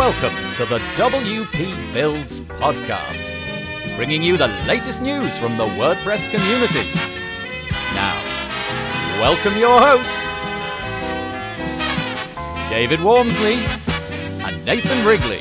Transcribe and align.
Welcome 0.00 0.34
to 0.54 0.64
the 0.64 0.78
WP 0.96 1.92
Builds 1.92 2.40
podcast, 2.40 3.34
bringing 3.96 4.22
you 4.22 4.38
the 4.38 4.48
latest 4.66 5.02
news 5.02 5.36
from 5.36 5.58
the 5.58 5.66
WordPress 5.66 6.30
community. 6.30 6.88
Now, 7.92 8.14
welcome 9.20 9.58
your 9.58 9.78
hosts, 9.78 10.40
David 12.70 13.00
Waumsley 13.00 13.58
and 14.42 14.64
Nathan 14.64 15.06
Wrigley. 15.06 15.40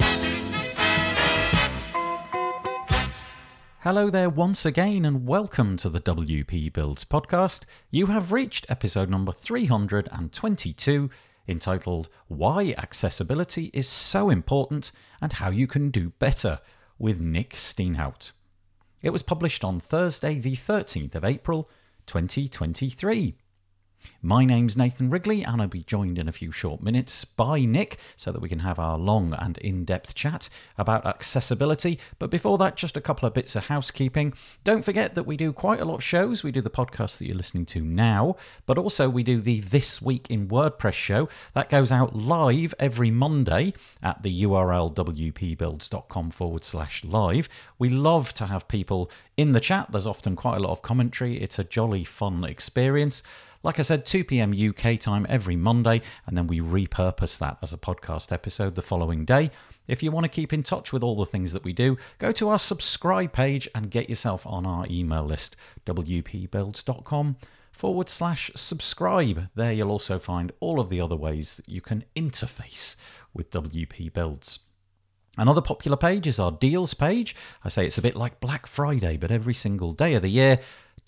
Hello 3.80 4.10
there 4.10 4.30
once 4.30 4.66
again, 4.66 5.05
and 5.05 5.26
welcome 5.26 5.78
to 5.78 5.88
the 5.88 6.02
WP 6.02 6.73
Builds 6.73 7.05
podcast. 7.05 7.64
You 7.91 8.07
have 8.07 8.34
reached 8.34 8.66
episode 8.68 9.10
number 9.10 9.32
322, 9.32 11.10
entitled 11.50 12.09
Why 12.27 12.75
Accessibility 12.77 13.71
is 13.73 13.88
So 13.88 14.29
Important 14.29 14.91
and 15.20 15.34
How 15.34 15.49
You 15.49 15.67
Can 15.67 15.90
Do 15.90 16.12
Better, 16.12 16.59
with 16.99 17.20
Nic 17.20 17.53
Steenhout. 17.53 18.31
It 19.02 19.12
was 19.12 19.23
published 19.23 19.63
on 19.63 19.80
Thursday, 19.80 20.38
the 20.38 20.55
13th 20.55 21.16
of 21.16 21.23
April, 21.23 21.70
2023. 22.05 23.35
My 24.21 24.44
name's 24.44 24.76
Nathan 24.76 25.09
Wrigley, 25.09 25.44
and 25.44 25.62
I'll 25.62 25.67
be 25.67 25.84
joined 25.84 26.17
in 26.17 26.27
a 26.27 26.34
few 26.34 26.52
short 26.52 26.81
minutes 26.81 27.23
by 27.23 27.62
Nic 27.62 27.98
so 28.16 28.31
that 28.31 28.41
we 28.41 28.49
can 28.49 28.59
have 28.59 28.77
our 28.77 28.98
long 28.98 29.34
and 29.34 29.57
in 29.59 29.85
depth 29.85 30.13
chat 30.13 30.49
about 30.77 31.05
accessibility. 31.05 31.99
But 32.17 32.30
before 32.30 32.57
that, 32.57 32.76
just 32.76 32.98
a 32.98 33.02
couple 33.02 33.27
of 33.27 33.34
bits 33.34 33.55
of 33.55 33.67
housekeeping. 33.67 34.34
Don't 34.63 34.84
forget 34.84 35.16
that 35.16 35.26
we 35.26 35.38
do 35.38 35.54
quite 35.54 35.80
a 35.80 35.85
lot 35.85 35.95
of 35.95 36.04
shows. 36.04 36.43
We 36.43 36.52
do 36.52 36.62
the 36.62 36.70
podcast 36.70 37.17
that 37.17 37.27
you're 37.27 37.35
listening 37.38 37.66
to 37.67 37.81
now, 37.81 38.35
but 38.66 38.77
also 38.77 39.09
we 39.09 39.23
do 39.23 39.40
the 39.40 39.62
This 39.62 40.02
Week 40.02 40.29
in 40.29 40.48
WordPress 40.48 40.93
show 40.93 41.29
that 41.54 41.70
goes 41.70 41.91
out 41.91 42.16
live 42.16 42.73
every 42.77 43.12
Monday 43.12 43.73
at 44.04 44.23
the 44.23 44.43
URL 44.43 44.93
wpbuilds.com 44.93 46.31
forward 46.31 46.65
slash 46.65 47.04
live. 47.04 47.48
We 47.77 47.90
love 47.90 48.34
to 48.35 48.48
have 48.48 48.68
people 48.68 49.09
in 49.37 49.54
the 49.54 49.62
chat. 49.62 49.91
There's 49.91 50.07
often 50.07 50.35
quite 50.35 50.57
a 50.57 50.59
lot 50.59 50.71
of 50.71 50.81
commentary, 50.81 51.41
it's 51.41 51.57
a 51.57 51.63
jolly 51.63 52.04
fun 52.04 52.43
experience. 52.43 53.24
Like 53.62 53.77
I 53.77 53.82
said, 53.82 54.05
2 54.05 54.24
p.m. 54.24 54.54
UK 54.54 54.98
time 54.98 55.26
every 55.27 55.57
Monday, 55.57 56.02
and 56.26 56.38
then 56.38 56.48
we 56.48 56.62
repurpose 56.62 57.38
that 57.40 57.57
as 57.62 57.74
a 57.74 57.77
podcast 57.77 58.32
episode 58.32 58.76
the 58.76 58.82
following 58.82 59.26
day. 59.26 59.52
If 59.85 60.02
you 60.02 60.12
want 60.12 60.24
to 60.24 60.32
keep 60.32 60.54
in 60.54 60.63
touch 60.63 60.93
with 60.93 61.04
all 61.04 61.18
the 61.18 61.26
things 61.26 61.52
that 61.52 61.65
we 61.65 61.74
do, 61.74 61.98
go 62.20 62.32
to 62.32 62.48
our 62.49 62.60
subscribe 62.60 63.34
page 63.34 63.68
and 63.76 63.91
get 63.91 64.07
yourself 64.07 64.47
on 64.47 64.66
our 64.66 64.85
email 64.90 65.25
list, 65.25 65.57
wpbuilds.com 65.85 67.35
forward 67.74 68.07
slash 68.07 68.50
subscribe. 68.56 69.50
There 69.56 69.74
you'll 69.74 69.91
also 69.91 70.19
find 70.19 70.53
all 70.62 70.80
of 70.80 70.90
the 70.90 71.02
other 71.02 71.18
ways 71.18 71.57
that 71.57 71.68
you 71.68 71.81
can 71.81 72.06
interface 72.16 72.96
with 73.34 73.52
WP 73.52 74.13
Builds. 74.13 74.59
Another 75.38 75.62
popular 75.62 75.96
page 75.96 76.28
is 76.28 76.40
our 76.40 76.52
deals 76.52 76.94
page. 76.94 77.35
I 77.63 77.69
say 77.69 77.85
it's 77.85 77.97
a 77.97 78.02
bit 78.02 78.16
like 78.16 78.41
Black 78.41 78.68
Friday, 78.68 79.16
but 79.16 79.31
every 79.31 79.53
single 79.53 79.94
day 79.94 80.13
of 80.16 80.22
the 80.22 80.30
year 80.30 80.59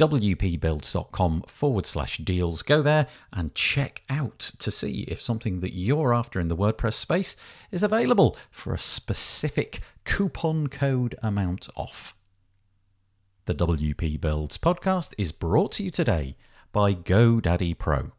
wpbuilds.com 0.01 1.43
forward 1.43 1.85
slash 1.85 2.17
deals. 2.17 2.63
Go 2.63 2.81
there 2.81 3.05
and 3.31 3.53
check 3.53 4.01
out 4.09 4.39
to 4.39 4.71
see 4.71 5.01
if 5.01 5.21
something 5.21 5.59
that 5.59 5.75
you're 5.75 6.11
after 6.11 6.39
in 6.39 6.47
the 6.47 6.57
WordPress 6.57 6.95
space 6.95 7.35
is 7.69 7.83
available 7.83 8.35
for 8.49 8.73
a 8.73 8.79
specific 8.79 9.81
coupon 10.03 10.67
code 10.67 11.13
amount 11.21 11.69
off. 11.75 12.15
The 13.45 13.53
WP 13.53 14.19
Builds 14.19 14.57
podcast 14.57 15.13
is 15.19 15.31
brought 15.31 15.73
to 15.73 15.83
you 15.83 15.91
today 15.91 16.35
by 16.71 16.95
GoDaddy 16.95 17.77
Pro. 17.77 18.11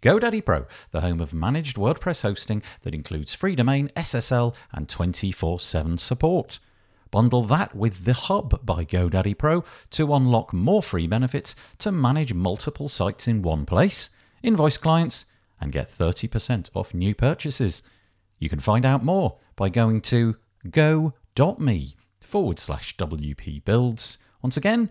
GoDaddy 0.00 0.42
Pro, 0.42 0.64
the 0.92 1.02
home 1.02 1.20
of 1.20 1.34
managed 1.34 1.76
WordPress 1.76 2.22
hosting 2.22 2.62
that 2.84 2.94
includes 2.94 3.34
free 3.34 3.54
domain, 3.54 3.90
SSL, 3.96 4.54
and 4.72 4.88
24 4.88 5.60
7 5.60 5.98
support. 5.98 6.58
Bundle 7.12 7.44
that 7.44 7.76
with 7.76 8.06
The 8.06 8.14
Hub 8.14 8.64
by 8.64 8.86
GoDaddy 8.86 9.36
Pro 9.36 9.62
to 9.90 10.14
unlock 10.14 10.54
more 10.54 10.82
free 10.82 11.06
benefits 11.06 11.54
to 11.78 11.92
manage 11.92 12.32
multiple 12.32 12.88
sites 12.88 13.28
in 13.28 13.42
one 13.42 13.66
place, 13.66 14.08
invoice 14.42 14.78
clients, 14.78 15.26
and 15.60 15.70
get 15.70 15.88
30% 15.88 16.70
off 16.74 16.94
new 16.94 17.14
purchases. 17.14 17.82
You 18.38 18.48
can 18.48 18.60
find 18.60 18.86
out 18.86 19.04
more 19.04 19.36
by 19.56 19.68
going 19.68 20.00
to 20.00 20.36
go.me 20.70 21.94
forward 22.20 22.58
slash 22.58 22.96
WP 22.96 23.62
builds. 23.62 24.16
Once 24.40 24.56
again, 24.56 24.88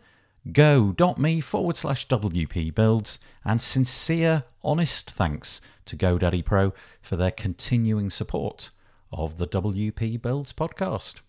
go.me 0.52 1.42
forward 1.42 1.76
slash 1.76 2.08
WP 2.08 2.76
builds, 2.76 3.18
and 3.44 3.60
sincere, 3.60 4.44
honest 4.64 5.10
thanks 5.10 5.60
to 5.86 5.98
GoDaddy 5.98 6.46
Pro 6.46 6.72
for 7.02 7.16
their 7.16 7.32
continuing 7.32 8.12
support 8.12 8.70
of 9.12 9.40
the 9.40 9.48
WP 9.48 10.22
Builds 10.22 10.54
podcast. 10.54 11.22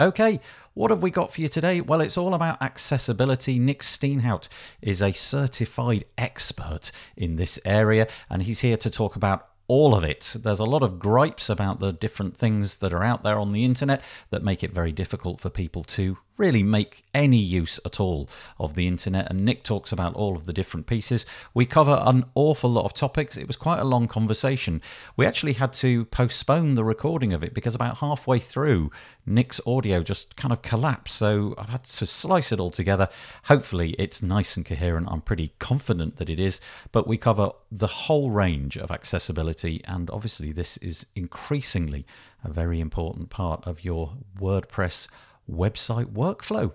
Okay, 0.00 0.38
what 0.74 0.92
have 0.92 1.02
we 1.02 1.10
got 1.10 1.32
for 1.32 1.40
you 1.40 1.48
today? 1.48 1.80
Well, 1.80 2.00
it's 2.00 2.16
all 2.16 2.32
about 2.32 2.62
accessibility. 2.62 3.58
Nic 3.58 3.82
Steenhout 3.82 4.46
is 4.80 5.02
a 5.02 5.10
certified 5.10 6.04
expert 6.16 6.92
in 7.16 7.34
this 7.34 7.58
area, 7.64 8.06
and 8.30 8.44
he's 8.44 8.60
here 8.60 8.76
to 8.76 8.90
talk 8.90 9.16
about 9.16 9.48
all 9.66 9.96
of 9.96 10.04
it. 10.04 10.36
There's 10.38 10.60
a 10.60 10.64
lot 10.64 10.84
of 10.84 11.00
gripes 11.00 11.50
about 11.50 11.80
the 11.80 11.92
different 11.92 12.36
things 12.36 12.76
that 12.76 12.92
are 12.92 13.02
out 13.02 13.24
there 13.24 13.40
on 13.40 13.50
the 13.50 13.64
internet 13.64 14.00
that 14.30 14.44
make 14.44 14.62
it 14.62 14.72
very 14.72 14.92
difficult 14.92 15.40
for 15.40 15.50
people 15.50 15.82
to 15.82 16.16
really 16.38 16.62
make 16.62 17.04
any 17.12 17.38
use 17.38 17.80
at 17.84 17.98
all 18.00 18.28
of 18.58 18.74
the 18.74 18.86
internet. 18.86 19.28
And 19.28 19.44
Nic 19.44 19.64
talks 19.64 19.92
about 19.92 20.14
all 20.14 20.36
of 20.36 20.46
the 20.46 20.52
different 20.52 20.86
pieces. 20.86 21.26
We 21.52 21.66
cover 21.66 22.00
an 22.04 22.24
awful 22.34 22.70
lot 22.70 22.84
of 22.84 22.94
topics. 22.94 23.36
It 23.36 23.46
was 23.46 23.56
quite 23.56 23.80
a 23.80 23.84
long 23.84 24.06
conversation. 24.08 24.80
We 25.16 25.26
actually 25.26 25.54
had 25.54 25.72
to 25.74 26.04
postpone 26.06 26.74
the 26.74 26.84
recording 26.84 27.32
of 27.32 27.42
it 27.42 27.54
because 27.54 27.74
about 27.74 27.98
halfway 27.98 28.38
through, 28.38 28.90
Nic's 29.26 29.60
audio 29.66 30.02
just 30.02 30.36
kind 30.36 30.52
of 30.52 30.62
collapsed. 30.62 31.16
So 31.16 31.54
I've 31.58 31.70
had 31.70 31.84
to 31.84 32.06
slice 32.06 32.52
it 32.52 32.60
all 32.60 32.70
together. 32.70 33.08
Hopefully, 33.44 33.94
it's 33.98 34.22
nice 34.22 34.56
and 34.56 34.64
coherent. 34.64 35.08
I'm 35.10 35.20
pretty 35.20 35.52
confident 35.58 36.16
that 36.16 36.30
it 36.30 36.38
is. 36.38 36.60
But 36.92 37.06
we 37.06 37.18
cover 37.18 37.50
the 37.70 37.86
whole 37.86 38.30
range 38.30 38.78
of 38.78 38.90
accessibility. 38.90 39.82
And 39.84 40.08
obviously, 40.10 40.52
this 40.52 40.76
is 40.78 41.06
increasingly 41.14 42.06
a 42.44 42.50
very 42.50 42.80
important 42.80 43.30
part 43.30 43.66
of 43.66 43.84
your 43.84 44.12
WordPress 44.40 45.08
website 45.50 46.12
workflow. 46.12 46.72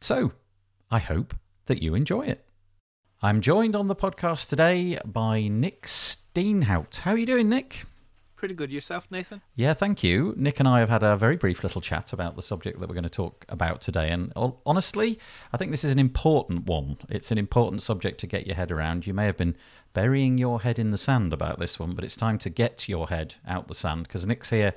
So, 0.00 0.32
I 0.90 0.98
hope 0.98 1.34
that 1.66 1.82
you 1.82 1.94
enjoy 1.94 2.26
it. 2.26 2.44
I'm 3.22 3.40
joined 3.40 3.74
on 3.74 3.86
the 3.86 3.96
podcast 3.96 4.48
today 4.48 4.98
by 5.04 5.48
Nic 5.48 5.86
Steenhout. 5.86 6.98
How 6.98 7.12
are 7.12 7.18
you 7.18 7.26
doing, 7.26 7.48
Nic? 7.48 7.84
Pretty 8.36 8.54
good 8.54 8.70
yourself, 8.70 9.10
Nathan. 9.10 9.40
Yeah, 9.54 9.72
thank 9.72 10.04
you. 10.04 10.34
Nic 10.36 10.60
and 10.60 10.68
I 10.68 10.80
have 10.80 10.90
had 10.90 11.02
a 11.02 11.16
very 11.16 11.36
brief 11.36 11.62
little 11.62 11.80
chat 11.80 12.12
about 12.12 12.36
the 12.36 12.42
subject 12.42 12.78
that 12.78 12.88
we're 12.88 12.94
going 12.94 13.04
to 13.04 13.08
talk 13.08 13.46
about 13.48 13.80
today. 13.80 14.10
And 14.10 14.30
honestly, 14.36 15.18
I 15.54 15.56
think 15.56 15.70
this 15.70 15.84
is 15.84 15.92
an 15.92 15.98
important 15.98 16.66
one. 16.66 16.98
It's 17.08 17.30
an 17.30 17.38
important 17.38 17.80
subject 17.80 18.20
to 18.20 18.26
get 18.26 18.46
your 18.46 18.56
head 18.56 18.70
around. 18.70 19.06
You 19.06 19.14
may 19.14 19.24
have 19.24 19.38
been 19.38 19.56
burying 19.94 20.36
your 20.36 20.60
head 20.60 20.78
in 20.78 20.90
the 20.90 20.98
sand 20.98 21.32
about 21.32 21.58
this 21.58 21.78
one, 21.78 21.94
but 21.94 22.04
it's 22.04 22.16
time 22.16 22.38
to 22.40 22.50
get 22.50 22.86
your 22.86 23.08
head 23.08 23.36
out 23.48 23.68
the 23.68 23.74
sand 23.74 24.02
because 24.02 24.26
Nic's 24.26 24.50
here 24.50 24.74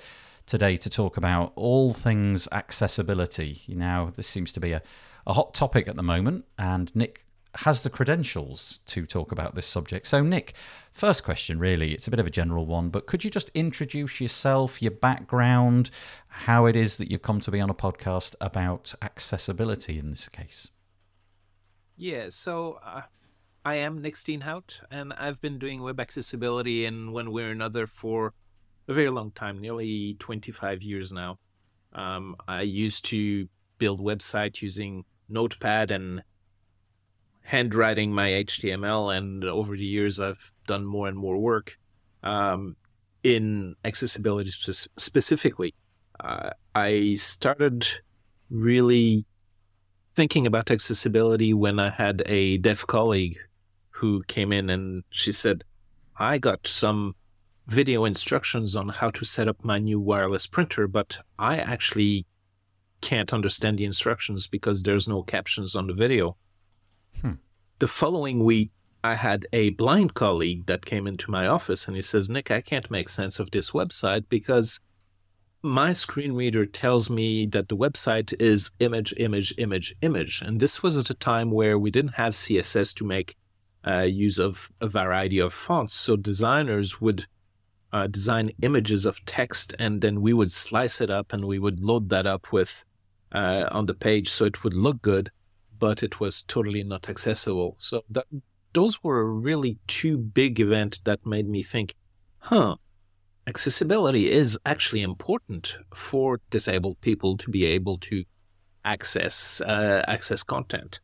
today 0.50 0.76
to 0.76 0.90
talk 0.90 1.16
about 1.16 1.54
all 1.56 1.94
things 1.94 2.48
accessibility. 2.52 3.62
Now, 3.68 4.10
this 4.10 4.28
seems 4.28 4.52
to 4.54 4.60
be 4.60 4.74
a, 4.74 4.82
a 5.28 5.34
hot 5.34 5.54
topic 5.54 5.88
at 5.88 5.96
the 5.96 6.04
moment, 6.04 6.46
and 6.58 6.94
Nic 6.96 7.24
has 7.56 7.84
the 7.84 7.90
credentials 7.90 8.80
to 8.88 9.06
talk 9.06 9.32
about 9.32 9.56
this 9.56 9.66
subject. 9.66 10.08
So, 10.08 10.22
Nic, 10.22 10.54
first 10.92 11.24
question 11.24 11.60
really, 11.60 11.94
it's 11.94 12.08
a 12.08 12.12
bit 12.12 12.20
of 12.20 12.28
a 12.28 12.32
general 12.32 12.66
one, 12.66 12.90
but 12.90 13.06
could 13.06 13.24
you 13.24 13.30
just 13.30 13.50
introduce 13.54 14.20
yourself, 14.20 14.82
your 14.82 14.92
background, 14.92 15.92
how 16.28 16.66
it 16.66 16.76
is 16.76 16.98
that 16.98 17.12
you've 17.12 17.22
come 17.22 17.40
to 17.42 17.52
be 17.52 17.60
on 17.60 17.70
a 17.70 17.76
podcast 17.76 18.36
about 18.42 18.94
accessibility 19.02 20.00
in 20.00 20.10
this 20.10 20.28
case? 20.30 20.72
Yeah, 21.96 22.28
so 22.30 22.80
uh, 22.84 23.02
I 23.64 23.76
am 23.76 24.02
Nic 24.02 24.16
Steenhout, 24.16 24.80
and 24.90 25.14
I've 25.14 25.42
been 25.42 25.60
doing 25.60 25.84
web 25.84 26.00
accessibility 26.00 26.86
in 26.86 27.12
one 27.12 27.32
way 27.32 27.44
or 27.44 27.52
another 27.52 27.86
for 27.86 28.34
a 28.90 28.94
very 28.94 29.10
long 29.10 29.32
time, 29.32 29.62
nearly 29.62 30.16
25 30.20 30.82
years 30.82 31.14
now. 31.14 31.38
Um, 31.94 32.36
I 32.48 32.64
used 32.64 33.06
to 33.06 33.48
build 33.78 34.02
websites 34.02 34.62
using 34.62 35.06
Notepad 35.30 35.92
and 35.92 36.24
handwriting 37.44 38.12
my 38.12 38.30
HTML, 38.30 39.16
and 39.16 39.44
over 39.44 39.78
the 39.78 39.86
years, 39.86 40.20
I've 40.20 40.54
done 40.68 40.86
more 40.86 41.08
and 41.08 41.18
more 41.18 41.38
work 41.38 41.78
um, 42.24 42.76
in 43.24 43.76
accessibility 43.86 44.50
spe- 44.50 44.90
specifically. 44.98 45.76
Uh, 46.20 46.50
I 46.74 47.14
started 47.14 47.88
really 48.50 49.26
thinking 50.16 50.48
about 50.48 50.72
accessibility 50.72 51.54
when 51.54 51.80
I 51.80 51.92
had 51.92 52.24
a 52.26 52.58
deaf 52.58 52.86
colleague 52.88 53.38
who 53.92 54.24
came 54.24 54.52
in 54.52 54.70
and 54.70 55.04
she 55.12 55.32
said, 55.32 55.64
I 56.18 56.40
got 56.40 56.68
some 56.68 57.16
video 57.70 58.04
instructions 58.04 58.76
on 58.76 58.90
how 58.90 59.12
to 59.12 59.24
set 59.24 59.48
up 59.48 59.64
my 59.64 59.78
new 59.78 60.00
wireless 60.00 60.48
printer, 60.48 60.88
but 60.88 61.20
I 61.38 61.58
actually 61.58 62.26
can't 63.02 63.32
understand 63.32 63.78
the 63.78 63.86
instructions 63.86 64.48
because 64.48 64.84
there's 64.84 65.08
no 65.08 65.24
captions 65.24 65.76
on 65.76 65.88
the 65.88 65.94
video. 65.94 66.36
Hmm. 67.22 67.34
The 67.78 67.88
following 67.88 68.44
week, 68.44 68.72
I 69.04 69.16
had 69.16 69.46
a 69.54 69.70
blind 69.72 70.14
colleague 70.14 70.66
that 70.66 70.86
came 70.86 71.08
into 71.08 71.32
my 71.32 71.48
office 71.48 71.88
and 71.88 71.96
he 71.96 72.02
says, 72.02 72.30
Nic, 72.30 72.52
I 72.52 72.60
can't 72.60 72.92
make 72.92 73.08
sense 73.08 73.40
of 73.40 73.52
this 73.52 73.72
website 73.72 74.26
because 74.30 74.80
my 75.62 75.94
screen 75.94 76.34
reader 76.34 76.66
tells 76.66 77.10
me 77.10 77.46
that 77.46 77.70
the 77.70 77.78
website 77.78 78.34
is 78.42 78.72
image, 78.80 79.14
image, 79.18 79.54
image, 79.58 79.96
image. 80.02 80.42
And 80.42 80.60
this 80.60 80.84
was 80.84 80.98
at 80.98 81.10
a 81.10 81.14
time 81.14 81.52
where 81.52 81.78
we 81.78 81.92
didn't 81.92 82.16
have 82.16 82.34
CSS 82.34 82.94
to 82.96 83.06
make 83.06 83.36
uh, 83.88 84.02
use 84.02 84.40
of 84.40 84.70
a 84.82 84.88
variety 84.88 85.40
of 85.40 85.54
fonts. 85.54 85.94
So 85.94 86.18
designers 86.18 87.00
would 87.00 87.28
uh, 87.92 88.08
design 88.08 88.52
images 88.62 89.06
of 89.06 89.24
text 89.26 89.74
and 89.80 90.02
then 90.02 90.22
we 90.22 90.34
would 90.34 90.52
slice 90.52 91.02
it 91.02 91.10
up 91.10 91.34
and 91.34 91.46
we 91.46 91.60
would 91.60 91.80
load 91.80 92.10
that 92.10 92.28
up 92.28 92.52
with 92.52 92.84
uh, 93.32 93.66
on 93.72 93.86
the 93.86 93.94
page 93.94 94.30
so 94.30 94.46
it 94.46 94.64
would 94.64 94.74
look 94.74 95.02
good, 95.02 95.32
but 95.78 96.04
it 96.04 96.20
was 96.20 96.42
totally 96.44 96.84
not 96.84 97.10
accessible. 97.10 97.76
So 97.80 98.04
that, 98.10 98.26
those 98.74 99.04
were 99.04 99.32
really 99.32 99.78
two 99.88 100.18
big 100.18 100.60
events 100.60 101.00
that 101.04 101.26
made 101.26 101.48
me 101.48 101.64
think, 101.64 101.96
huh, 102.40 102.76
accessibility 103.48 104.32
is 104.32 104.60
actually 104.66 105.02
important 105.02 105.78
for 105.94 106.40
disabled 106.50 107.02
people 107.02 107.38
to 107.38 107.50
be 107.50 107.66
able 107.66 107.98
to 107.98 108.24
access 108.86 109.62
uh, 109.62 110.04
access 110.08 110.44
content. 110.44 111.00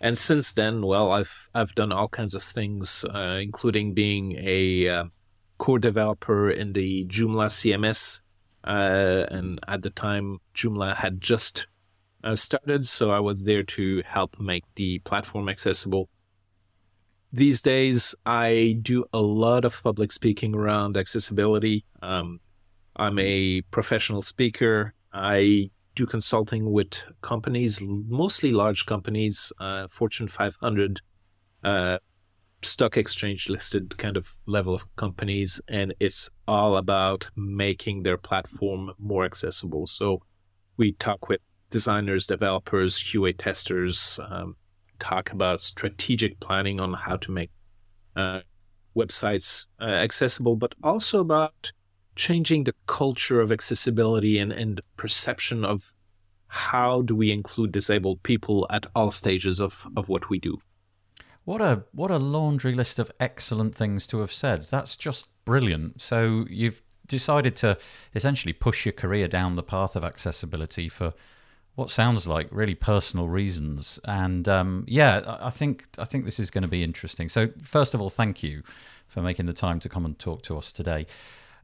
And 0.00 0.18
since 0.18 0.52
then, 0.52 0.82
well, 0.82 1.12
I've 1.12 1.48
I've 1.54 1.74
done 1.74 1.92
all 1.92 2.08
kinds 2.08 2.34
of 2.34 2.42
things, 2.42 3.04
uh, 3.14 3.38
including 3.40 3.94
being 3.94 4.36
a 4.38 4.88
uh, 4.88 5.04
core 5.58 5.78
developer 5.78 6.50
in 6.50 6.72
the 6.72 7.04
Joomla 7.06 7.48
CMS. 7.48 8.20
Uh, 8.64 9.26
and 9.30 9.60
at 9.68 9.82
the 9.82 9.90
time, 9.90 10.38
Joomla 10.54 10.96
had 10.96 11.20
just 11.20 11.66
uh, 12.22 12.34
started, 12.34 12.86
so 12.86 13.10
I 13.10 13.20
was 13.20 13.44
there 13.44 13.62
to 13.62 14.02
help 14.06 14.40
make 14.40 14.64
the 14.76 15.00
platform 15.00 15.48
accessible 15.48 16.08
these 17.34 17.60
days 17.60 18.14
I 18.24 18.78
do 18.80 19.04
a 19.12 19.20
lot 19.20 19.64
of 19.64 19.82
public 19.82 20.12
speaking 20.12 20.54
around 20.54 20.96
accessibility. 20.96 21.84
Um, 22.00 22.38
I'm 22.94 23.18
a 23.18 23.62
professional 23.72 24.22
speaker. 24.22 24.94
I 25.12 25.70
do 25.96 26.06
consulting 26.06 26.70
with 26.70 27.02
companies, 27.22 27.82
mostly 27.82 28.52
large 28.52 28.86
companies, 28.86 29.52
uh, 29.58 29.88
Fortune 29.88 30.28
500, 30.28 31.00
uh, 31.64 31.98
stock 32.64 32.96
exchange 32.96 33.48
listed 33.48 33.96
kind 33.98 34.16
of 34.16 34.36
level 34.46 34.74
of 34.74 34.96
companies, 34.96 35.60
and 35.68 35.94
it's 36.00 36.30
all 36.48 36.76
about 36.76 37.28
making 37.36 38.02
their 38.02 38.18
platform 38.18 38.92
more 38.98 39.24
accessible. 39.24 39.86
So 39.86 40.22
we 40.76 40.92
talk 40.92 41.28
with 41.28 41.40
designers, 41.70 42.26
developers, 42.26 42.98
QA 42.98 43.34
testers, 43.36 44.18
um, 44.28 44.56
talk 44.98 45.32
about 45.32 45.60
strategic 45.60 46.40
planning 46.40 46.80
on 46.80 46.94
how 46.94 47.16
to 47.16 47.30
make 47.30 47.50
uh, 48.16 48.40
websites 48.96 49.66
uh, 49.80 49.84
accessible, 49.84 50.56
but 50.56 50.74
also 50.82 51.20
about 51.20 51.72
changing 52.16 52.64
the 52.64 52.74
culture 52.86 53.40
of 53.40 53.50
accessibility 53.50 54.38
and, 54.38 54.52
and 54.52 54.80
perception 54.96 55.64
of 55.64 55.92
how 56.46 57.02
do 57.02 57.16
we 57.16 57.32
include 57.32 57.72
disabled 57.72 58.22
people 58.22 58.66
at 58.70 58.86
all 58.94 59.10
stages 59.10 59.60
of, 59.60 59.86
of 59.96 60.08
what 60.08 60.30
we 60.30 60.38
do. 60.38 60.58
What 61.44 61.60
a 61.60 61.84
what 61.92 62.10
a 62.10 62.18
laundry 62.18 62.74
list 62.74 62.98
of 62.98 63.12
excellent 63.20 63.74
things 63.74 64.06
to 64.08 64.20
have 64.20 64.32
said. 64.32 64.66
That's 64.68 64.96
just 64.96 65.28
brilliant. 65.44 66.00
So 66.00 66.46
you've 66.48 66.82
decided 67.06 67.54
to 67.56 67.76
essentially 68.14 68.52
push 68.52 68.86
your 68.86 68.92
career 68.92 69.28
down 69.28 69.56
the 69.56 69.62
path 69.62 69.94
of 69.94 70.04
accessibility 70.04 70.88
for 70.88 71.12
what 71.74 71.90
sounds 71.90 72.26
like 72.26 72.48
really 72.50 72.74
personal 72.74 73.28
reasons. 73.28 73.98
And 74.04 74.48
um, 74.48 74.84
yeah, 74.86 75.38
I 75.40 75.50
think 75.50 75.84
I 75.98 76.04
think 76.04 76.24
this 76.24 76.40
is 76.40 76.50
going 76.50 76.62
to 76.62 76.68
be 76.68 76.82
interesting. 76.82 77.28
So 77.28 77.48
first 77.62 77.94
of 77.94 78.00
all, 78.00 78.10
thank 78.10 78.42
you 78.42 78.62
for 79.06 79.20
making 79.20 79.46
the 79.46 79.52
time 79.52 79.80
to 79.80 79.88
come 79.88 80.04
and 80.04 80.18
talk 80.18 80.42
to 80.42 80.56
us 80.56 80.72
today. 80.72 81.06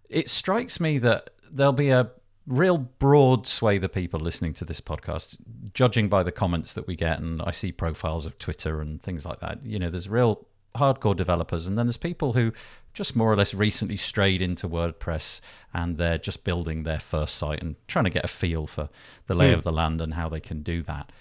It 0.08 0.28
strikes 0.28 0.80
me 0.80 0.98
that 0.98 1.30
there'll 1.50 1.72
be 1.72 1.90
a 1.90 2.10
real 2.46 2.78
broad 2.78 3.46
swathe 3.46 3.84
of 3.84 3.92
people 3.92 4.20
listening 4.20 4.54
to 4.54 4.64
this 4.64 4.80
podcast, 4.80 5.36
judging 5.72 6.08
by 6.08 6.22
the 6.22 6.32
comments 6.32 6.74
that 6.74 6.86
we 6.86 6.96
get, 6.96 7.20
and 7.20 7.42
I 7.42 7.50
see 7.50 7.72
profiles 7.72 8.26
of 8.26 8.38
Twitter 8.38 8.80
and 8.80 9.02
things 9.02 9.24
like 9.24 9.40
that. 9.40 9.64
You 9.64 9.78
know, 9.78 9.90
there's 9.90 10.08
real 10.08 10.46
hardcore 10.76 11.16
developers, 11.16 11.66
and 11.66 11.78
then 11.78 11.86
there's 11.86 11.96
people 11.96 12.32
who 12.32 12.52
just 12.92 13.14
more 13.14 13.32
or 13.32 13.36
less 13.36 13.54
recently 13.54 13.96
strayed 13.96 14.42
into 14.42 14.68
WordPress 14.68 15.40
and 15.72 15.96
they're 15.96 16.18
just 16.18 16.42
building 16.44 16.82
their 16.82 16.98
first 16.98 17.36
site 17.36 17.62
and 17.62 17.76
trying 17.86 18.04
to 18.04 18.10
get 18.10 18.24
a 18.24 18.28
feel 18.28 18.66
for 18.66 18.88
the 19.26 19.34
lay 19.34 19.50
mm. 19.50 19.54
of 19.54 19.62
the 19.62 19.72
land 19.72 20.00
and 20.00 20.14
how 20.14 20.28
they 20.28 20.40
can 20.40 20.62
do 20.62 20.82
that. 20.82 21.12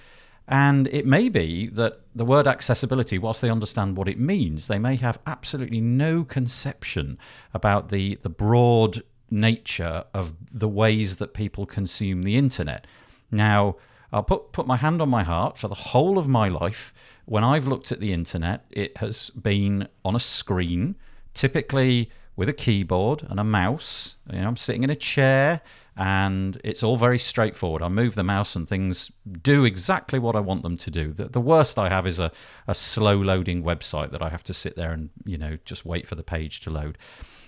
And 0.47 0.87
it 0.87 1.05
may 1.05 1.29
be 1.29 1.67
that 1.67 2.01
the 2.15 2.25
word 2.25 2.47
accessibility, 2.47 3.19
whilst 3.19 3.41
they 3.41 3.51
understand 3.51 3.95
what 3.95 4.07
it 4.07 4.19
means, 4.19 4.67
they 4.67 4.79
may 4.79 4.95
have 4.95 5.19
absolutely 5.27 5.79
no 5.79 6.23
conception 6.23 7.19
about 7.53 7.89
the, 7.89 8.17
the 8.23 8.29
broad 8.29 9.03
nature 9.31 10.03
of 10.13 10.33
the 10.51 10.67
ways 10.67 11.17
that 11.17 11.33
people 11.33 11.65
consume 11.65 12.23
the 12.23 12.35
internet. 12.35 12.85
Now, 13.31 13.75
I'll 14.11 14.23
put, 14.23 14.51
put 14.51 14.65
my 14.65 14.77
hand 14.77 15.01
on 15.01 15.09
my 15.09 15.23
heart 15.23 15.57
for 15.57 15.67
the 15.67 15.75
whole 15.75 16.17
of 16.17 16.27
my 16.27 16.49
life. 16.49 16.93
When 17.25 17.43
I've 17.43 17.67
looked 17.67 17.91
at 17.91 17.99
the 17.99 18.11
internet, 18.11 18.65
it 18.71 18.97
has 18.97 19.29
been 19.31 19.87
on 20.03 20.15
a 20.15 20.19
screen 20.19 20.95
typically 21.33 22.09
with 22.35 22.49
a 22.49 22.53
keyboard 22.53 23.27
and 23.29 23.39
a 23.39 23.43
mouse. 23.43 24.15
You 24.31 24.39
know, 24.39 24.47
I'm 24.47 24.57
sitting 24.57 24.83
in 24.83 24.89
a 24.89 24.95
chair 24.95 25.61
and 25.95 26.59
it's 26.63 26.81
all 26.81 26.95
very 26.95 27.19
straightforward. 27.19 27.83
I 27.83 27.89
move 27.89 28.15
the 28.15 28.23
mouse 28.23 28.55
and 28.55 28.67
things 28.67 29.11
do 29.43 29.65
exactly 29.65 30.17
what 30.17 30.35
I 30.35 30.39
want 30.39 30.63
them 30.63 30.77
to 30.77 30.89
do. 30.89 31.11
The, 31.11 31.25
the 31.25 31.41
worst 31.41 31.77
I 31.77 31.89
have 31.89 32.07
is 32.07 32.19
a, 32.19 32.31
a 32.67 32.73
slow 32.73 33.17
loading 33.17 33.61
website 33.61 34.11
that 34.11 34.21
I 34.21 34.29
have 34.29 34.43
to 34.45 34.53
sit 34.53 34.77
there 34.77 34.91
and, 34.91 35.09
you 35.25 35.37
know, 35.37 35.57
just 35.65 35.85
wait 35.85 36.07
for 36.07 36.15
the 36.15 36.23
page 36.23 36.61
to 36.61 36.69
load. 36.69 36.97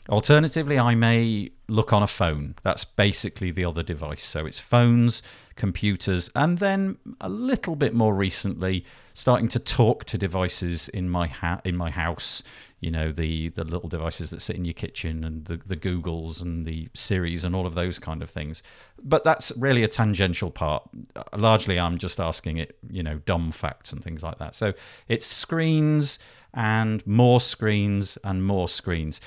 Alternatively, 0.10 0.80
I 0.80 0.96
may 0.96 1.52
look 1.68 1.94
on 1.94 2.02
a 2.02 2.08
phone. 2.08 2.56
That's 2.64 2.84
basically 2.84 3.52
the 3.52 3.66
other 3.66 3.84
device. 3.84 4.24
So 4.24 4.46
it's 4.46 4.60
phones, 4.60 5.22
computers, 5.56 6.30
and 6.36 6.58
then 6.58 6.98
a 7.22 7.30
little 7.30 7.76
bit 7.76 7.94
more 7.94 8.16
recently, 8.16 8.84
starting 9.14 9.48
to 9.50 9.60
talk 9.60 10.06
to 10.06 10.18
devices 10.18 10.90
in 10.90 11.10
my 11.10 11.28
ha- 11.28 11.62
in 11.64 11.78
my 11.78 11.92
house. 11.92 12.42
You 12.80 12.90
know, 12.90 13.12
the 13.12 13.50
the 13.50 13.64
little 13.64 13.90
devices 13.90 14.32
that 14.32 14.42
sit 14.42 14.56
in 14.56 14.66
your 14.66 14.74
kitchen 14.74 15.24
and 15.24 15.46
the 15.46 15.58
the 15.58 15.78
Googles 15.78 16.42
and 16.42 16.66
the 16.66 16.90
Siris 16.96 17.44
and 17.44 17.56
all 17.56 17.68
of 17.68 17.76
those 17.76 18.00
kind 18.00 18.24
of 18.24 18.30
things. 18.30 18.64
But 19.04 19.24
that's 19.24 19.52
really 19.56 19.84
a 19.84 19.88
tangential 19.88 20.50
part. 20.50 20.84
Uh, 21.16 21.24
largely, 21.38 21.80
I'm 21.80 22.00
just 22.00 22.20
asking 22.20 22.58
it. 22.58 22.76
You 22.90 23.04
know, 23.04 23.20
dumb 23.20 23.52
facts 23.52 23.94
and 23.94 24.04
things 24.04 24.24
like 24.24 24.40
that. 24.40 24.56
So 24.56 24.74
it's 25.08 25.28
screens 25.28 26.18
and 26.54 27.06
more 27.06 27.40
screens 27.40 28.18
and 28.24 28.44
more 28.44 28.68
screens. 28.68 29.22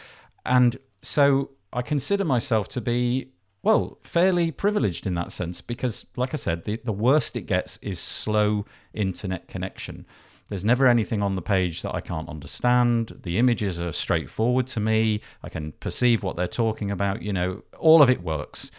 And 0.44 0.76
so 1.02 1.50
I 1.73 1.82
consider 1.82 2.25
myself 2.25 2.69
to 2.70 2.81
be, 2.81 3.32
well, 3.62 3.99
fairly 4.02 4.50
privileged 4.50 5.07
in 5.07 5.14
that 5.14 5.33
sense 5.33 5.61
because, 5.61 6.07
like 6.16 6.35
I 6.35 6.37
said, 6.37 6.64
the, 6.64 6.80
the 6.85 6.92
worst 6.92 7.37
it 7.37 7.42
gets 7.42 7.78
is 7.78 7.99
slow 7.99 8.64
internet 8.92 9.49
connection. 9.49 10.07
There's 10.49 10.64
never 10.64 10.87
anything 10.87 11.23
on 11.23 11.37
the 11.37 11.42
page 11.42 11.83
that 11.83 11.95
I 11.95 12.00
can't 12.00 12.28
understand. 12.28 13.21
The 13.23 13.38
images 13.38 13.80
are 13.80 13.92
straightforward 13.92 14.66
to 14.69 14.80
me. 14.80 15.21
I 15.42 15.49
can 15.49 15.73
perceive 15.73 16.23
what 16.23 16.37
they're 16.37 16.47
talking 16.47 16.90
about. 16.90 17.23
You 17.23 17.33
know, 17.33 17.62
all 17.78 18.02
of 18.02 18.11
it 18.11 18.23
works. 18.23 18.71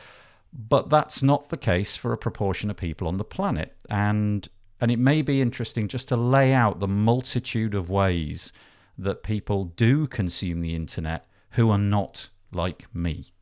But 0.53 0.89
that's 0.89 1.21
not 1.21 1.49
the 1.49 1.57
case 1.57 1.95
for 1.97 2.13
a 2.13 2.17
proportion 2.17 2.69
of 2.69 2.77
people 2.77 3.07
on 3.07 3.17
the 3.17 3.25
planet. 3.25 3.75
And 3.89 4.47
and 4.79 4.91
it 4.91 4.99
may 4.99 5.21
be 5.21 5.41
interesting 5.41 5.87
just 5.87 6.09
to 6.09 6.17
lay 6.17 6.53
out 6.53 6.79
the 6.79 6.87
multitude 6.87 7.73
of 7.73 7.89
ways 7.89 8.51
that 8.97 9.23
people 9.23 9.65
do 9.65 10.05
consume 10.05 10.61
the 10.61 10.75
internet 10.75 11.27
who 11.55 11.69
are 11.69 11.77
not 11.77 12.29
like 12.51 12.87
me. 12.93 13.33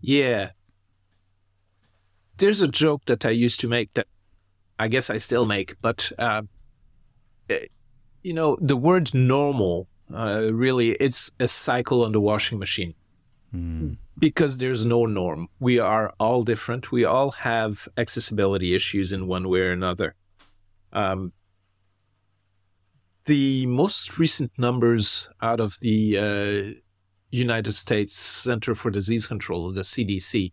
Yeah. 0.00 0.50
There's 2.36 2.62
a 2.62 2.68
joke 2.68 3.02
that 3.06 3.24
I 3.24 3.30
used 3.30 3.60
to 3.60 3.68
make 3.68 3.92
that 3.94 4.06
I 4.78 4.88
guess 4.88 5.10
I 5.10 5.18
still 5.18 5.46
make, 5.46 5.76
but 5.80 6.10
uh, 6.18 6.42
you 8.22 8.32
know, 8.32 8.56
the 8.60 8.76
word 8.76 9.14
normal 9.14 9.88
uh, 10.12 10.50
really 10.52 10.90
it's 10.92 11.30
a 11.40 11.48
cycle 11.48 12.04
on 12.04 12.12
the 12.12 12.20
washing 12.20 12.58
machine. 12.58 12.94
Mm. 13.54 13.96
Because 14.18 14.58
there's 14.58 14.84
no 14.84 15.06
norm. 15.06 15.48
We 15.58 15.78
are 15.78 16.12
all 16.18 16.42
different. 16.42 16.92
We 16.92 17.04
all 17.04 17.30
have 17.30 17.88
accessibility 17.96 18.74
issues 18.74 19.12
in 19.12 19.26
one 19.26 19.48
way 19.48 19.60
or 19.60 19.72
another. 19.72 20.14
Um, 20.92 21.32
the 23.24 23.66
most 23.66 24.18
recent 24.18 24.52
numbers 24.58 25.28
out 25.40 25.60
of 25.60 25.78
the 25.80 26.18
uh, 26.18 26.80
United 27.30 27.72
States 27.72 28.14
Center 28.14 28.74
for 28.74 28.90
Disease 28.90 29.26
Control, 29.26 29.72
the 29.72 29.80
CDC, 29.82 30.52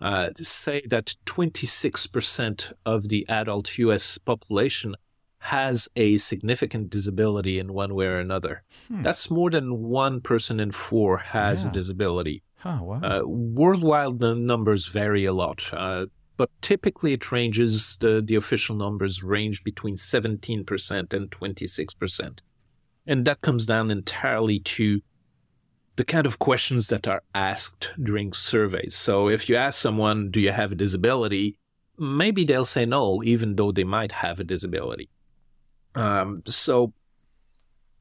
uh, 0.00 0.30
say 0.36 0.82
that 0.88 1.14
26% 1.24 2.72
of 2.84 3.08
the 3.08 3.26
adult 3.28 3.78
U.S. 3.78 4.18
population 4.18 4.94
has 5.38 5.88
a 5.96 6.16
significant 6.16 6.90
disability 6.90 7.58
in 7.58 7.72
one 7.72 7.94
way 7.94 8.06
or 8.06 8.18
another. 8.18 8.62
Hmm. 8.88 9.02
That's 9.02 9.30
more 9.30 9.50
than 9.50 9.82
one 9.82 10.20
person 10.20 10.58
in 10.58 10.72
four 10.72 11.18
has 11.18 11.64
yeah. 11.64 11.70
a 11.70 11.72
disability. 11.72 12.42
Oh, 12.64 12.82
wow. 12.82 13.00
uh, 13.00 13.22
worldwide, 13.24 14.18
the 14.18 14.34
numbers 14.34 14.86
vary 14.86 15.24
a 15.24 15.32
lot, 15.32 15.62
uh, 15.72 16.06
but 16.36 16.50
typically 16.60 17.12
it 17.12 17.32
ranges, 17.32 17.96
the, 18.00 18.22
the 18.24 18.34
official 18.34 18.76
numbers 18.76 19.22
range 19.22 19.64
between 19.64 19.96
17% 19.96 21.12
and 21.12 21.30
26%. 21.30 22.38
And 23.06 23.24
that 23.24 23.40
comes 23.40 23.66
down 23.66 23.90
entirely 23.90 24.58
to 24.60 25.00
the 25.96 26.04
kind 26.04 26.26
of 26.26 26.38
questions 26.38 26.88
that 26.88 27.08
are 27.08 27.22
asked 27.34 27.92
during 28.02 28.32
surveys. 28.32 28.94
So 28.94 29.28
if 29.28 29.48
you 29.48 29.56
ask 29.56 29.80
someone, 29.80 30.30
do 30.30 30.40
you 30.40 30.52
have 30.52 30.72
a 30.72 30.76
disability? 30.76 31.58
Maybe 31.98 32.44
they'll 32.44 32.66
say 32.66 32.84
no, 32.84 33.22
even 33.24 33.56
though 33.56 33.72
they 33.72 33.84
might 33.84 34.12
have 34.12 34.38
a 34.38 34.44
disability. 34.44 35.08
Um, 35.94 36.42
so 36.46 36.92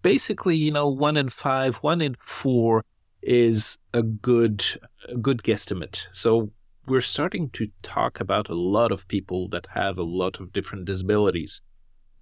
basically, 0.01 0.58
you 0.58 0.72
know, 0.72 0.89
one 0.89 1.15
in 1.15 1.30
five, 1.30 1.77
one 1.77 2.01
in 2.01 2.18
four 2.20 2.84
is 3.22 3.77
a 3.94 4.04
good, 4.04 4.65
a 5.08 5.15
good 5.15 5.44
guesstimate. 5.44 6.06
So 6.12 6.51
we're 6.88 7.01
starting 7.01 7.50
to 7.51 7.70
talk 7.82 8.20
about 8.20 8.50
a 8.50 8.56
lot 8.56 8.92
of 8.92 9.08
people 9.08 9.48
that 9.50 9.68
have 9.74 9.98
a 9.98 10.04
lot 10.04 10.39
of 10.39 10.54
different 10.54 10.86
disabilities. 10.86 11.62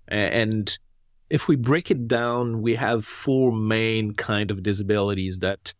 And 0.07 0.77
if 1.29 1.47
we 1.47 1.55
break 1.55 1.89
it 1.89 2.07
down, 2.07 2.61
we 2.61 2.75
have 2.75 3.05
four 3.05 3.51
main 3.51 4.13
kind 4.13 4.51
of 4.51 4.63
disabilities 4.63 5.39
that 5.39 5.73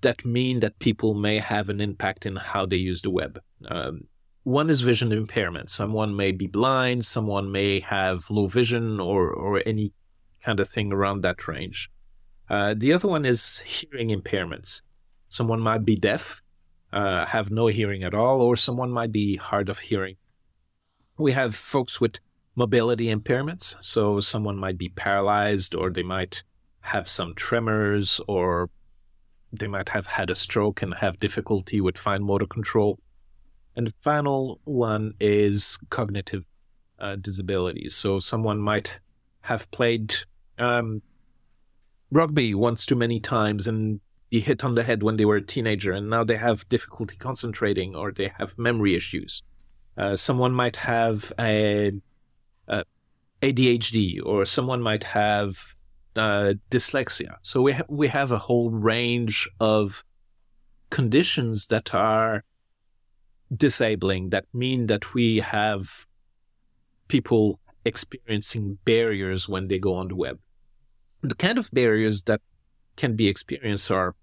that 0.00 0.24
mean 0.24 0.60
that 0.60 0.80
people 0.80 1.14
may 1.14 1.38
have 1.38 1.68
an 1.68 1.80
impact 1.80 2.26
in 2.26 2.36
how 2.36 2.66
they 2.66 2.76
use 2.76 3.02
the 3.02 3.10
web. 3.10 3.40
Um, 3.68 4.08
one 4.42 4.68
is 4.68 4.80
vision 4.80 5.12
impairment. 5.12 5.70
Someone 5.70 6.16
may 6.16 6.32
be 6.32 6.48
blind, 6.48 7.04
someone 7.04 7.52
may 7.52 7.78
have 7.80 8.28
low 8.28 8.48
vision 8.48 8.98
or, 8.98 9.30
or 9.30 9.62
any 9.64 9.92
kind 10.44 10.58
of 10.58 10.68
thing 10.68 10.92
around 10.92 11.22
that 11.22 11.46
range. 11.46 11.88
Uh, 12.50 12.74
the 12.76 12.92
other 12.92 13.06
one 13.06 13.24
is 13.24 13.60
hearing 13.60 14.08
impairments. 14.08 14.82
Someone 15.28 15.60
might 15.60 15.84
be 15.84 15.94
deaf, 15.94 16.42
uh, 16.92 17.26
have 17.26 17.50
no 17.50 17.68
hearing 17.68 18.02
at 18.02 18.14
all, 18.14 18.40
or 18.40 18.56
someone 18.56 18.90
might 18.90 19.12
be 19.12 19.36
hard 19.36 19.68
of 19.68 19.78
hearing. 19.78 20.16
We 21.18 21.32
have 21.32 21.54
folks 21.54 22.00
with 22.00 22.18
mobility 22.54 23.06
impairments. 23.06 23.76
So 23.82 24.20
someone 24.20 24.56
might 24.56 24.78
be 24.78 24.90
paralyzed 24.90 25.74
or 25.74 25.90
they 25.90 26.02
might 26.02 26.42
have 26.80 27.08
some 27.08 27.34
tremors 27.34 28.20
or 28.28 28.70
they 29.52 29.66
might 29.66 29.90
have 29.90 30.06
had 30.06 30.30
a 30.30 30.34
stroke 30.34 30.82
and 30.82 30.94
have 30.94 31.18
difficulty 31.18 31.80
with 31.80 31.98
fine 31.98 32.22
motor 32.22 32.46
control. 32.46 32.98
And 33.76 33.86
the 33.86 33.94
final 34.00 34.60
one 34.64 35.14
is 35.20 35.78
cognitive 35.90 36.44
uh, 36.98 37.16
disabilities. 37.16 37.94
So 37.94 38.18
someone 38.18 38.58
might 38.58 39.00
have 39.42 39.70
played 39.70 40.14
um, 40.58 41.02
rugby 42.10 42.54
once 42.54 42.84
too 42.84 42.96
many 42.96 43.18
times 43.18 43.66
and 43.66 44.00
be 44.32 44.40
hit 44.40 44.64
on 44.64 44.74
the 44.74 44.82
head 44.82 45.02
when 45.02 45.18
they 45.18 45.26
were 45.26 45.36
a 45.36 45.42
teenager, 45.42 45.92
and 45.92 46.08
now 46.08 46.24
they 46.24 46.38
have 46.38 46.66
difficulty 46.70 47.16
concentrating 47.16 47.94
or 47.94 48.10
they 48.10 48.32
have 48.38 48.58
memory 48.58 48.96
issues. 48.96 49.42
Uh, 49.94 50.16
someone 50.16 50.54
might 50.54 50.76
have 50.76 51.30
a, 51.38 51.92
a, 52.66 52.84
ADHD, 53.42 54.18
or 54.24 54.46
someone 54.46 54.80
might 54.80 55.04
have 55.04 55.76
uh, 56.16 56.54
dyslexia. 56.70 57.36
So 57.42 57.60
we 57.60 57.72
ha- 57.72 57.90
we 57.90 58.08
have 58.08 58.32
a 58.32 58.38
whole 58.38 58.70
range 58.70 59.50
of 59.60 60.02
conditions 60.88 61.66
that 61.66 61.94
are 61.94 62.42
disabling 63.54 64.30
that 64.30 64.46
mean 64.54 64.86
that 64.86 65.12
we 65.12 65.40
have 65.40 66.06
people 67.08 67.60
experiencing 67.84 68.78
barriers 68.86 69.46
when 69.46 69.68
they 69.68 69.78
go 69.78 69.94
on 69.94 70.08
the 70.08 70.16
web. 70.16 70.38
The 71.20 71.34
kind 71.34 71.58
of 71.58 71.70
barriers 71.70 72.22
that 72.22 72.40
can 72.96 73.14
be 73.14 73.28
experienced 73.28 73.90
are 73.90 74.14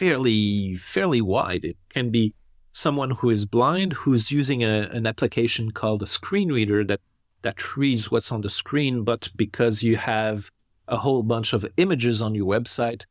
fairly 0.00 0.76
fairly 0.76 1.20
wide. 1.20 1.62
It 1.62 1.76
can 1.90 2.10
be 2.10 2.32
someone 2.72 3.10
who 3.18 3.28
is 3.28 3.44
blind 3.44 3.92
who's 3.92 4.32
using 4.32 4.64
a, 4.64 4.88
an 4.98 5.06
application 5.06 5.72
called 5.72 6.02
a 6.02 6.06
screen 6.06 6.50
reader 6.50 6.82
that 6.84 7.00
that 7.42 7.76
reads 7.76 8.10
what's 8.10 8.32
on 8.32 8.40
the 8.40 8.48
screen, 8.50 9.04
but 9.04 9.30
because 9.36 9.82
you 9.82 9.96
have 9.96 10.50
a 10.88 10.96
whole 10.96 11.22
bunch 11.22 11.52
of 11.52 11.66
images 11.76 12.22
on 12.22 12.34
your 12.34 12.46
website, 12.46 13.02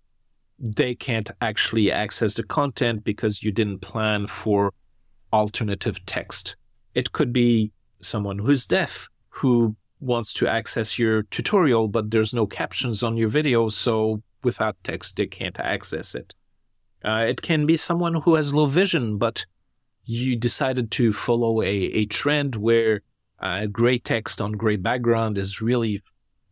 they 0.59 0.93
can't 0.95 1.29
actually 1.41 1.91
access 1.91 2.33
the 2.33 2.43
content 2.43 3.03
because 3.03 3.43
you 3.43 3.51
didn't 3.51 3.79
plan 3.79 4.25
for 4.27 4.71
alternative 5.31 6.03
text. 6.05 6.55
It 6.95 7.11
could 7.11 7.31
be 7.31 7.71
someone 8.01 8.39
who's 8.39 8.65
deaf 8.65 9.09
who 9.29 9.75
wants 9.99 10.33
to 10.33 10.47
access 10.47 10.97
your 10.97 11.23
tutorial, 11.23 11.87
but 11.87 12.11
there's 12.11 12.33
no 12.33 12.45
captions 12.47 13.03
on 13.03 13.17
your 13.17 13.29
video, 13.29 13.69
so 13.69 14.21
without 14.43 14.75
text, 14.83 15.17
they 15.17 15.27
can't 15.27 15.59
access 15.59 16.15
it. 16.15 16.33
Uh, 17.03 17.25
it 17.27 17.41
can 17.41 17.65
be 17.65 17.77
someone 17.77 18.15
who 18.15 18.35
has 18.35 18.53
low 18.53 18.65
vision, 18.65 19.17
but 19.17 19.45
you 20.05 20.35
decided 20.35 20.91
to 20.91 21.13
follow 21.13 21.61
a, 21.61 21.67
a 21.67 22.05
trend 22.05 22.55
where 22.55 23.01
uh, 23.39 23.65
gray 23.67 23.97
text 23.97 24.41
on 24.41 24.53
gray 24.53 24.75
background 24.75 25.37
is 25.37 25.61
really 25.61 26.01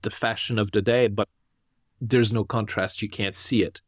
the 0.03 0.09
fashion 0.09 0.57
of 0.57 0.71
the 0.71 0.81
day, 0.81 1.07
but 1.07 1.27
there's 1.99 2.31
no 2.31 2.43
contrast. 2.43 3.01
You 3.01 3.09
can't 3.09 3.35
see 3.35 3.63
it. 3.63 3.81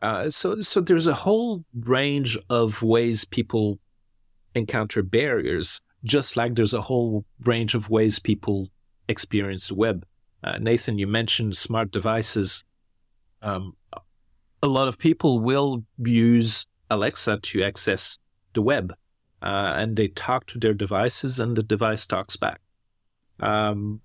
Uh, 0.00 0.30
so, 0.30 0.60
so 0.60 0.80
there's 0.80 1.06
a 1.06 1.14
whole 1.14 1.64
range 1.78 2.38
of 2.48 2.82
ways 2.82 3.24
people 3.24 3.78
encounter 4.54 5.02
barriers, 5.02 5.82
just 6.04 6.36
like 6.36 6.54
there's 6.54 6.72
a 6.72 6.82
whole 6.82 7.24
range 7.44 7.74
of 7.74 7.90
ways 7.90 8.18
people 8.18 8.68
experience 9.08 9.68
the 9.68 9.74
web. 9.74 10.06
Uh, 10.42 10.56
Nathan, 10.58 10.98
you 10.98 11.06
mentioned 11.06 11.56
smart 11.56 11.90
devices. 11.90 12.64
Um, 13.42 13.76
a 14.62 14.66
lot 14.66 14.88
of 14.88 14.98
people 14.98 15.40
will 15.40 15.84
use 15.98 16.66
Alexa 16.90 17.38
to 17.38 17.62
access 17.62 18.18
the 18.54 18.62
web, 18.62 18.92
uh, 19.42 19.74
and 19.76 19.96
they 19.96 20.08
talk 20.08 20.46
to 20.46 20.58
their 20.58 20.74
devices, 20.74 21.40
and 21.40 21.56
the 21.56 21.62
device 21.62 22.06
talks 22.06 22.36
back. 22.36 22.60
Um, 23.40 24.00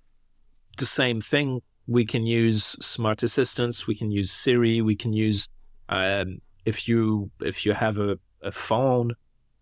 the 0.78 0.86
same 0.86 1.22
thing. 1.22 1.62
We 1.88 2.06
can 2.06 2.26
use 2.26 2.64
smart 2.64 3.22
assistants. 3.22 3.88
We 3.88 3.96
can 3.96 4.12
use 4.12 4.32
Siri. 4.32 4.82
We 4.82 4.96
can 4.96 5.14
use 5.14 5.48
um, 5.90 6.42
if 6.66 6.88
you 6.88 7.30
if 7.42 7.66
you 7.66 7.74
have 7.74 8.00
a, 8.00 8.18
a 8.42 8.52
phone 8.52 9.14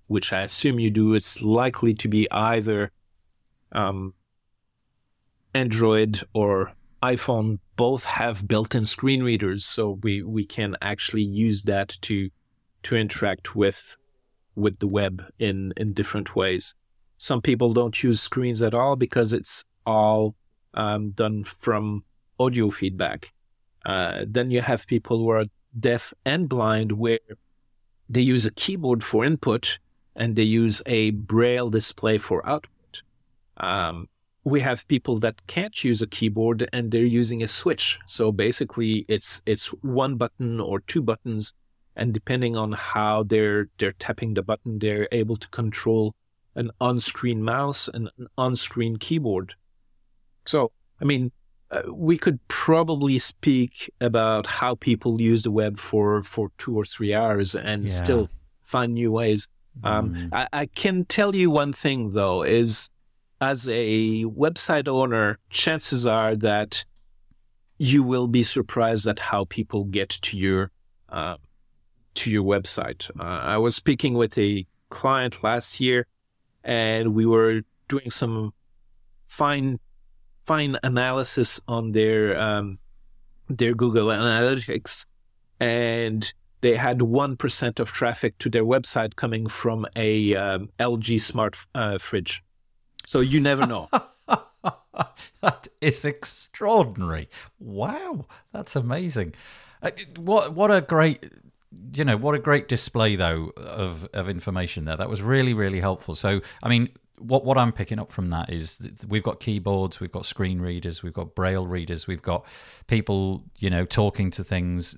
which 0.08 0.32
I 0.32 0.42
assume 0.42 0.80
you 0.80 0.92
do, 0.92 1.14
it's 1.14 1.42
likely 1.42 1.94
to 1.96 2.08
be 2.08 2.30
either 2.32 2.92
um, 3.72 4.14
Android 5.54 6.24
or 6.34 6.74
iPhone. 7.04 7.60
Both 7.76 8.06
have 8.06 8.48
built-in 8.48 8.86
screen 8.86 9.24
readers, 9.24 9.66
so 9.66 10.00
we, 10.02 10.24
we 10.24 10.46
can 10.46 10.78
actually 10.82 11.24
use 11.24 11.64
that 11.64 11.98
to 12.02 12.30
to 12.84 12.96
interact 12.96 13.56
with 13.56 13.98
with 14.56 14.80
the 14.80 14.88
web 14.88 15.24
in 15.40 15.74
in 15.78 15.94
different 15.94 16.36
ways. 16.36 16.76
Some 17.18 17.42
people 17.42 17.74
don't 17.74 18.04
use 18.04 18.22
screens 18.22 18.62
at 18.62 18.74
all 18.74 18.96
because 18.96 19.34
it's 19.34 19.64
all 19.86 20.36
um, 20.74 21.12
done 21.12 21.44
from 21.44 22.04
audio 22.40 22.70
feedback. 22.70 23.34
Uh, 23.86 24.26
then 24.28 24.52
you 24.52 24.62
have 24.62 24.88
people 24.88 25.18
who 25.18 25.30
are 25.30 25.46
deaf 25.78 26.14
and 26.26 26.48
blind, 26.48 26.94
where 26.94 27.20
they 28.10 28.22
use 28.22 28.46
a 28.46 28.52
keyboard 28.52 29.04
for 29.04 29.26
input 29.26 29.80
and 30.16 30.36
they 30.36 30.44
use 30.44 30.82
a 30.86 31.12
braille 31.12 31.70
display 31.70 32.18
for 32.18 32.48
output. 32.48 33.02
Um, 33.58 34.08
we 34.44 34.60
have 34.60 34.88
people 34.88 35.20
that 35.20 35.48
can't 35.48 35.84
use 35.84 36.02
a 36.02 36.08
keyboard 36.08 36.68
and 36.74 36.92
they're 36.92 37.04
using 37.04 37.42
a 37.42 37.48
switch. 37.48 38.00
So 38.06 38.32
basically 38.32 39.06
it's, 39.08 39.42
it's 39.46 39.68
one 39.82 40.16
button 40.16 40.60
or 40.60 40.82
two 40.82 41.02
buttons. 41.02 41.54
And 41.96 42.14
depending 42.14 42.58
on 42.58 42.74
how 42.74 43.24
they're, 43.24 43.68
they're 43.78 43.94
tapping 43.94 44.34
the 44.34 44.42
button, 44.42 44.80
they're 44.80 45.08
able 45.12 45.38
to 45.38 45.48
control 45.50 46.16
an 46.56 46.72
on-screen 46.82 47.44
mouse 47.44 47.88
and 47.88 48.10
an 48.18 48.28
on-screen 48.38 48.98
keyboard. 48.98 49.56
So, 50.46 50.72
I 51.00 51.06
mean, 51.06 51.32
uh, 51.72 51.84
we 51.92 52.18
could 52.18 52.40
probably 52.48 53.18
speak 53.20 53.92
about 54.02 54.46
how 54.46 54.76
people 54.76 55.22
use 55.22 55.44
the 55.44 55.52
web 55.52 55.78
for, 55.78 56.22
for 56.22 56.52
two 56.58 56.78
or 56.78 56.86
three 56.86 57.14
hours 57.14 57.56
and 57.56 57.84
yeah. 57.84 57.94
still 57.94 58.30
find 58.62 58.94
new 58.94 59.12
ways. 59.12 59.50
Um, 59.84 60.14
mm. 60.14 60.30
I, 60.32 60.48
I, 60.54 60.66
can 60.68 61.06
tell 61.06 61.36
you 61.36 61.50
one 61.50 61.74
thing 61.74 62.12
though 62.12 62.44
is 62.44 62.90
as 63.44 63.68
a 63.70 64.24
website 64.24 64.88
owner, 64.88 65.38
chances 65.50 66.06
are 66.06 66.36
that 66.36 66.86
you 67.78 68.02
will 68.02 68.28
be 68.28 68.44
surprised 68.44 69.06
at 69.08 69.20
how 69.20 69.46
people 69.46 69.84
get 69.84 70.10
to 70.10 70.38
your 70.38 70.72
uh, 71.10 71.36
to 72.16 72.32
your 72.32 72.44
website. 72.44 73.10
Uh, 73.20 73.42
I 73.56 73.58
was 73.58 73.76
speaking 73.76 74.14
with 74.14 74.38
a 74.38 74.66
client 74.90 75.44
last 75.44 75.80
year, 75.80 76.08
and 76.64 77.14
we 77.14 77.26
were 77.26 77.62
doing 77.90 78.10
some 78.12 78.54
fine 79.26 79.80
fine 80.46 80.78
analysis 80.84 81.60
on 81.68 81.92
their 81.92 82.40
um, 82.40 82.80
their 83.50 83.74
Google 83.74 84.08
Analytics, 84.08 85.06
and 85.60 86.34
they 86.62 86.78
had 86.78 87.00
1% 87.00 87.80
of 87.80 87.92
traffic 87.92 88.38
to 88.38 88.50
their 88.50 88.64
website 88.64 89.18
coming 89.18 89.48
from 89.48 89.86
a 89.98 90.34
um, 90.34 90.70
LG 90.80 91.20
smart 91.20 91.58
uh, 91.76 91.98
fridge. 91.98 92.42
So 93.06 93.20
you 93.20 93.40
never 93.40 93.66
know. 93.66 93.90
that 95.42 95.68
is 95.82 96.06
extraordinary. 96.06 97.30
Wow, 97.60 98.26
that's 98.52 98.76
amazing. 98.76 99.34
Uh, 99.82 99.92
what 100.18 100.54
what 100.54 100.72
a 100.72 100.82
great 100.82 101.30
you 101.94 102.06
know 102.06 102.18
what 102.18 102.36
a 102.36 102.40
great 102.40 102.68
display 102.68 103.16
though 103.16 103.52
of 103.58 104.08
of 104.14 104.30
information 104.30 104.86
there. 104.86 104.98
That 104.98 105.10
was 105.10 105.22
really 105.22 105.54
really 105.54 105.80
helpful. 105.80 106.16
So 106.16 106.42
I 106.62 106.70
mean, 106.70 106.90
what 107.18 107.46
what 107.46 107.58
I'm 107.58 107.72
picking 107.72 108.00
up 108.00 108.12
from 108.12 108.30
that 108.30 108.50
is 108.50 108.78
we've 109.08 109.24
got 109.24 109.40
keyboards, 109.40 110.00
we've 110.00 110.12
got 110.12 110.26
screen 110.26 110.60
readers, 110.60 111.04
we've 111.04 111.14
got 111.14 111.36
braille 111.36 111.68
readers, 111.68 112.08
we've 112.08 112.22
got 112.22 112.46
people, 112.88 113.44
you 113.60 113.70
know, 113.70 113.86
talking 113.86 114.32
to 114.32 114.44
things. 114.44 114.96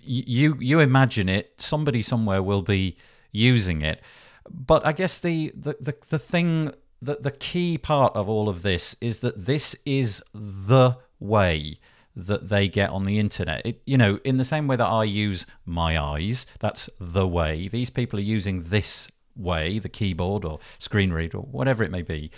You 0.00 0.56
you 0.60 0.80
imagine 0.80 1.28
it, 1.28 1.54
somebody 1.60 2.02
somewhere 2.02 2.42
will 2.42 2.62
be 2.62 2.96
using 3.32 3.82
it. 3.82 4.00
But 4.48 4.86
I 4.86 4.92
guess 4.92 5.18
the 5.18 5.52
the 5.54 5.76
the, 5.80 5.94
the 6.08 6.18
thing 6.18 6.72
that 7.00 7.22
the 7.22 7.30
key 7.30 7.78
part 7.78 8.14
of 8.14 8.28
all 8.28 8.48
of 8.48 8.62
this 8.62 8.96
is 9.00 9.20
that 9.20 9.46
this 9.46 9.76
is 9.84 10.22
the 10.34 10.96
way 11.20 11.78
that 12.14 12.48
they 12.48 12.68
get 12.68 12.90
on 12.90 13.04
the 13.04 13.18
internet. 13.18 13.64
It, 13.64 13.80
you 13.86 13.96
know, 13.96 14.18
in 14.24 14.38
the 14.38 14.44
same 14.44 14.66
way 14.66 14.76
that 14.76 14.84
I 14.84 15.04
use 15.04 15.46
my 15.64 15.98
eyes, 15.98 16.46
that's 16.58 16.90
the 17.00 17.28
way. 17.28 17.68
These 17.68 17.90
people 17.90 18.18
are 18.18 18.22
using 18.22 18.64
this 18.64 19.10
way, 19.36 19.78
the 19.78 19.88
keyboard 19.88 20.44
or 20.44 20.58
screen 20.78 21.12
reader 21.12 21.38
or 21.38 21.44
whatever 21.44 21.84
it 21.84 21.92
may 21.92 22.02
be. 22.02 22.30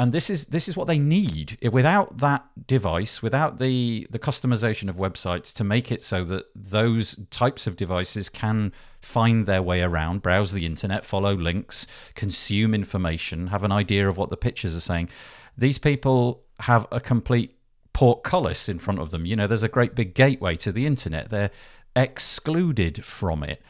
And 0.00 0.12
this 0.12 0.30
is 0.30 0.46
this 0.46 0.66
is 0.66 0.78
what 0.78 0.86
they 0.86 0.98
need. 0.98 1.58
Without 1.70 2.16
that 2.18 2.46
device, 2.66 3.22
without 3.22 3.58
the 3.58 4.06
the 4.08 4.18
customization 4.18 4.88
of 4.88 4.96
websites 4.96 5.52
to 5.52 5.62
make 5.62 5.92
it 5.92 6.02
so 6.02 6.24
that 6.24 6.46
those 6.54 7.16
types 7.28 7.66
of 7.66 7.76
devices 7.76 8.30
can 8.30 8.72
find 9.02 9.44
their 9.44 9.62
way 9.62 9.82
around, 9.82 10.22
browse 10.22 10.54
the 10.54 10.64
internet, 10.64 11.04
follow 11.04 11.34
links, 11.34 11.86
consume 12.14 12.72
information, 12.74 13.48
have 13.48 13.62
an 13.62 13.72
idea 13.72 14.08
of 14.08 14.16
what 14.16 14.30
the 14.30 14.38
pictures 14.38 14.74
are 14.74 14.80
saying. 14.80 15.10
These 15.58 15.76
people 15.76 16.44
have 16.60 16.86
a 16.90 16.98
complete 16.98 17.58
portcullis 17.92 18.70
in 18.70 18.78
front 18.78 19.00
of 19.00 19.10
them. 19.10 19.26
You 19.26 19.36
know, 19.36 19.46
there's 19.46 19.62
a 19.62 19.68
great 19.68 19.94
big 19.94 20.14
gateway 20.14 20.56
to 20.56 20.72
the 20.72 20.86
internet. 20.86 21.28
They're 21.28 21.50
excluded 21.94 23.04
from 23.04 23.42
it. 23.42 23.60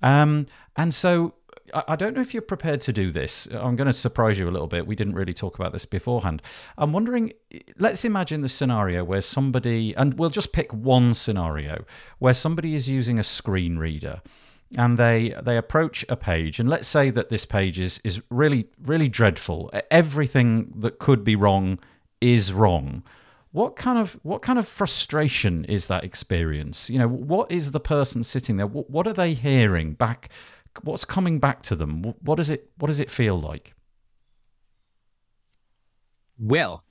Um, 0.00 0.46
and 0.76 0.94
so 0.94 1.34
I 1.74 1.96
don't 1.96 2.14
know 2.14 2.20
if 2.20 2.34
you're 2.34 2.42
prepared 2.42 2.80
to 2.82 2.92
do 2.92 3.10
this. 3.10 3.46
I'm 3.46 3.76
going 3.76 3.86
to 3.86 3.92
surprise 3.92 4.38
you 4.38 4.48
a 4.48 4.50
little 4.52 4.66
bit. 4.66 4.86
We 4.86 4.96
didn't 4.96 5.14
really 5.14 5.34
talk 5.34 5.58
about 5.58 5.72
this 5.72 5.86
beforehand. 5.86 6.42
I'm 6.76 6.92
wondering, 6.92 7.32
let's 7.78 8.04
imagine 8.04 8.42
the 8.42 8.48
scenario 8.48 9.04
where 9.04 9.22
somebody, 9.22 9.94
and 9.96 10.18
we'll 10.18 10.30
just 10.30 10.52
pick 10.52 10.72
one 10.72 11.14
scenario 11.14 11.84
where 12.18 12.34
somebody 12.34 12.74
is 12.74 12.88
using 12.88 13.18
a 13.18 13.24
screen 13.24 13.78
reader 13.78 14.20
and 14.76 14.98
they 14.98 15.34
they 15.42 15.56
approach 15.56 16.04
a 16.08 16.16
page 16.16 16.58
and 16.58 16.68
let's 16.68 16.88
say 16.88 17.10
that 17.10 17.28
this 17.28 17.44
page 17.44 17.78
is 17.78 18.00
is 18.04 18.22
really 18.30 18.66
really 18.82 19.08
dreadful 19.08 19.70
everything 19.90 20.72
that 20.74 20.98
could 20.98 21.22
be 21.24 21.36
wrong 21.36 21.78
is 22.20 22.52
wrong 22.52 23.02
what 23.50 23.76
kind 23.76 23.98
of 23.98 24.18
what 24.22 24.40
kind 24.40 24.58
of 24.58 24.66
frustration 24.66 25.64
is 25.66 25.88
that 25.88 26.04
experience 26.04 26.88
you 26.88 26.98
know 26.98 27.08
what 27.08 27.50
is 27.52 27.72
the 27.72 27.80
person 27.80 28.24
sitting 28.24 28.56
there 28.56 28.66
what, 28.66 28.88
what 28.88 29.06
are 29.06 29.12
they 29.12 29.34
hearing 29.34 29.92
back 29.92 30.30
what's 30.82 31.04
coming 31.04 31.38
back 31.38 31.62
to 31.62 31.76
them? 31.76 32.02
What 32.20 32.36
does 32.36 32.50
it 32.50 32.70
what 32.78 32.88
does 32.88 33.00
it 33.00 33.10
feel 33.10 33.38
like? 33.38 33.74
Well, 36.38 36.84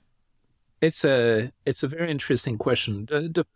it's 0.80 1.04
a 1.04 1.52
it's 1.66 1.82
a 1.82 1.88
very 1.88 2.10
interesting 2.10 2.58
question. 2.58 3.06
The, 3.06 3.20
the, 3.20 3.46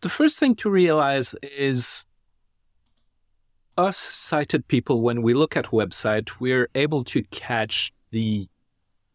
the 0.00 0.08
first 0.08 0.38
thing 0.38 0.54
to 0.56 0.70
realize 0.70 1.34
is 1.42 2.04
us 3.76 3.96
sighted 3.96 4.68
people 4.68 5.02
when 5.02 5.22
we 5.22 5.34
look 5.34 5.56
at 5.56 5.66
website, 5.66 6.40
we're 6.40 6.68
able 6.74 7.04
to 7.04 7.22
catch 7.24 7.92
the 8.10 8.48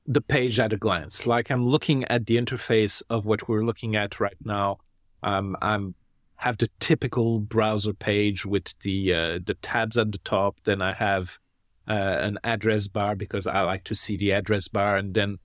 the 0.05 0.21
page 0.21 0.59
at 0.59 0.73
a 0.73 0.77
glance. 0.77 1.27
Like 1.27 1.51
I'm 1.51 1.65
looking 1.65 2.03
at 2.05 2.25
the 2.25 2.37
interface 2.37 3.03
of 3.09 3.25
what 3.25 3.47
we're 3.47 3.63
looking 3.63 3.95
at 3.95 4.19
right 4.19 4.37
now. 4.43 4.79
Um, 5.21 5.55
I'm 5.61 5.93
have 6.39 6.57
the 6.57 6.69
typical 6.79 7.39
browser 7.41 7.93
page 7.93 8.45
with 8.45 8.73
the 8.79 9.13
uh, 9.13 9.39
the 9.45 9.57
tabs 9.61 9.97
at 9.97 10.13
the 10.13 10.19
top. 10.19 10.57
Then 10.63 10.81
I 10.81 10.93
have 10.93 11.37
uh, 11.87 12.17
an 12.21 12.39
address 12.45 12.87
bar 12.87 13.15
because 13.15 13.45
I 13.45 13.61
like 13.61 13.83
to 13.85 13.95
see 13.95 14.15
the 14.15 14.31
address 14.31 14.69
bar, 14.69 14.95
and 14.95 15.13
then 15.13 15.39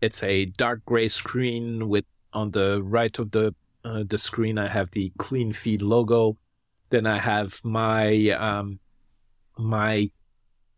it's 0.00 0.22
a 0.24 0.46
dark 0.46 0.84
gray 0.84 1.06
screen 1.06 1.88
with 1.88 2.04
on 2.32 2.50
the 2.50 2.82
right 2.82 3.16
of 3.18 3.30
the 3.30 3.54
uh, 3.84 4.02
the 4.06 4.18
screen 4.18 4.58
I 4.58 4.68
have 4.68 4.90
the 4.90 5.12
clean 5.18 5.52
feed 5.52 5.82
logo. 5.82 6.36
Then 6.88 7.06
I 7.06 7.18
have 7.18 7.60
my 7.64 8.30
um, 8.30 8.80
my 9.56 10.10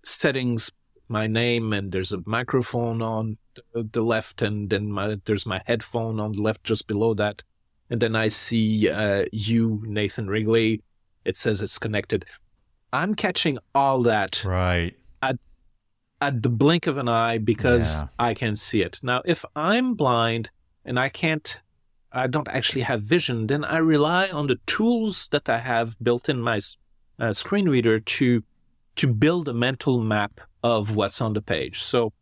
settings, 0.05 0.71
my 1.09 1.27
name, 1.27 1.73
and 1.73 1.93
there's 1.93 2.13
a 2.13 2.23
microphone 2.27 3.01
on 3.01 3.39
the, 3.75 4.03
left, 4.03 4.43
and 4.43 4.69
then 4.69 4.93
my, 4.93 5.19
there's 5.25 5.47
my 5.47 5.63
headphone 5.65 6.21
on 6.21 6.33
the 6.33 6.43
left 6.43 6.65
just 6.65 6.87
below 6.87 7.15
that 7.15 7.43
and 7.93 8.01
then 8.01 8.17
I 8.17 8.29
see 8.29 8.89
uh, 8.89 9.27
you, 9.33 9.83
Nathan 9.85 10.27
Wrigley. 10.27 10.81
It 11.27 11.37
says 11.37 11.61
it's 11.61 11.79
connected. 11.79 12.25
I'm 12.91 13.15
catching 13.15 13.59
all 13.75 14.03
that 14.05 14.43
right 14.45 14.97
at 15.21 15.37
at 16.23 16.43
the 16.43 16.49
blink 16.49 16.87
of 16.87 16.97
an 16.97 17.07
eye 17.07 17.37
because 17.37 18.03
yeah. 18.03 18.09
I 18.19 18.33
can 18.33 18.57
see 18.57 18.81
it. 18.81 18.99
Now, 19.03 19.21
if 19.27 19.45
I'm 19.55 19.93
blind 19.93 20.49
and 20.87 20.99
I 20.99 21.11
can't, 21.11 21.61
I 22.11 22.29
don't 22.29 22.49
actually 22.49 22.81
have 22.81 23.03
vision, 23.03 23.47
then 23.47 23.63
I 23.63 23.77
rely 23.77 24.31
on 24.31 24.47
the 24.47 24.59
tools 24.67 25.29
that 25.29 25.51
I 25.51 25.59
have 25.59 26.03
built 26.03 26.31
in 26.31 26.41
my 26.41 26.61
uh, 27.19 27.35
screen 27.35 27.69
reader 27.69 28.01
to 28.01 28.43
to 28.97 29.07
build 29.07 29.49
a 29.49 29.55
mental 29.55 30.01
map 30.01 30.41
of 30.63 30.97
what's 30.97 31.21
on 31.21 31.35
the 31.35 31.43
page. 31.43 31.83
So, 31.83 32.15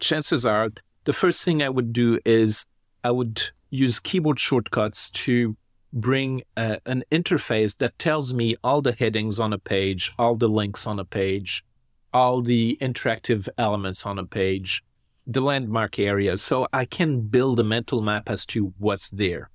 chances 0.00 0.46
are, 0.46 0.70
the 1.04 1.12
first 1.12 1.44
thing 1.44 1.62
I 1.62 1.68
would 1.68 1.92
do 1.92 2.18
is 2.24 2.64
I 3.02 3.10
would 3.10 3.50
use 3.74 3.98
keyboard 3.98 4.38
shortcuts 4.38 5.10
to 5.10 5.56
bring 5.92 6.42
uh, 6.56 6.76
an 6.86 7.02
interface 7.10 7.76
that 7.78 7.98
tells 7.98 8.32
me 8.32 8.54
all 8.62 8.80
the 8.80 8.92
headings 8.92 9.40
on 9.40 9.52
a 9.52 9.58
page, 9.58 10.12
all 10.18 10.36
the 10.36 10.48
links 10.48 10.86
on 10.86 10.98
a 10.98 11.04
page, 11.04 11.64
all 12.12 12.40
the 12.40 12.78
interactive 12.80 13.48
elements 13.58 14.06
on 14.06 14.18
a 14.18 14.24
page, 14.24 14.82
the 15.26 15.40
landmark 15.40 15.98
areas, 15.98 16.40
so 16.40 16.68
I 16.72 16.84
can 16.84 17.22
build 17.22 17.58
a 17.58 17.64
mental 17.64 18.00
map 18.00 18.30
as 18.30 18.46
to 18.46 18.72
what's 18.78 19.10
there. 19.10 19.50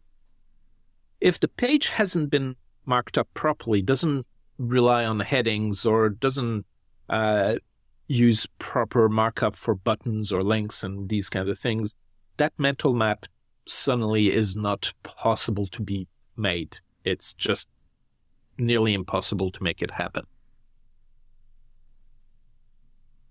If 1.22 1.40
the 1.40 1.48
page 1.48 1.90
hasn't 1.90 2.30
been 2.30 2.56
marked 2.86 3.18
up 3.18 3.30
properly, 3.34 3.82
doesn't 3.82 4.26
rely 4.58 5.06
on 5.06 5.22
headings 5.22 5.86
or 5.86 6.10
doesn't 6.10 6.66
uh, 7.10 7.56
use 8.08 8.48
proper 8.60 9.08
markup 9.08 9.56
for 9.56 9.76
buttons 9.76 10.32
or 10.32 10.44
links 10.44 10.84
and 10.84 11.08
these 11.08 11.30
kind 11.30 11.48
of 11.48 11.58
things, 11.58 11.96
that 12.38 12.54
mental 12.58 12.94
map 12.94 13.26
suddenly 13.70 14.32
is 14.34 14.56
not 14.56 14.94
possible 15.04 15.68
to 15.68 15.82
be 15.82 16.08
made. 16.36 16.78
It's 17.04 17.34
just 17.34 17.68
nearly 18.58 18.94
impossible 18.94 19.52
to 19.52 19.64
make 19.64 19.82
it 19.82 19.92
happen. 19.92 20.26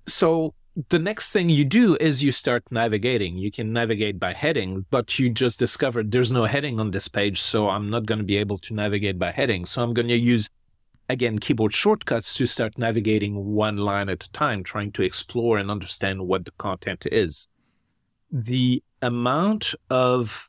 So 0.07 0.55
the 0.89 0.99
next 0.99 1.33
thing 1.33 1.49
you 1.49 1.65
do 1.65 1.97
is 1.97 2.23
you 2.23 2.33
start 2.33 2.71
navigating. 2.71 3.37
You 3.37 3.51
can 3.51 3.73
navigate 3.73 4.19
by 4.19 4.33
heading, 4.33 4.87
but 4.91 5.19
you 5.19 5.29
just 5.29 5.59
discovered 5.59 6.13
there's 6.13 6.31
no 6.31 6.45
heading 6.45 6.79
on 6.79 6.93
this 6.93 7.09
page, 7.09 7.41
so 7.41 7.69
I'm 7.69 7.91
not 7.91 8.07
going 8.07 8.19
to 8.19 8.25
be 8.25 8.37
able 8.37 8.59
to 8.59 8.75
navigate 8.75 9.19
by 9.19 9.33
heading. 9.33 9.67
So 9.67 9.83
I'm 9.83 9.93
going 9.93 10.09
to 10.09 10.17
use, 10.17 10.49
again, 11.09 11.41
keyboard 11.41 11.75
shortcuts 11.75 12.33
to 12.35 12.47
start 12.47 12.79
navigating 12.79 13.45
one 13.45 13.77
line 13.77 14.09
at 14.09 14.25
a 14.25 14.33
time, 14.33 14.63
trying 14.63 14.93
to 14.93 15.03
explore 15.03 15.59
and 15.59 15.71
understand 15.71 16.27
what 16.27 16.45
the 16.45 16.53
content 16.53 17.07
is. 17.11 17.49
The 18.31 18.83
amount 19.01 19.75
of 19.91 20.49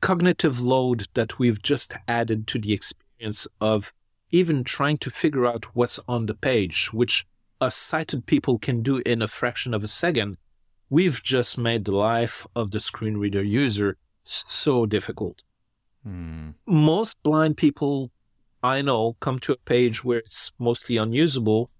cognitive 0.00 0.60
load 0.60 1.08
that 1.14 1.38
we've 1.38 1.62
just 1.62 1.94
added 2.06 2.46
to 2.48 2.58
the 2.58 2.72
experience 2.72 3.48
of 3.60 3.92
even 4.30 4.64
trying 4.64 4.98
to 4.98 5.10
figure 5.10 5.46
out 5.46 5.74
what's 5.74 6.00
on 6.06 6.26
the 6.26 6.34
page, 6.34 6.92
which 6.92 7.26
us 7.60 7.76
sighted 7.76 8.26
people 8.26 8.58
can 8.58 8.82
do 8.82 9.02
in 9.06 9.22
a 9.22 9.28
fraction 9.28 9.72
of 9.72 9.82
a 9.82 9.88
second, 9.88 10.36
we've 10.90 11.22
just 11.22 11.56
made 11.56 11.84
the 11.84 11.94
life 11.94 12.46
of 12.54 12.70
the 12.70 12.80
screen 12.80 13.16
reader 13.16 13.42
user 13.42 13.96
so 14.24 14.86
difficult. 14.86 15.42
Hmm. 16.02 16.50
Most 16.66 17.20
blind 17.22 17.56
people 17.56 18.10
I 18.62 18.82
know 18.82 19.16
come 19.20 19.38
to 19.40 19.52
a 19.52 19.56
page 19.56 20.04
where 20.04 20.18
it's 20.18 20.52
mostly 20.58 20.96
unusable. 20.96 21.70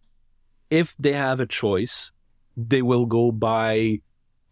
If 0.71 0.95
they 0.99 1.12
have 1.12 1.40
a 1.40 1.47
choice, 1.47 2.12
they 2.57 2.83
will 2.83 3.07
go 3.07 3.33
buy 3.33 4.01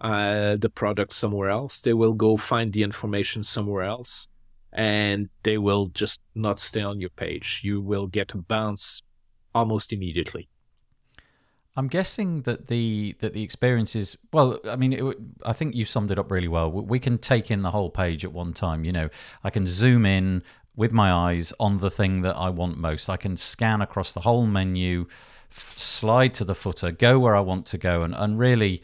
uh, 0.04 0.56
the 0.56 0.68
product 0.68 1.12
somewhere 1.12 1.48
else. 1.48 1.80
They 1.80 1.94
will 1.94 2.12
go 2.12 2.36
find 2.36 2.72
the 2.72 2.82
information 2.82 3.42
somewhere 3.42 3.84
else 3.84 4.28
and 4.70 5.30
they 5.44 5.56
will 5.56 5.86
just 5.86 6.20
not 6.34 6.60
stay 6.60 6.82
on 6.82 7.00
your 7.00 7.08
page. 7.10 7.62
You 7.64 7.80
will 7.80 8.06
get 8.06 8.34
a 8.34 8.36
bounce 8.36 9.02
almost 9.54 9.94
immediately. 9.94 10.48
I'm 11.76 11.88
guessing 11.88 12.42
that 12.42 12.68
the 12.68 13.16
that 13.18 13.32
the 13.32 13.42
experience 13.42 13.96
is 13.96 14.16
well. 14.32 14.60
I 14.68 14.76
mean, 14.76 14.92
it, 14.92 15.16
I 15.44 15.54
think 15.54 15.74
you 15.74 15.84
summed 15.84 16.10
it 16.10 16.18
up 16.18 16.30
really 16.30 16.48
well. 16.48 16.70
We 16.70 17.00
can 17.00 17.18
take 17.18 17.50
in 17.50 17.62
the 17.62 17.70
whole 17.70 17.90
page 17.90 18.24
at 18.24 18.32
one 18.32 18.52
time. 18.52 18.84
You 18.84 18.92
know, 18.92 19.08
I 19.42 19.50
can 19.50 19.66
zoom 19.66 20.04
in 20.06 20.42
with 20.76 20.92
my 20.92 21.10
eyes 21.10 21.52
on 21.58 21.78
the 21.78 21.90
thing 21.90 22.20
that 22.22 22.36
I 22.36 22.50
want 22.50 22.76
most. 22.78 23.08
I 23.08 23.16
can 23.16 23.36
scan 23.36 23.80
across 23.80 24.12
the 24.12 24.20
whole 24.20 24.46
menu, 24.46 25.06
f- 25.50 25.76
slide 25.76 26.34
to 26.34 26.44
the 26.44 26.54
footer, 26.54 26.92
go 26.92 27.18
where 27.18 27.34
I 27.34 27.40
want 27.40 27.66
to 27.66 27.78
go, 27.78 28.02
and 28.02 28.14
and 28.14 28.38
really 28.38 28.82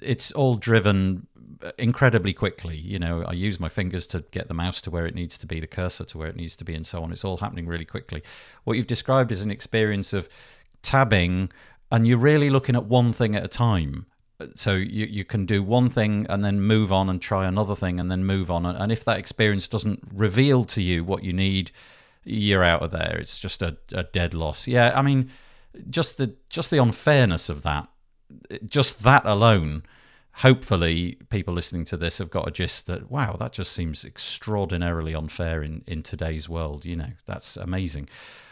it's 0.00 0.32
all 0.32 0.56
driven 0.56 1.26
uh, 1.62 1.72
incredibly 1.78 2.32
quickly. 2.32 2.76
You 2.76 2.98
know, 2.98 3.22
I 3.24 3.32
use 3.32 3.58
my 3.58 3.68
fingers 3.68 4.06
to 4.08 4.24
get 4.30 4.48
the 4.48 4.54
mouse 4.54 4.80
to 4.82 4.90
where 4.90 5.06
it 5.06 5.14
needs 5.14 5.38
to 5.38 5.46
be, 5.46 5.60
the 5.60 5.66
cursor 5.66 6.04
to 6.04 6.18
where 6.18 6.28
it 6.28 6.36
needs 6.36 6.56
to 6.56 6.64
be, 6.64 6.74
and 6.74 6.86
so 6.86 7.02
on. 7.02 7.12
It's 7.12 7.24
all 7.24 7.38
happening 7.38 7.66
really 7.66 7.84
quickly. 7.84 8.22
What 8.64 8.76
you've 8.76 8.86
described 8.86 9.32
is 9.32 9.42
an 9.42 9.50
experience 9.50 10.12
of 10.12 10.28
tabbing 10.82 11.50
and 11.90 12.06
you're 12.06 12.18
really 12.18 12.50
looking 12.50 12.76
at 12.76 12.84
one 12.84 13.12
thing 13.12 13.34
at 13.34 13.44
a 13.44 13.48
time. 13.48 14.06
So 14.54 14.74
you, 14.74 15.06
you 15.06 15.24
can 15.24 15.46
do 15.46 15.62
one 15.62 15.90
thing 15.90 16.26
and 16.28 16.44
then 16.44 16.60
move 16.60 16.92
on 16.92 17.08
and 17.08 17.20
try 17.20 17.46
another 17.46 17.74
thing 17.74 17.98
and 17.98 18.10
then 18.10 18.24
move 18.24 18.50
on. 18.50 18.66
And 18.66 18.92
if 18.92 19.04
that 19.04 19.18
experience 19.18 19.66
doesn't 19.66 20.00
reveal 20.12 20.64
to 20.66 20.82
you 20.82 21.02
what 21.02 21.24
you 21.24 21.32
need, 21.32 21.72
you're 22.24 22.62
out 22.62 22.82
of 22.82 22.90
there. 22.90 23.18
It's 23.18 23.38
just 23.38 23.62
a, 23.62 23.78
a 23.92 24.04
dead 24.04 24.34
loss. 24.34 24.68
Yeah, 24.68 24.92
I 24.94 25.02
mean, 25.02 25.30
just 25.90 26.18
the 26.18 26.34
just 26.48 26.70
the 26.70 26.78
unfairness 26.78 27.48
of 27.48 27.62
that, 27.64 27.88
just 28.66 29.02
that 29.02 29.24
alone. 29.24 29.82
Hopefully, 30.34 31.18
people 31.30 31.52
listening 31.52 31.84
to 31.86 31.96
this 31.96 32.18
have 32.18 32.30
got 32.30 32.46
a 32.46 32.50
gist 32.50 32.86
that 32.86 33.10
wow, 33.10 33.32
that 33.32 33.52
just 33.52 33.72
seems 33.72 34.04
extraordinarily 34.04 35.14
unfair 35.14 35.62
in 35.62 35.82
in 35.86 36.02
today's 36.02 36.48
world. 36.48 36.84
You 36.84 36.96
know, 36.96 37.12
that's 37.26 37.56
amazing. 37.56 38.08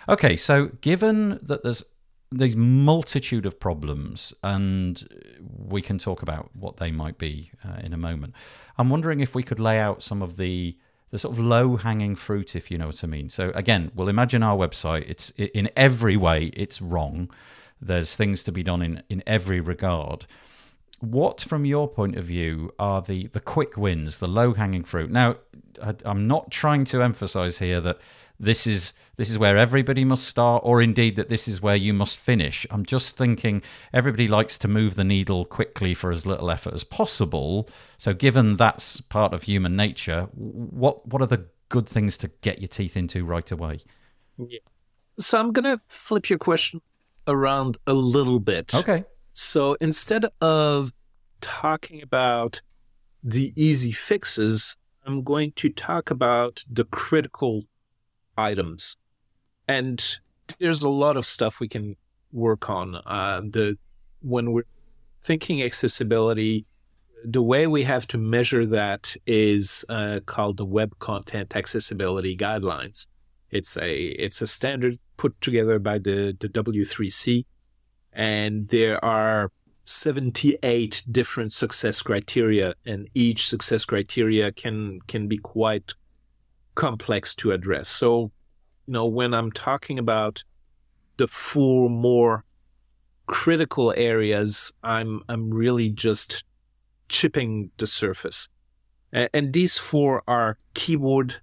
Okay, 0.08 0.36
so 0.36 0.66
given 0.80 1.38
that 1.42 1.62
there's 1.62 1.84
these 2.32 2.56
multitude 2.56 3.46
of 3.46 3.60
problems, 3.60 4.34
and 4.42 5.06
we 5.40 5.80
can 5.80 5.98
talk 5.98 6.22
about 6.22 6.50
what 6.54 6.76
they 6.78 6.90
might 6.90 7.18
be 7.18 7.50
uh, 7.64 7.80
in 7.82 7.92
a 7.92 7.96
moment. 7.96 8.34
I'm 8.78 8.90
wondering 8.90 9.20
if 9.20 9.34
we 9.34 9.42
could 9.42 9.60
lay 9.60 9.78
out 9.78 10.02
some 10.02 10.22
of 10.22 10.36
the 10.36 10.76
the 11.10 11.18
sort 11.18 11.38
of 11.38 11.38
low 11.38 11.76
hanging 11.76 12.16
fruit, 12.16 12.56
if 12.56 12.68
you 12.68 12.78
know 12.78 12.86
what 12.86 13.04
I 13.04 13.06
mean. 13.06 13.30
So 13.30 13.52
again, 13.54 13.92
we'll 13.94 14.08
imagine 14.08 14.42
our 14.42 14.56
website. 14.56 15.08
It's 15.08 15.30
in 15.30 15.70
every 15.76 16.16
way 16.16 16.46
it's 16.46 16.82
wrong. 16.82 17.30
There's 17.80 18.16
things 18.16 18.42
to 18.44 18.52
be 18.52 18.62
done 18.62 18.82
in 18.82 19.02
in 19.08 19.22
every 19.26 19.60
regard. 19.60 20.26
What, 21.00 21.42
from 21.42 21.66
your 21.66 21.88
point 21.88 22.16
of 22.16 22.24
view, 22.24 22.72
are 22.78 23.02
the 23.02 23.26
the 23.28 23.40
quick 23.40 23.76
wins, 23.76 24.18
the 24.18 24.28
low 24.28 24.54
hanging 24.54 24.84
fruit? 24.84 25.10
Now, 25.10 25.36
I, 25.82 25.94
I'm 26.04 26.26
not 26.26 26.50
trying 26.50 26.84
to 26.86 27.02
emphasize 27.02 27.58
here 27.58 27.80
that 27.82 27.98
this 28.38 28.66
is 28.66 28.92
this 29.16 29.30
is 29.30 29.38
where 29.38 29.56
everybody 29.56 30.04
must 30.04 30.24
start 30.24 30.62
or 30.64 30.82
indeed 30.82 31.16
that 31.16 31.28
this 31.28 31.48
is 31.48 31.62
where 31.62 31.76
you 31.76 31.94
must 31.94 32.18
finish 32.18 32.66
i'm 32.70 32.84
just 32.84 33.16
thinking 33.16 33.62
everybody 33.92 34.28
likes 34.28 34.58
to 34.58 34.68
move 34.68 34.94
the 34.94 35.04
needle 35.04 35.44
quickly 35.44 35.94
for 35.94 36.10
as 36.10 36.26
little 36.26 36.50
effort 36.50 36.74
as 36.74 36.84
possible 36.84 37.68
so 37.98 38.12
given 38.12 38.56
that's 38.56 39.00
part 39.00 39.32
of 39.32 39.44
human 39.44 39.76
nature 39.76 40.28
what 40.34 41.06
what 41.06 41.22
are 41.22 41.26
the 41.26 41.46
good 41.68 41.88
things 41.88 42.16
to 42.16 42.28
get 42.42 42.60
your 42.60 42.68
teeth 42.68 42.96
into 42.96 43.24
right 43.24 43.50
away 43.50 43.78
yeah. 44.36 44.58
so 45.18 45.40
i'm 45.40 45.52
going 45.52 45.64
to 45.64 45.80
flip 45.88 46.28
your 46.28 46.38
question 46.38 46.80
around 47.26 47.76
a 47.86 47.94
little 47.94 48.40
bit 48.40 48.74
okay 48.74 49.04
so 49.32 49.76
instead 49.80 50.26
of 50.40 50.92
talking 51.40 52.02
about 52.02 52.60
the 53.22 53.52
easy 53.56 53.92
fixes 53.92 54.76
i'm 55.06 55.22
going 55.22 55.52
to 55.56 55.68
talk 55.68 56.10
about 56.10 56.64
the 56.70 56.84
critical 56.84 57.64
items. 58.36 58.96
And 59.68 60.02
there's 60.58 60.82
a 60.82 60.88
lot 60.88 61.16
of 61.16 61.26
stuff 61.26 61.60
we 61.60 61.68
can 61.68 61.96
work 62.32 62.70
on. 62.70 62.96
Uh, 63.06 63.42
the 63.48 63.78
when 64.20 64.52
we're 64.52 64.64
thinking 65.22 65.62
accessibility, 65.62 66.66
the 67.24 67.42
way 67.42 67.66
we 67.66 67.82
have 67.82 68.06
to 68.08 68.18
measure 68.18 68.66
that 68.66 69.16
is 69.26 69.84
uh, 69.88 70.20
called 70.26 70.56
the 70.56 70.64
Web 70.64 70.98
Content 70.98 71.56
Accessibility 71.56 72.36
Guidelines. 72.36 73.06
It's 73.50 73.76
a 73.76 73.96
it's 73.96 74.42
a 74.42 74.46
standard 74.46 74.98
put 75.16 75.40
together 75.40 75.78
by 75.78 75.98
the 75.98 76.36
the 76.38 76.48
W3C, 76.48 77.44
and 78.12 78.68
there 78.68 79.02
are 79.04 79.50
78 79.84 81.04
different 81.10 81.52
success 81.52 82.02
criteria, 82.02 82.74
and 82.84 83.08
each 83.14 83.48
success 83.48 83.84
criteria 83.84 84.52
can 84.52 85.00
can 85.06 85.28
be 85.28 85.38
quite 85.38 85.94
complex 86.74 87.34
to 87.36 87.52
address. 87.52 87.88
So, 87.88 88.32
you 88.86 88.92
know, 88.92 89.06
when 89.06 89.32
I'm 89.32 89.52
talking 89.52 89.98
about 89.98 90.44
the 91.16 91.28
four 91.28 91.88
more 91.88 92.44
critical 93.26 93.94
areas, 93.96 94.72
I'm 94.82 95.22
I'm 95.28 95.52
really 95.52 95.90
just 95.90 96.44
chipping 97.08 97.70
the 97.78 97.86
surface. 97.86 98.48
And, 99.12 99.28
and 99.32 99.52
these 99.52 99.78
four 99.78 100.22
are 100.26 100.58
keyboard, 100.74 101.36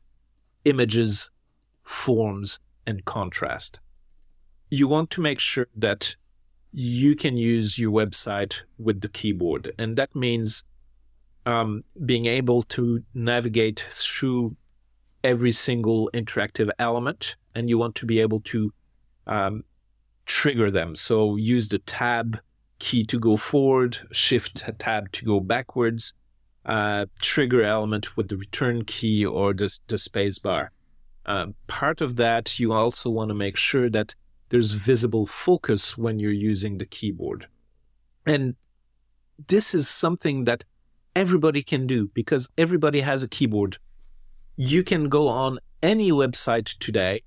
images, 0.66 1.30
forms, 1.84 2.60
and 2.86 3.06
contrast. 3.06 3.80
You 4.70 4.88
want 4.88 5.10
to 5.12 5.22
make 5.22 5.40
sure 5.40 5.68
that 5.76 6.16
you 6.72 7.16
can 7.16 7.38
use 7.38 7.78
your 7.78 7.92
website 7.92 8.62
with 8.78 9.02
the 9.02 9.10
keyboard, 9.10 9.74
and 9.78 9.96
that 9.98 10.16
means 10.16 10.64
um, 11.46 11.84
being 12.06 12.26
able 12.26 12.64
to 12.64 13.04
navigate 13.14 13.86
through 13.90 14.56
every 15.24 15.52
single 15.52 16.10
interactive 16.14 16.70
element 16.80 17.36
and 17.56 17.70
you 17.70 17.78
want 17.78 17.96
to 17.96 18.06
be 18.06 18.20
able 18.20 18.42
to 18.42 18.74
um, 19.28 19.64
trigger 20.26 20.70
them. 20.72 20.96
So 20.96 21.36
use 21.36 21.70
the 21.70 21.80
tab 21.80 22.40
key 22.80 23.06
to 23.06 23.20
go 23.20 23.38
forward, 23.38 23.98
shift 24.12 24.64
tab 24.80 25.12
to 25.14 25.26
go 25.26 25.40
backwards, 25.40 26.14
uh, 26.66 27.06
trigger 27.22 27.64
element 27.64 28.18
with 28.18 28.30
the 28.30 28.38
return 28.38 28.84
key 28.84 29.26
or 29.26 29.54
the, 29.54 29.78
the 29.88 29.98
space 29.98 30.40
bar. 30.40 30.72
Uh, 31.26 31.48
part 31.68 32.02
of 32.02 32.16
that, 32.18 32.60
you 32.60 32.74
also 32.74 33.10
want 33.10 33.30
to 33.30 33.36
make 33.36 33.56
sure 33.56 33.90
that 33.90 34.16
there's 34.50 34.72
visible 34.72 35.26
focus 35.26 35.98
when 35.98 36.20
you're 36.20 36.32
using 36.32 36.78
the 36.78 36.86
keyboard. 36.86 37.48
And 38.26 38.56
this 39.48 39.74
is 39.74 39.88
something 39.88 40.44
that 40.46 40.64
everybody 41.16 41.64
can 41.64 41.88
do 41.88 42.10
because 42.14 42.50
everybody 42.58 43.02
has 43.02 43.24
a 43.24 43.28
keyboard 43.28 43.78
you 44.56 44.84
can 44.84 45.10
go 45.10 45.28
on 45.28 45.60
any 45.82 46.12
website 46.12 46.78
today 46.80 47.22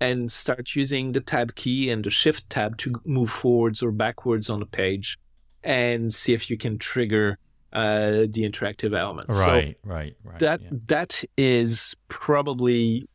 and 0.00 0.30
start 0.30 0.74
using 0.74 1.12
the 1.12 1.20
tab 1.20 1.54
key 1.54 1.90
and 1.90 2.04
the 2.04 2.10
shift 2.10 2.48
tab 2.50 2.76
to 2.78 3.00
move 3.04 3.30
forwards 3.30 3.82
or 3.82 3.90
backwards 3.90 4.48
on 4.48 4.62
a 4.62 4.66
page 4.66 5.18
and 5.64 6.14
see 6.14 6.32
if 6.32 6.48
you 6.50 6.56
can 6.56 6.78
trigger 6.78 7.38
uh, 7.72 8.26
the 8.30 8.48
interactive 8.48 8.96
elements. 8.96 9.36
Right, 9.46 9.76
so 9.84 9.90
right, 9.90 10.14
right. 10.22 10.38
That 10.38 10.62
yeah. 10.62 10.68
that 10.86 11.24
is 11.36 11.96
probably 12.08 13.08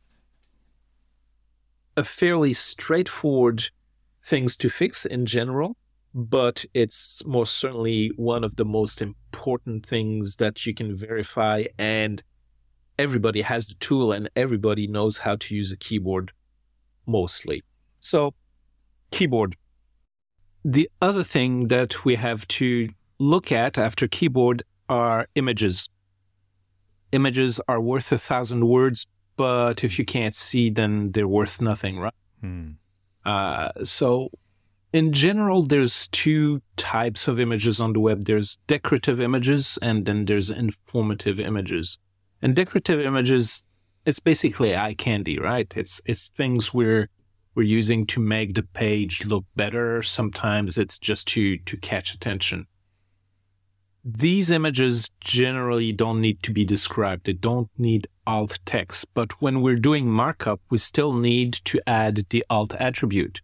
a 1.96 2.04
fairly 2.04 2.52
straightforward 2.52 3.70
things 4.24 4.56
to 4.56 4.68
fix 4.68 5.04
in 5.04 5.26
general, 5.26 5.76
but 6.14 6.64
it's 6.74 7.24
most 7.26 7.56
certainly 7.56 8.10
one 8.16 8.44
of 8.44 8.56
the 8.56 8.64
most 8.64 9.02
important 9.02 9.84
things 9.84 10.36
that 10.36 10.64
you 10.66 10.74
can 10.74 10.94
verify 10.96 11.64
and 11.78 12.22
everybody 12.98 13.42
has 13.42 13.66
the 13.66 13.74
tool 13.74 14.12
and 14.12 14.30
everybody 14.36 14.86
knows 14.86 15.18
how 15.18 15.36
to 15.36 15.54
use 15.54 15.72
a 15.72 15.76
keyboard 15.76 16.32
mostly. 17.06 17.62
So, 18.00 18.34
keyboard. 19.10 19.56
The 20.64 20.88
other 21.02 21.24
thing 21.24 21.68
that 21.68 22.04
we 22.04 22.14
have 22.14 22.46
to 22.48 22.88
look 23.18 23.52
at 23.52 23.76
after 23.76 24.08
keyboard 24.08 24.62
are 24.88 25.26
images. 25.34 25.88
Images 27.12 27.60
are 27.68 27.80
worth 27.80 28.10
a 28.12 28.18
thousand 28.18 28.66
words, 28.66 29.06
but 29.36 29.84
if 29.84 29.98
you 29.98 30.04
can't 30.04 30.34
see, 30.34 30.70
then 30.70 31.12
they're 31.12 31.28
worth 31.28 31.60
nothing, 31.60 31.98
right? 31.98 32.14
Hmm. 32.40 32.70
Uh, 33.24 33.70
so, 33.84 34.30
in 34.92 35.12
general, 35.12 35.62
there's 35.62 36.06
two 36.08 36.62
types 36.76 37.26
of 37.26 37.40
images 37.40 37.80
on 37.80 37.92
the 37.94 38.00
web. 38.00 38.26
There's 38.26 38.56
decorative 38.66 39.20
images, 39.20 39.78
and 39.82 40.06
then 40.06 40.26
there's 40.26 40.50
informative 40.50 41.40
images. 41.40 41.98
And 42.42 42.54
decorative 42.54 43.00
images, 43.00 43.64
it's 44.04 44.20
basically 44.20 44.76
eye 44.76 44.94
candy, 44.94 45.38
right? 45.38 45.72
It's 45.76 46.00
it's 46.04 46.28
things 46.28 46.74
we're 46.74 47.08
we're 47.54 47.62
using 47.62 48.06
to 48.06 48.20
make 48.20 48.54
the 48.54 48.62
page 48.62 49.24
look 49.24 49.44
better. 49.56 50.02
Sometimes 50.02 50.76
it's 50.78 50.98
just 50.98 51.26
to 51.28 51.58
to 51.58 51.76
catch 51.78 52.14
attention. 52.14 52.66
These 54.04 54.50
images 54.50 55.10
generally 55.20 55.90
don't 55.90 56.20
need 56.20 56.42
to 56.42 56.52
be 56.52 56.66
described. 56.66 57.24
They 57.24 57.32
don't 57.32 57.70
need 57.78 58.06
alt 58.26 58.58
text. 58.66 59.06
But 59.14 59.40
when 59.40 59.62
we're 59.62 59.76
doing 59.76 60.06
markup, 60.10 60.60
we 60.68 60.76
still 60.76 61.14
need 61.14 61.54
to 61.64 61.80
add 61.86 62.26
the 62.28 62.44
alt 62.50 62.74
attribute. 62.74 63.40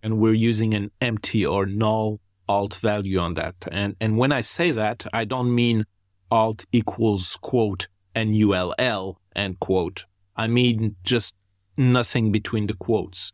And 0.00 0.18
we're 0.18 0.34
using 0.34 0.72
an 0.72 0.92
empty 1.00 1.44
or 1.44 1.66
null 1.66 2.20
alt 2.48 2.76
value 2.76 3.18
on 3.18 3.34
that. 3.34 3.56
And, 3.72 3.96
and 4.00 4.16
when 4.16 4.30
I 4.30 4.40
say 4.40 4.70
that, 4.70 5.04
I 5.12 5.24
don't 5.24 5.52
mean 5.52 5.84
alt 6.30 6.64
equals 6.70 7.36
quote 7.40 7.88
N-U-L-L, 8.14 9.20
end 9.34 9.60
quote. 9.60 10.04
I 10.36 10.46
mean 10.46 10.94
just 11.02 11.34
nothing 11.76 12.30
between 12.30 12.68
the 12.68 12.74
quotes. 12.74 13.32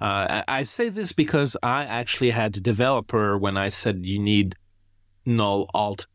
Uh, 0.00 0.42
I 0.46 0.62
say 0.62 0.88
this 0.88 1.12
because 1.12 1.56
I 1.62 1.84
actually 1.84 2.30
had 2.30 2.56
a 2.56 2.60
developer 2.60 3.36
when 3.36 3.56
I 3.56 3.70
said 3.70 4.04
you 4.04 4.18
need 4.18 4.54
null 5.26 5.68
alt 5.74 6.06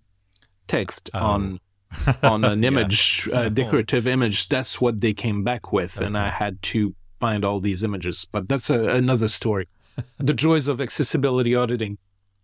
text 0.68 1.10
um. 1.14 1.24
on 1.24 1.60
on 2.24 2.46
an 2.46 2.64
image, 2.64 3.28
yeah. 3.30 3.40
uh, 3.40 3.50
decorative 3.50 4.08
image. 4.08 4.48
That's 4.48 4.80
what 4.80 5.02
they 5.02 5.14
came 5.14 5.44
back 5.44 5.74
with, 5.74 5.98
okay. 5.98 6.06
and 6.06 6.18
I 6.18 6.30
had 6.30 6.62
to 6.64 6.96
find 7.20 7.44
all 7.44 7.60
these 7.60 7.84
images. 7.84 8.26
But 8.32 8.48
that's 8.48 8.70
a, 8.70 8.96
another 8.96 9.28
story. 9.28 9.68
the 10.18 10.34
joys 10.34 10.70
of 10.70 10.80
accessibility 10.80 11.54
auditing. 11.54 11.98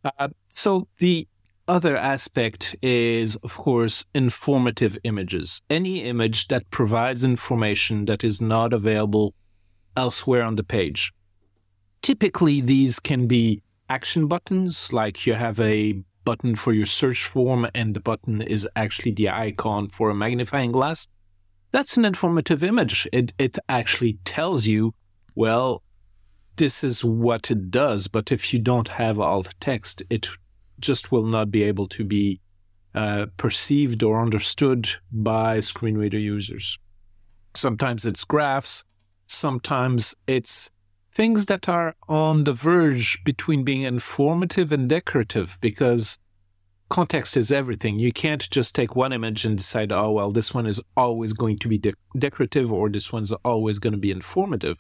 Uh, 0.04 0.28
so 0.50 0.88
the 1.00 1.28
other 1.68 1.98
aspect 1.98 2.76
is, 2.82 3.36
of 3.38 3.56
course, 3.56 4.06
informative 4.14 4.98
images. 5.04 5.62
Any 5.70 6.04
image 6.04 6.48
that 6.48 6.70
provides 6.72 7.24
information 7.24 8.06
that 8.06 8.24
is 8.24 8.42
not 8.42 8.74
available 8.74 9.34
elsewhere 9.96 10.44
on 10.44 10.56
the 10.56 10.64
page. 10.64 11.12
Typically, 12.02 12.62
these 12.62 13.00
can 13.00 13.28
be 13.28 13.62
action 13.90 14.28
buttons, 14.28 14.94
like 14.94 15.26
you 15.26 15.34
have 15.34 15.60
a 15.60 16.02
button 16.28 16.58
for 16.58 16.74
your 16.74 16.86
search 16.86 17.24
form 17.24 17.66
and 17.74 17.96
the 17.96 18.02
button 18.02 18.42
is 18.42 18.68
actually 18.76 19.14
the 19.14 19.30
icon 19.30 19.88
for 19.88 20.10
a 20.10 20.14
magnifying 20.14 20.74
glass, 20.74 21.08
that's 21.72 21.96
an 21.96 22.04
informative 22.04 22.66
image. 22.66 23.08
It, 23.14 23.32
it 23.40 23.58
actually 23.70 24.20
tells 24.26 24.68
you, 24.68 24.94
well, 25.36 25.84
this 26.58 26.84
is 26.84 27.06
what 27.06 27.50
it 27.50 27.72
does. 27.72 28.10
But 28.10 28.30
if 28.30 28.54
you 28.54 28.60
don't 28.60 28.90
have 28.90 29.22
alt 29.22 29.54
text, 29.62 30.04
it 30.10 30.28
just 30.82 31.14
will 31.14 31.26
not 31.26 31.50
be 31.50 31.64
able 31.64 31.88
to 31.88 32.04
be 32.04 32.42
uh, 32.94 33.28
perceived 33.38 34.04
or 34.04 34.22
understood 34.22 34.90
by 35.14 35.62
screen 35.62 35.98
reader 35.98 36.20
users. 36.20 36.78
Sometimes 37.56 38.06
it's 38.06 38.26
graphs, 38.26 38.84
sometimes 39.28 40.14
it's 40.28 40.72
things 41.18 41.48
that 41.48 41.68
are 41.68 41.96
on 42.08 42.44
the 42.44 42.54
verge 42.54 43.24
between 43.24 43.64
being 43.64 43.82
informative 43.82 44.72
and 44.72 44.88
decorative 44.88 45.58
because 45.62 46.20
context 46.90 47.36
is 47.36 47.52
everything. 47.52 47.98
You 47.98 48.14
can't 48.14 48.48
just 48.52 48.76
take 48.76 48.96
one 48.96 49.12
image 49.12 49.44
and 49.44 49.58
decide, 49.58 49.92
oh, 49.92 50.12
well, 50.12 50.30
this 50.30 50.54
one 50.54 50.68
is 50.68 50.80
always 50.96 51.34
going 51.34 51.58
to 51.58 51.68
be 51.68 51.80
de- 51.80 51.96
decorative 52.20 52.72
or 52.72 52.88
this 52.88 53.12
one's 53.12 53.32
always 53.44 53.80
going 53.80 53.94
to 53.94 54.00
be 54.00 54.12
informative. 54.12 54.78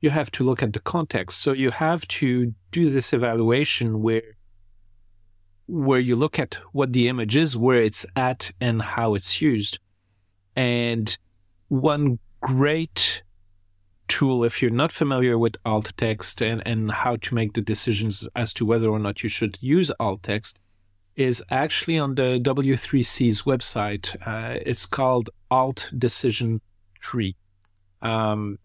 You 0.00 0.10
have 0.10 0.32
to 0.32 0.42
look 0.42 0.60
at 0.60 0.72
the 0.72 0.80
context. 0.80 1.38
So 1.38 1.52
you 1.52 1.70
have 1.70 2.08
to 2.08 2.52
do 2.72 2.90
this 2.90 3.12
evaluation 3.12 4.02
where 4.02 4.34
where 5.68 6.00
you 6.00 6.16
look 6.16 6.36
at 6.40 6.58
what 6.72 6.92
the 6.92 7.06
image 7.06 7.36
is, 7.36 7.56
where 7.56 7.80
it's 7.80 8.04
at, 8.16 8.50
and 8.60 8.82
how 8.82 9.14
it's 9.14 9.40
used. 9.40 9.78
And 10.56 11.16
one 11.68 12.18
great 12.40 13.22
tool, 14.08 14.44
if 14.44 14.60
you're 14.60 14.70
not 14.70 14.92
familiar 14.92 15.38
with 15.38 15.56
alt 15.64 15.92
text 15.96 16.40
and, 16.40 16.62
and 16.66 16.90
how 16.90 17.16
to 17.16 17.34
make 17.34 17.54
the 17.54 17.60
decisions 17.60 18.28
as 18.34 18.52
to 18.54 18.66
whether 18.66 18.88
or 18.88 18.98
not 18.98 19.22
you 19.22 19.28
should 19.28 19.58
use 19.60 19.90
alt 19.98 20.22
text, 20.22 20.60
is 21.16 21.42
actually 21.50 21.98
on 21.98 22.14
the 22.14 22.38
W3C's 22.42 23.42
website. 23.42 24.14
Uh, 24.26 24.58
it's 24.64 24.84
called 24.84 25.30
Alt 25.50 25.88
Decision 25.96 26.60
Tree. 27.00 27.36
Um, 28.02 28.58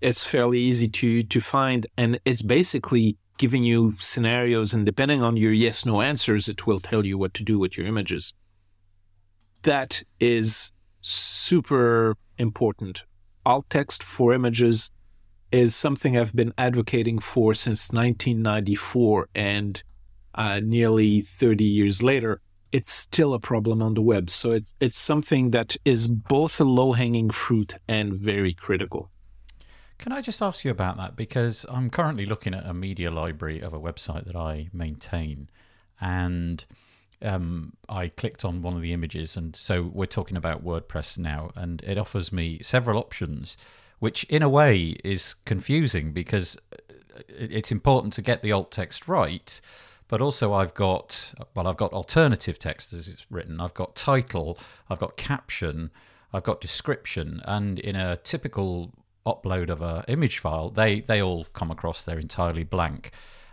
it's 0.00 0.24
fairly 0.24 0.58
easy 0.58 0.88
to 0.88 1.22
to 1.24 1.40
find, 1.40 1.86
and 1.96 2.20
it's 2.24 2.42
basically 2.42 3.18
giving 3.36 3.64
you 3.64 3.94
scenarios, 4.00 4.72
and 4.72 4.86
depending 4.86 5.22
on 5.22 5.36
your 5.36 5.52
yes 5.52 5.84
no 5.84 6.00
answers, 6.00 6.48
it 6.48 6.66
will 6.66 6.80
tell 6.80 7.04
you 7.04 7.18
what 7.18 7.34
to 7.34 7.42
do 7.42 7.58
with 7.58 7.76
your 7.76 7.86
images. 7.86 8.32
That 9.62 10.02
is 10.20 10.72
super 11.00 12.16
important. 12.38 13.04
Alt 13.48 13.70
text 13.70 14.02
for 14.02 14.34
images 14.34 14.90
is 15.50 15.74
something 15.74 16.18
I've 16.18 16.36
been 16.36 16.52
advocating 16.58 17.18
for 17.18 17.54
since 17.54 17.90
1994, 17.90 19.30
and 19.34 19.82
uh, 20.34 20.60
nearly 20.62 21.22
30 21.22 21.64
years 21.64 22.02
later, 22.02 22.42
it's 22.72 22.92
still 22.92 23.32
a 23.32 23.40
problem 23.40 23.80
on 23.80 23.94
the 23.94 24.02
web. 24.02 24.28
So 24.28 24.52
it's 24.52 24.74
it's 24.80 24.98
something 24.98 25.52
that 25.52 25.78
is 25.86 26.08
both 26.08 26.60
a 26.60 26.64
low 26.64 26.92
hanging 26.92 27.30
fruit 27.30 27.76
and 27.88 28.12
very 28.12 28.52
critical. 28.52 29.10
Can 29.96 30.12
I 30.12 30.20
just 30.20 30.42
ask 30.42 30.66
you 30.66 30.70
about 30.70 30.98
that? 30.98 31.16
Because 31.16 31.64
I'm 31.70 31.88
currently 31.88 32.26
looking 32.26 32.52
at 32.52 32.66
a 32.66 32.74
media 32.74 33.10
library 33.10 33.60
of 33.62 33.72
a 33.72 33.80
website 33.80 34.26
that 34.26 34.36
I 34.36 34.68
maintain, 34.74 35.48
and 35.98 36.66
um, 37.22 37.72
I 37.88 38.08
clicked 38.08 38.44
on 38.44 38.62
one 38.62 38.74
of 38.74 38.82
the 38.82 38.92
images, 38.92 39.36
and 39.36 39.54
so 39.56 39.82
we're 39.82 40.06
talking 40.06 40.36
about 40.36 40.64
WordPress 40.64 41.18
now, 41.18 41.50
and 41.54 41.82
it 41.82 41.98
offers 41.98 42.32
me 42.32 42.60
several 42.62 42.98
options, 42.98 43.56
which 43.98 44.24
in 44.24 44.42
a 44.42 44.48
way 44.48 44.96
is 45.04 45.34
confusing 45.44 46.12
because 46.12 46.56
it's 47.28 47.72
important 47.72 48.12
to 48.14 48.22
get 48.22 48.42
the 48.42 48.52
alt 48.52 48.70
text 48.70 49.08
right. 49.08 49.60
But 50.06 50.22
also, 50.22 50.54
I've 50.54 50.74
got 50.74 51.34
well, 51.54 51.66
I've 51.66 51.76
got 51.76 51.92
alternative 51.92 52.58
text 52.58 52.92
as 52.92 53.08
it's 53.08 53.26
written. 53.30 53.60
I've 53.60 53.74
got 53.74 53.94
title, 53.94 54.58
I've 54.88 54.98
got 54.98 55.16
caption, 55.16 55.90
I've 56.32 56.44
got 56.44 56.60
description, 56.60 57.42
and 57.44 57.78
in 57.78 57.94
a 57.94 58.16
typical 58.16 58.92
upload 59.26 59.68
of 59.68 59.82
a 59.82 60.04
image 60.08 60.38
file, 60.38 60.70
they 60.70 61.00
they 61.00 61.20
all 61.20 61.44
come 61.52 61.70
across 61.70 62.04
they're 62.04 62.18
entirely 62.18 62.64
blank, 62.64 63.10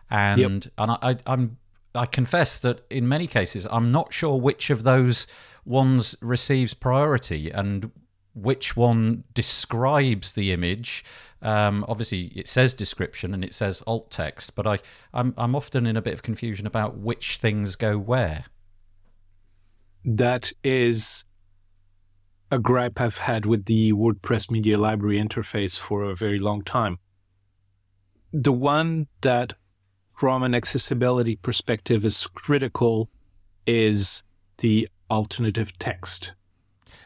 and 0.09 0.39
yep. 0.39 0.73
and 0.77 0.91
I, 0.91 0.97
I 1.01 1.17
I'm 1.25 1.57
I 1.95 2.05
confess 2.05 2.59
that 2.59 2.85
in 2.89 3.07
many 3.07 3.27
cases 3.27 3.67
I'm 3.71 3.91
not 3.91 4.13
sure 4.13 4.39
which 4.39 4.69
of 4.69 4.83
those 4.83 5.27
ones 5.65 6.15
receives 6.21 6.73
priority 6.73 7.49
and 7.49 7.91
which 8.33 8.75
one 8.75 9.23
describes 9.33 10.33
the 10.33 10.51
image. 10.51 11.03
Um, 11.41 11.85
obviously, 11.87 12.25
it 12.35 12.47
says 12.47 12.73
description 12.73 13.33
and 13.33 13.43
it 13.43 13.53
says 13.53 13.81
alt 13.87 14.11
text, 14.11 14.55
but 14.55 14.67
I, 14.67 14.79
I'm, 15.13 15.33
I'm 15.37 15.55
often 15.55 15.85
in 15.85 15.95
a 15.95 16.01
bit 16.01 16.13
of 16.13 16.21
confusion 16.21 16.67
about 16.67 16.97
which 16.97 17.37
things 17.37 17.75
go 17.75 17.97
where. 17.97 18.45
That 20.03 20.51
is 20.63 21.25
a 22.51 22.59
gripe 22.59 23.01
I've 23.01 23.17
had 23.17 23.45
with 23.45 23.65
the 23.65 23.93
WordPress 23.93 24.51
Media 24.51 24.77
Library 24.77 25.17
interface 25.17 25.79
for 25.79 26.03
a 26.03 26.15
very 26.15 26.39
long 26.39 26.61
time. 26.61 26.99
The 28.31 28.51
one 28.51 29.07
that, 29.21 29.53
from 30.15 30.43
an 30.43 30.55
accessibility 30.55 31.35
perspective, 31.35 32.05
is 32.05 32.25
critical 32.27 33.09
is 33.67 34.23
the 34.57 34.87
alternative 35.11 35.77
text. 35.77 36.31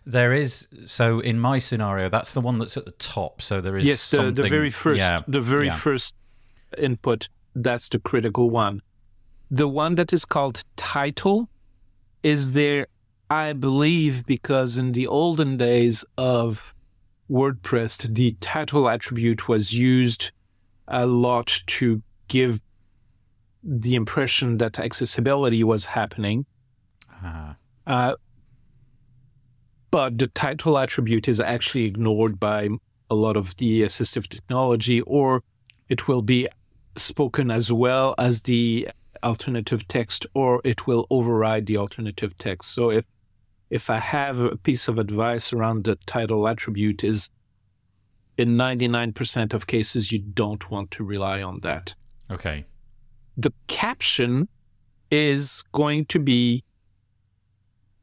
There 0.06 0.34
is 0.34 0.68
so 0.86 1.20
in 1.20 1.40
my 1.40 1.60
scenario, 1.60 2.10
that's 2.10 2.34
the 2.34 2.42
one 2.42 2.58
that's 2.58 2.78
at 2.78 2.86
the 2.86 2.92
top. 2.92 3.42
So 3.42 3.62
there 3.62 3.78
is 3.78 3.86
yes, 3.86 4.12
the, 4.12 4.32
the 4.32 4.48
very 4.48 4.70
first, 4.70 5.00
yeah, 5.00 5.22
the 5.28 5.42
very 5.42 5.68
yeah. 5.68 5.76
first 5.76 6.16
input. 6.78 7.30
That's 7.56 7.90
the 7.90 8.00
critical 8.00 8.50
one. 8.50 8.82
The 9.52 9.68
one 9.68 9.96
that 9.96 10.14
is 10.14 10.26
called 10.26 10.64
title 10.76 11.50
is 12.24 12.54
there 12.54 12.88
I 13.30 13.54
believe 13.54 14.26
because 14.26 14.78
in 14.78 14.94
the 14.94 15.08
olden 15.08 15.58
days 15.58 16.06
of 16.18 16.74
WordPress, 17.30 18.16
the 18.16 18.32
title 18.40 18.90
attribute 18.90 19.48
was 19.48 19.74
used 19.74 20.32
a 20.88 21.06
lot 21.06 21.62
to 21.68 22.02
give 22.28 22.62
the 23.64 23.96
impression 23.96 24.58
that 24.58 24.80
accessibility 24.80 25.64
was 25.64 25.86
happening. 25.86 26.46
Uh-huh. 27.12 27.54
Uh, 27.86 28.16
but 29.92 30.18
the 30.18 30.28
title 30.28 30.78
attribute 30.78 31.28
is 31.28 31.40
actually 31.40 31.86
ignored 31.86 32.40
by 32.40 32.70
a 33.10 33.16
lot 33.16 33.36
of 33.36 33.56
the 33.58 33.82
assistive 33.82 34.28
technology, 34.28 35.02
or 35.02 35.44
it 35.90 36.08
will 36.08 36.22
be 36.22 36.48
spoken 36.96 37.50
as 37.50 37.72
well 37.72 38.14
as 38.18 38.44
the 38.44 38.90
alternative 39.24 39.88
text, 39.88 40.26
or 40.34 40.62
it 40.64 40.86
will 40.86 41.08
override 41.10 41.66
the 41.66 41.78
alternative 41.78 42.38
text. 42.38 42.72
So 42.72 42.92
if 42.92 43.06
if 43.70 43.90
I 43.90 44.00
have 44.00 44.40
a 44.40 44.58
piece 44.58 44.88
of 44.88 44.98
advice 44.98 45.54
around 45.54 45.84
the 45.84 45.96
title 46.08 46.48
attribute 46.48 47.04
is 47.04 47.30
in 48.36 48.56
99% 48.56 49.54
of 49.54 49.68
cases 49.68 50.12
you 50.12 50.18
don't 50.18 50.72
want 50.72 50.90
to 50.92 51.04
rely 51.04 51.44
on 51.44 51.60
that. 51.60 51.94
Okay. 52.32 52.66
The 53.40 53.54
caption 53.68 54.50
is 55.10 55.64
going 55.72 56.06
to 56.08 56.20
be 56.20 56.66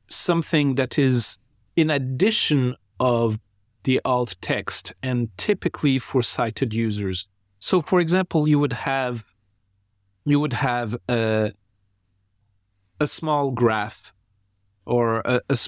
something 0.06 0.76
that 0.76 0.98
is 0.98 1.38
in 1.76 1.90
addition 1.90 2.74
of 2.98 3.38
the 3.84 4.00
alt 4.02 4.34
text 4.40 4.94
and 5.02 5.28
typically 5.36 5.98
for 5.98 6.22
sighted 6.22 6.72
users. 6.72 7.26
So 7.58 7.82
for 7.82 8.00
example, 8.00 8.48
you 8.48 8.58
would 8.58 8.72
have 8.72 9.24
you 10.24 10.40
would 10.40 10.54
have 10.54 10.96
a 11.06 11.52
a 12.98 13.06
small 13.06 13.50
graph 13.50 14.14
or 14.86 15.20
a, 15.26 15.42
a 15.50 15.58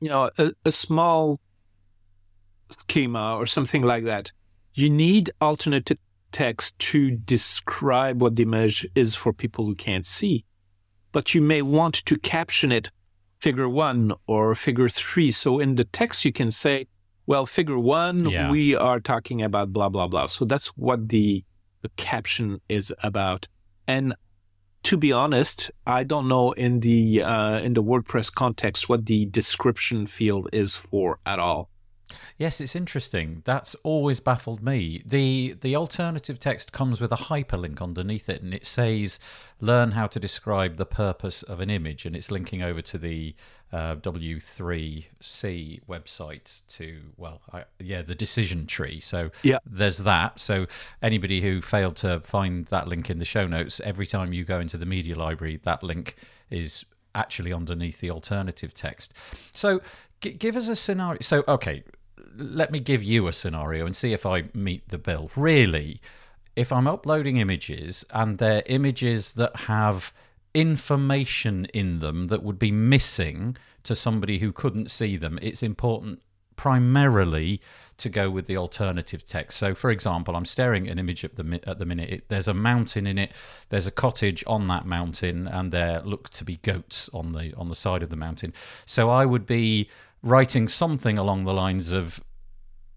you 0.00 0.08
know 0.08 0.30
a, 0.38 0.52
a 0.64 0.72
small 0.72 1.40
schema 2.70 3.36
or 3.36 3.44
something 3.44 3.82
like 3.82 4.04
that. 4.04 4.32
You 4.72 4.88
need 4.88 5.30
alternate 5.42 5.90
text 6.34 6.78
to 6.90 7.12
describe 7.12 8.20
what 8.20 8.34
the 8.36 8.42
image 8.42 8.86
is 8.94 9.14
for 9.14 9.32
people 9.32 9.64
who 9.64 9.74
can't 9.74 10.04
see, 10.04 10.44
but 11.12 11.34
you 11.34 11.40
may 11.40 11.62
want 11.62 11.94
to 12.04 12.18
caption 12.18 12.72
it 12.72 12.90
figure 13.40 13.68
one 13.68 14.12
or 14.26 14.54
figure 14.54 14.88
three. 14.88 15.30
So 15.30 15.60
in 15.60 15.76
the 15.76 15.84
text, 15.84 16.24
you 16.24 16.32
can 16.32 16.50
say, 16.50 16.88
well, 17.26 17.46
figure 17.46 17.78
one, 17.78 18.28
yeah. 18.28 18.50
we 18.50 18.74
are 18.74 19.00
talking 19.00 19.42
about 19.42 19.72
blah, 19.72 19.88
blah, 19.88 20.08
blah. 20.08 20.26
So 20.26 20.44
that's 20.44 20.68
what 20.76 21.08
the, 21.08 21.44
the 21.82 21.90
caption 21.96 22.60
is 22.68 22.92
about. 23.02 23.46
And 23.86 24.14
to 24.84 24.96
be 24.96 25.12
honest, 25.12 25.70
I 25.86 26.04
don't 26.04 26.26
know 26.26 26.52
in 26.52 26.80
the 26.80 27.22
uh, 27.22 27.58
in 27.60 27.72
the 27.74 27.82
WordPress 27.82 28.32
context 28.32 28.88
what 28.88 29.06
the 29.06 29.26
description 29.26 30.06
field 30.06 30.48
is 30.52 30.76
for 30.76 31.18
at 31.24 31.38
all. 31.38 31.70
Yes, 32.38 32.60
it's 32.60 32.76
interesting. 32.76 33.42
That's 33.44 33.74
always 33.82 34.20
baffled 34.20 34.62
me. 34.62 35.02
The 35.06 35.56
the 35.60 35.74
alternative 35.76 36.38
text 36.38 36.72
comes 36.72 37.00
with 37.00 37.12
a 37.12 37.16
hyperlink 37.16 37.80
underneath 37.80 38.28
it 38.28 38.42
and 38.42 38.52
it 38.52 38.66
says 38.66 39.18
learn 39.60 39.92
how 39.92 40.06
to 40.08 40.20
describe 40.20 40.76
the 40.76 40.84
purpose 40.86 41.42
of 41.42 41.60
an 41.60 41.70
image 41.70 42.04
and 42.04 42.14
it's 42.14 42.30
linking 42.30 42.62
over 42.62 42.82
to 42.82 42.98
the 42.98 43.34
uh, 43.72 43.96
W3C 43.96 45.80
website 45.88 46.62
to 46.68 47.00
well, 47.16 47.40
I, 47.52 47.64
yeah, 47.80 48.02
the 48.02 48.14
decision 48.14 48.66
tree. 48.66 49.00
So 49.00 49.30
Yeah. 49.42 49.58
there's 49.66 49.98
that. 49.98 50.38
So 50.38 50.66
anybody 51.02 51.40
who 51.40 51.60
failed 51.60 51.96
to 51.96 52.20
find 52.20 52.66
that 52.66 52.88
link 52.88 53.10
in 53.10 53.18
the 53.18 53.24
show 53.24 53.46
notes, 53.46 53.80
every 53.84 54.06
time 54.06 54.32
you 54.32 54.44
go 54.44 54.60
into 54.60 54.76
the 54.76 54.86
media 54.86 55.16
library, 55.16 55.60
that 55.64 55.82
link 55.82 56.16
is 56.50 56.84
actually 57.14 57.52
underneath 57.52 58.00
the 58.00 58.10
alternative 58.10 58.74
text. 58.74 59.12
So 59.54 59.80
give 60.20 60.56
us 60.56 60.68
a 60.68 60.76
scenario. 60.76 61.18
So 61.20 61.44
okay, 61.48 61.82
let 62.36 62.70
me 62.70 62.80
give 62.80 63.02
you 63.02 63.26
a 63.26 63.32
scenario 63.32 63.86
and 63.86 63.94
see 63.94 64.12
if 64.12 64.26
I 64.26 64.44
meet 64.54 64.88
the 64.88 64.98
bill. 64.98 65.30
Really, 65.36 66.00
if 66.56 66.72
I'm 66.72 66.86
uploading 66.86 67.38
images 67.38 68.04
and 68.10 68.38
they're 68.38 68.62
images 68.66 69.32
that 69.34 69.56
have 69.56 70.12
information 70.52 71.66
in 71.66 71.98
them 71.98 72.28
that 72.28 72.42
would 72.42 72.58
be 72.58 72.70
missing 72.70 73.56
to 73.82 73.94
somebody 73.94 74.38
who 74.38 74.52
couldn't 74.52 74.90
see 74.90 75.16
them, 75.16 75.38
it's 75.42 75.62
important 75.62 76.22
primarily 76.56 77.60
to 77.96 78.08
go 78.08 78.30
with 78.30 78.46
the 78.46 78.56
alternative 78.56 79.24
text. 79.24 79.58
So, 79.58 79.74
for 79.74 79.90
example, 79.90 80.36
I'm 80.36 80.44
staring 80.44 80.86
at 80.86 80.92
an 80.92 80.98
image 80.98 81.24
at 81.24 81.36
the 81.36 81.60
at 81.66 81.78
the 81.78 81.84
minute. 81.84 82.10
It, 82.10 82.28
there's 82.28 82.48
a 82.48 82.54
mountain 82.54 83.06
in 83.06 83.18
it. 83.18 83.32
There's 83.68 83.86
a 83.86 83.92
cottage 83.92 84.44
on 84.46 84.68
that 84.68 84.86
mountain, 84.86 85.48
and 85.48 85.72
there 85.72 86.00
look 86.02 86.30
to 86.30 86.44
be 86.44 86.56
goats 86.56 87.10
on 87.12 87.32
the 87.32 87.52
on 87.56 87.68
the 87.68 87.74
side 87.74 88.02
of 88.02 88.10
the 88.10 88.16
mountain. 88.16 88.52
So, 88.86 89.10
I 89.10 89.26
would 89.26 89.46
be 89.46 89.88
writing 90.24 90.66
something 90.68 91.18
along 91.18 91.44
the 91.44 91.52
lines 91.52 91.92
of 91.92 92.20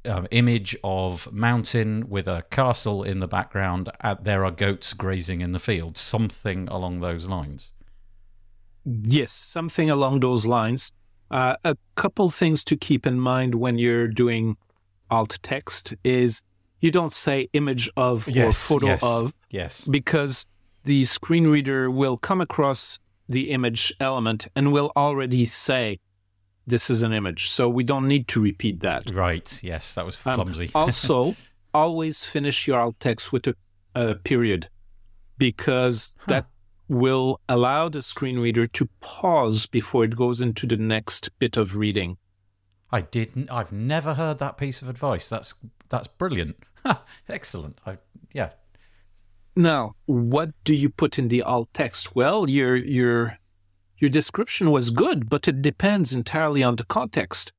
um, 0.06 0.28
image 0.32 0.76
of 0.84 1.32
mountain 1.34 2.10
with 2.10 2.28
a 2.28 2.44
castle 2.50 3.04
in 3.04 3.20
the 3.20 3.28
background. 3.28 3.90
Uh, 4.02 4.16
there 4.20 4.46
are 4.46 4.52
goats 4.52 4.94
grazing 4.94 5.42
in 5.42 5.52
the 5.52 5.60
field. 5.60 5.98
Something 5.98 6.68
along 6.70 7.02
those 7.02 7.28
lines. 7.28 7.72
Yes, 8.86 9.34
something 9.34 9.90
along 9.90 10.22
those 10.22 10.46
lines. 10.46 10.94
Uh, 11.30 11.58
a 11.66 11.76
couple 11.96 12.30
things 12.30 12.64
to 12.64 12.78
keep 12.78 13.06
in 13.06 13.20
mind 13.20 13.56
when 13.56 13.78
you're 13.78 14.08
doing 14.08 14.56
alt 15.12 15.38
text 15.44 15.94
is 16.06 16.42
you 16.80 16.90
don't 16.90 17.12
say 17.12 17.50
image 17.52 17.90
of 17.98 18.30
or 18.30 18.54
photo 18.54 18.86
yes, 18.88 19.04
of 19.04 19.36
Yes. 19.50 19.86
because 19.86 20.46
the 20.86 21.04
screen 21.04 21.48
reader 21.48 21.92
will 21.92 22.18
come 22.18 22.40
across 22.40 23.00
the 23.28 23.52
image 23.52 23.94
element 24.00 24.48
and 24.56 24.72
will 24.72 24.94
already 24.96 25.44
say 25.44 26.00
this 26.68 26.90
is 26.90 27.02
an 27.02 27.14
image. 27.14 27.50
So 27.50 27.68
we 27.70 27.84
don't 27.84 28.08
need 28.08 28.28
to 28.30 28.42
repeat 28.42 28.82
that. 28.82 29.10
Right. 29.10 29.60
Yes, 29.64 29.96
that 29.96 30.06
was 30.06 30.18
Um, 30.28 30.36
clumsy. 30.36 30.70
also, 30.76 31.36
always 31.74 32.26
finish 32.26 32.68
your 32.68 32.80
alt 32.80 33.00
text 33.00 33.32
with 33.32 33.48
a, 33.48 33.56
a 33.96 34.16
period 34.16 34.70
because 35.38 36.16
that 36.28 36.48
will 36.90 37.40
allow 37.48 37.90
the 37.90 38.02
screen 38.02 38.40
reader 38.40 38.68
to 38.68 38.90
pause 39.00 39.66
before 39.66 40.04
it 40.04 40.16
goes 40.16 40.42
into 40.42 40.68
the 40.68 40.78
next 40.78 41.30
bit 41.40 41.58
of 41.58 41.76
reading. 41.76 42.18
I 42.92 43.02
didn't. 43.02 43.52
I've 43.52 43.72
never 43.72 44.14
heard 44.14 44.40
that 44.40 44.58
piece 44.58 44.82
of 44.82 44.90
advice. 44.90 45.28
That's 45.28 45.54
that's 45.90 46.08
brilliant. 46.08 46.58
Excellent. 47.30 47.80
I 47.86 47.98
yeah. 48.34 48.52
Now, 49.56 49.96
what 50.06 50.52
do 50.64 50.74
you 50.74 50.90
put 50.90 51.18
in 51.18 51.28
the 51.28 51.42
alt 51.42 51.70
text? 51.74 52.16
Well, 52.16 52.50
your 52.50 52.76
your 52.76 53.40
your 54.00 54.10
description 54.10 54.72
was 54.72 54.90
good, 54.92 55.30
but 55.30 55.48
it 55.48 55.62
depends 55.62 56.14
entirely 56.14 56.64
on 56.64 56.76
the 56.76 56.86
context. 56.86 57.52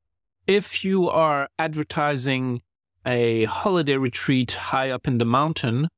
If 0.46 0.85
you 0.85 1.09
are 1.09 1.48
advertising 1.59 2.62
a 3.05 3.44
holiday 3.44 3.96
retreat 3.96 4.53
high 4.53 4.90
up 4.90 5.07
in 5.07 5.18
the 5.18 5.24
mountain, 5.24 5.88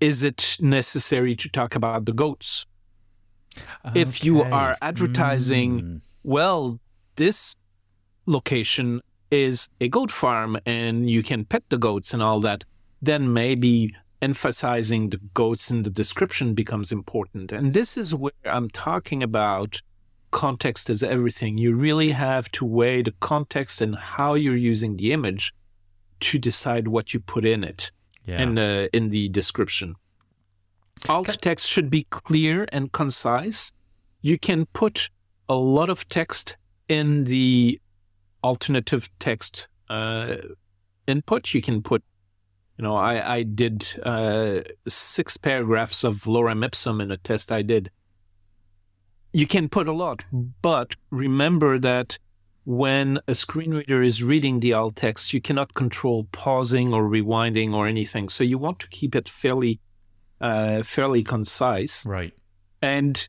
is 0.00 0.22
it 0.22 0.56
necessary 0.60 1.36
to 1.36 1.48
talk 1.48 1.74
about 1.74 2.04
the 2.06 2.12
goats? 2.12 2.66
If 3.94 4.24
you 4.24 4.42
are 4.42 4.76
advertising, 4.80 5.80
Mm. 5.80 6.00
well, 6.22 6.80
this 7.16 7.54
location 8.26 9.00
is 9.30 9.68
a 9.80 9.88
goat 9.88 10.10
farm 10.10 10.58
and 10.66 11.08
you 11.10 11.22
can 11.22 11.44
pet 11.44 11.62
the 11.68 11.78
goats 11.78 12.12
and 12.14 12.22
all 12.22 12.40
that, 12.40 12.64
then 13.00 13.32
maybe 13.32 13.94
emphasizing 14.22 15.10
the 15.10 15.20
goats 15.34 15.70
in 15.70 15.82
the 15.82 15.90
description 15.90 16.54
becomes 16.54 16.92
important. 16.92 17.52
And 17.52 17.74
this 17.74 17.96
is 17.96 18.14
where 18.14 18.32
I'm 18.44 18.70
talking 18.70 19.22
about 19.22 19.82
context 20.30 20.88
is 20.88 21.02
everything. 21.02 21.58
You 21.58 21.74
really 21.74 22.10
have 22.10 22.50
to 22.52 22.64
weigh 22.64 23.02
the 23.02 23.14
context 23.20 23.80
and 23.82 23.96
how 23.96 24.34
you're 24.34 24.56
using 24.56 24.96
the 24.96 25.12
image 25.12 25.52
to 26.20 26.38
decide 26.38 26.88
what 26.88 27.12
you 27.12 27.20
put 27.20 27.44
in 27.44 27.64
it 27.64 27.90
yeah. 28.24 28.40
in 28.40 28.54
the 28.54 28.88
in 28.92 29.10
the 29.10 29.28
description. 29.28 29.96
Alt 31.08 31.26
Can- 31.26 31.38
text 31.38 31.68
should 31.68 31.90
be 31.90 32.04
clear 32.10 32.66
and 32.72 32.92
concise. 32.92 33.72
You 34.20 34.38
can 34.38 34.66
put 34.66 35.10
a 35.48 35.56
lot 35.56 35.90
of 35.90 36.08
text 36.08 36.56
in 36.88 37.24
the 37.24 37.80
alternative 38.44 39.10
text 39.18 39.68
uh, 39.90 40.36
input. 41.06 41.54
You 41.54 41.60
can 41.60 41.82
put, 41.82 42.02
you 42.82 42.88
know, 42.88 42.96
I 42.96 43.36
I 43.36 43.42
did 43.44 43.94
uh, 44.02 44.62
six 44.88 45.36
paragraphs 45.36 46.02
of 46.02 46.24
lorem 46.24 46.64
ipsum 46.64 47.00
in 47.00 47.12
a 47.12 47.16
test 47.16 47.52
I 47.52 47.62
did. 47.62 47.92
You 49.32 49.46
can 49.46 49.68
put 49.68 49.86
a 49.86 49.92
lot, 49.92 50.24
but 50.32 50.96
remember 51.10 51.78
that 51.78 52.18
when 52.64 53.20
a 53.28 53.36
screen 53.36 53.70
reader 53.70 54.02
is 54.02 54.24
reading 54.24 54.58
the 54.58 54.72
alt 54.72 54.96
text, 54.96 55.32
you 55.32 55.40
cannot 55.40 55.74
control 55.74 56.26
pausing 56.32 56.92
or 56.92 57.04
rewinding 57.04 57.72
or 57.72 57.86
anything. 57.86 58.28
So 58.28 58.42
you 58.42 58.58
want 58.58 58.80
to 58.80 58.88
keep 58.88 59.14
it 59.14 59.28
fairly, 59.28 59.78
uh, 60.40 60.82
fairly 60.82 61.22
concise. 61.22 62.04
right. 62.04 62.34
And 62.82 63.28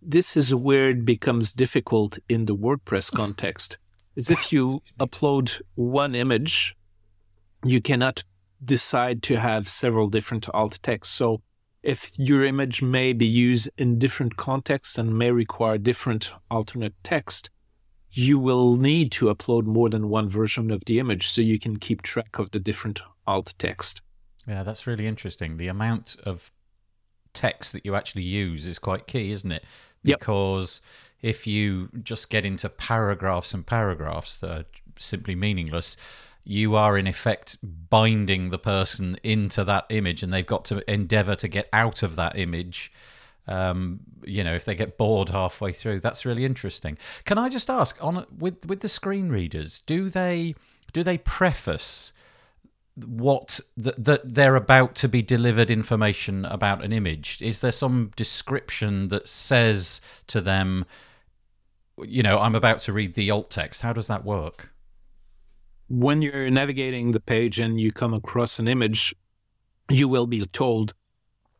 this 0.00 0.34
is 0.34 0.54
where 0.54 0.88
it 0.88 1.04
becomes 1.04 1.52
difficult 1.52 2.18
in 2.26 2.46
the 2.46 2.56
WordPress 2.56 3.12
context. 3.12 3.76
Is 4.14 4.30
if 4.30 4.50
you 4.50 4.80
upload 4.98 5.60
one 5.74 6.14
image, 6.14 6.74
you 7.62 7.82
cannot 7.82 8.24
decide 8.64 9.22
to 9.24 9.36
have 9.36 9.68
several 9.68 10.08
different 10.08 10.48
alt 10.54 10.78
texts. 10.82 11.14
So 11.14 11.42
if 11.82 12.10
your 12.18 12.44
image 12.44 12.82
may 12.82 13.12
be 13.12 13.26
used 13.26 13.70
in 13.78 13.98
different 13.98 14.36
contexts 14.36 14.98
and 14.98 15.16
may 15.16 15.30
require 15.30 15.78
different 15.78 16.32
alternate 16.50 16.94
text, 17.02 17.50
you 18.10 18.38
will 18.38 18.76
need 18.76 19.12
to 19.12 19.26
upload 19.26 19.64
more 19.64 19.90
than 19.90 20.08
one 20.08 20.28
version 20.28 20.70
of 20.70 20.82
the 20.86 20.98
image 20.98 21.28
so 21.28 21.40
you 21.40 21.58
can 21.58 21.78
keep 21.78 22.02
track 22.02 22.38
of 22.38 22.50
the 22.50 22.58
different 22.58 23.00
alt 23.26 23.54
text. 23.58 24.00
Yeah, 24.46 24.62
that's 24.62 24.86
really 24.86 25.06
interesting. 25.06 25.58
The 25.58 25.68
amount 25.68 26.16
of 26.24 26.50
text 27.34 27.72
that 27.72 27.84
you 27.84 27.94
actually 27.94 28.22
use 28.22 28.66
is 28.66 28.78
quite 28.78 29.06
key, 29.06 29.30
isn't 29.30 29.52
it? 29.52 29.64
Yep. 30.02 30.20
Because 30.20 30.80
if 31.20 31.46
you 31.46 31.88
just 32.02 32.30
get 32.30 32.44
into 32.44 32.68
paragraphs 32.68 33.52
and 33.52 33.66
paragraphs 33.66 34.38
that 34.38 34.50
are 34.50 34.64
simply 34.98 35.34
meaningless, 35.34 35.96
you 36.48 36.76
are 36.76 36.96
in 36.96 37.08
effect 37.08 37.58
binding 37.90 38.50
the 38.50 38.58
person 38.58 39.16
into 39.24 39.64
that 39.64 39.84
image 39.90 40.22
and 40.22 40.32
they've 40.32 40.46
got 40.46 40.64
to 40.64 40.90
endeavor 40.90 41.34
to 41.34 41.48
get 41.48 41.68
out 41.72 42.04
of 42.04 42.14
that 42.14 42.38
image. 42.38 42.92
Um, 43.48 44.00
you 44.24 44.44
know, 44.44 44.54
if 44.54 44.64
they 44.64 44.76
get 44.76 44.96
bored 44.96 45.30
halfway 45.30 45.72
through, 45.72 46.00
that's 46.00 46.24
really 46.24 46.44
interesting. 46.44 46.98
Can 47.24 47.36
I 47.36 47.48
just 47.48 47.68
ask 47.68 48.02
on 48.02 48.26
with 48.38 48.64
with 48.66 48.80
the 48.80 48.88
screen 48.88 49.28
readers, 49.28 49.80
do 49.80 50.08
they 50.08 50.54
do 50.92 51.02
they 51.02 51.18
preface 51.18 52.12
what 52.94 53.60
that 53.76 54.02
that 54.02 54.34
they're 54.34 54.56
about 54.56 54.94
to 54.94 55.08
be 55.08 55.22
delivered 55.22 55.70
information 55.70 56.46
about 56.46 56.82
an 56.82 56.94
image 56.94 57.42
is 57.42 57.60
there 57.60 57.70
some 57.70 58.10
description 58.16 59.08
that 59.08 59.28
says 59.28 60.00
to 60.26 60.40
them 60.40 60.86
you 62.02 62.22
know 62.22 62.38
i'm 62.38 62.54
about 62.54 62.80
to 62.80 62.94
read 62.94 63.12
the 63.12 63.30
alt 63.30 63.50
text 63.50 63.82
how 63.82 63.92
does 63.92 64.06
that 64.06 64.24
work 64.24 64.70
when 65.88 66.22
you're 66.22 66.50
navigating 66.50 67.12
the 67.12 67.20
page 67.20 67.58
and 67.58 67.80
you 67.80 67.92
come 67.92 68.14
across 68.14 68.58
an 68.58 68.68
image, 68.68 69.14
you 69.88 70.08
will 70.08 70.26
be 70.26 70.44
told 70.46 70.94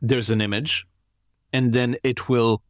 there's 0.00 0.30
an 0.30 0.40
image, 0.40 0.86
and 1.52 1.72
then 1.72 1.96
it 2.02 2.28
will 2.28 2.62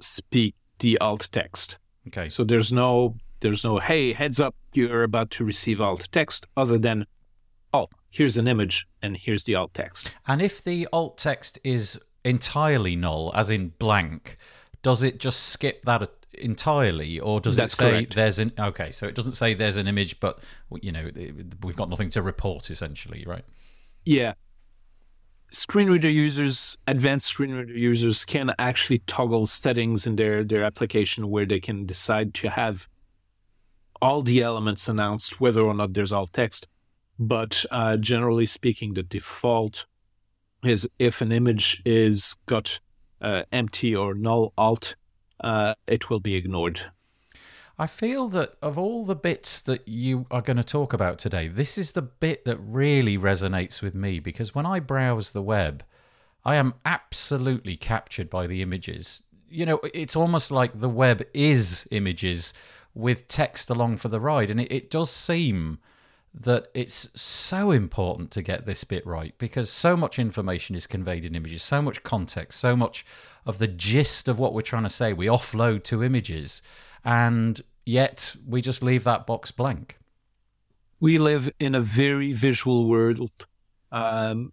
speak 0.00 0.54
the 0.80 0.98
alt 0.98 1.28
text. 1.30 1.78
okay 2.08 2.28
So 2.28 2.44
there's 2.44 2.72
no 2.72 3.14
there's 3.40 3.64
no 3.64 3.78
hey 3.78 4.12
heads 4.12 4.40
up 4.40 4.54
you're 4.72 5.02
about 5.02 5.30
to 5.30 5.44
receive 5.44 5.80
alt 5.80 6.08
text 6.12 6.46
other 6.56 6.78
than 6.78 7.06
oh 7.74 7.88
here's 8.10 8.36
an 8.36 8.48
image 8.48 8.86
and 9.02 9.16
here's 9.16 9.44
the 9.44 9.54
alt 9.54 9.74
text. 9.74 10.14
and 10.26 10.42
if 10.42 10.62
the 10.64 10.88
alt 10.92 11.18
text 11.18 11.58
is 11.62 12.00
entirely 12.24 12.96
null 12.96 13.32
as 13.34 13.50
in 13.50 13.68
blank 13.78 14.36
does 14.82 15.02
it 15.02 15.18
just 15.18 15.40
skip 15.44 15.84
that 15.84 16.21
entirely 16.34 17.20
or 17.20 17.40
does 17.40 17.56
That's 17.56 17.74
it 17.74 17.76
say 17.76 17.90
correct. 17.90 18.14
there's 18.14 18.38
an 18.38 18.52
okay 18.58 18.90
so 18.90 19.06
it 19.06 19.14
doesn't 19.14 19.32
say 19.32 19.54
there's 19.54 19.76
an 19.76 19.86
image 19.86 20.18
but 20.18 20.38
you 20.80 20.90
know 20.90 21.10
we've 21.62 21.76
got 21.76 21.88
nothing 21.90 22.08
to 22.10 22.22
report 22.22 22.70
essentially 22.70 23.24
right 23.26 23.44
Yeah. 24.04 24.32
Screen 25.50 25.90
reader 25.90 26.08
users, 26.08 26.78
advanced 26.88 27.26
screen 27.26 27.52
reader 27.52 27.74
users 27.76 28.24
can 28.24 28.54
actually 28.58 29.00
toggle 29.00 29.46
settings 29.46 30.06
in 30.06 30.16
their, 30.16 30.42
their 30.42 30.64
application 30.64 31.28
where 31.28 31.44
they 31.44 31.60
can 31.60 31.84
decide 31.84 32.32
to 32.34 32.48
have 32.48 32.88
all 34.00 34.22
the 34.22 34.40
elements 34.42 34.88
announced, 34.88 35.42
whether 35.42 35.60
or 35.60 35.74
not 35.74 35.92
there's 35.92 36.10
alt 36.10 36.32
text. 36.32 36.68
But 37.18 37.66
uh, 37.70 37.98
generally 37.98 38.46
speaking, 38.46 38.94
the 38.94 39.02
default 39.02 39.84
is 40.64 40.88
if 40.98 41.20
an 41.20 41.30
image 41.32 41.82
is 41.84 42.34
got 42.46 42.80
uh, 43.20 43.42
empty 43.52 43.94
or 43.94 44.14
null 44.14 44.54
alt, 44.56 44.94
uh, 45.42 45.74
it 45.86 46.08
will 46.08 46.20
be 46.20 46.34
ignored. 46.34 46.92
I 47.78 47.86
feel 47.86 48.28
that 48.28 48.54
of 48.62 48.78
all 48.78 49.04
the 49.04 49.16
bits 49.16 49.60
that 49.62 49.88
you 49.88 50.26
are 50.30 50.42
going 50.42 50.58
to 50.58 50.64
talk 50.64 50.92
about 50.92 51.18
today, 51.18 51.48
this 51.48 51.78
is 51.78 51.92
the 51.92 52.02
bit 52.02 52.44
that 52.44 52.58
really 52.58 53.16
resonates 53.16 53.82
with 53.82 53.94
me 53.94 54.20
because 54.20 54.54
when 54.54 54.66
I 54.66 54.78
browse 54.78 55.32
the 55.32 55.42
web, 55.42 55.82
I 56.44 56.56
am 56.56 56.74
absolutely 56.84 57.76
captured 57.76 58.28
by 58.28 58.46
the 58.46 58.62
images. 58.62 59.22
You 59.48 59.66
know, 59.66 59.80
it's 59.94 60.16
almost 60.16 60.50
like 60.50 60.80
the 60.80 60.88
web 60.88 61.22
is 61.32 61.88
images 61.90 62.52
with 62.94 63.28
text 63.28 63.70
along 63.70 63.96
for 63.96 64.08
the 64.08 64.20
ride. 64.20 64.50
And 64.50 64.60
it, 64.60 64.70
it 64.70 64.90
does 64.90 65.10
seem 65.10 65.78
that 66.34 66.68
it's 66.72 67.08
so 67.20 67.70
important 67.70 68.30
to 68.30 68.42
get 68.42 68.64
this 68.64 68.84
bit 68.84 69.06
right 69.06 69.34
because 69.38 69.70
so 69.70 69.96
much 69.96 70.18
information 70.18 70.74
is 70.74 70.86
conveyed 70.86 71.24
in 71.24 71.34
images, 71.34 71.62
so 71.62 71.82
much 71.82 72.02
context, 72.02 72.58
so 72.58 72.74
much 72.74 73.04
of 73.44 73.58
the 73.58 73.68
gist 73.68 74.28
of 74.28 74.38
what 74.38 74.54
we're 74.54 74.62
trying 74.62 74.82
to 74.82 74.90
say 74.90 75.12
we 75.12 75.26
offload 75.26 75.82
to 75.84 76.02
images, 76.02 76.62
and 77.04 77.60
yet 77.84 78.34
we 78.46 78.62
just 78.62 78.82
leave 78.82 79.04
that 79.04 79.26
box 79.26 79.50
blank. 79.50 79.98
We 81.00 81.18
live 81.18 81.50
in 81.58 81.74
a 81.74 81.80
very 81.80 82.32
visual 82.32 82.88
world. 82.88 83.46
Um, 83.90 84.52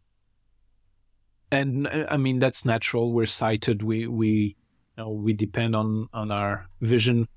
and 1.52 1.88
I 2.10 2.18
mean 2.18 2.40
that's 2.40 2.66
natural. 2.66 3.14
We're 3.14 3.26
sighted. 3.26 3.82
We 3.84 4.08
we 4.08 4.30
you 4.98 5.04
know, 5.04 5.10
we 5.12 5.34
depend 5.34 5.76
on 5.76 6.10
on 6.14 6.32
our 6.32 6.68
vision, 6.82 7.28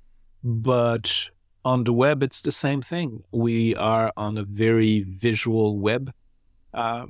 but 0.43 1.31
on 1.65 1.85
the 1.85 1.93
web, 1.93 2.23
it's 2.23 2.43
the 2.43 2.53
same 2.53 2.83
thing. 2.83 3.25
We 3.31 3.75
are 3.77 4.13
on 4.17 4.37
a 4.37 4.43
very 4.43 5.01
visual 5.01 5.79
web. 5.79 6.13
Uh, 6.75 7.07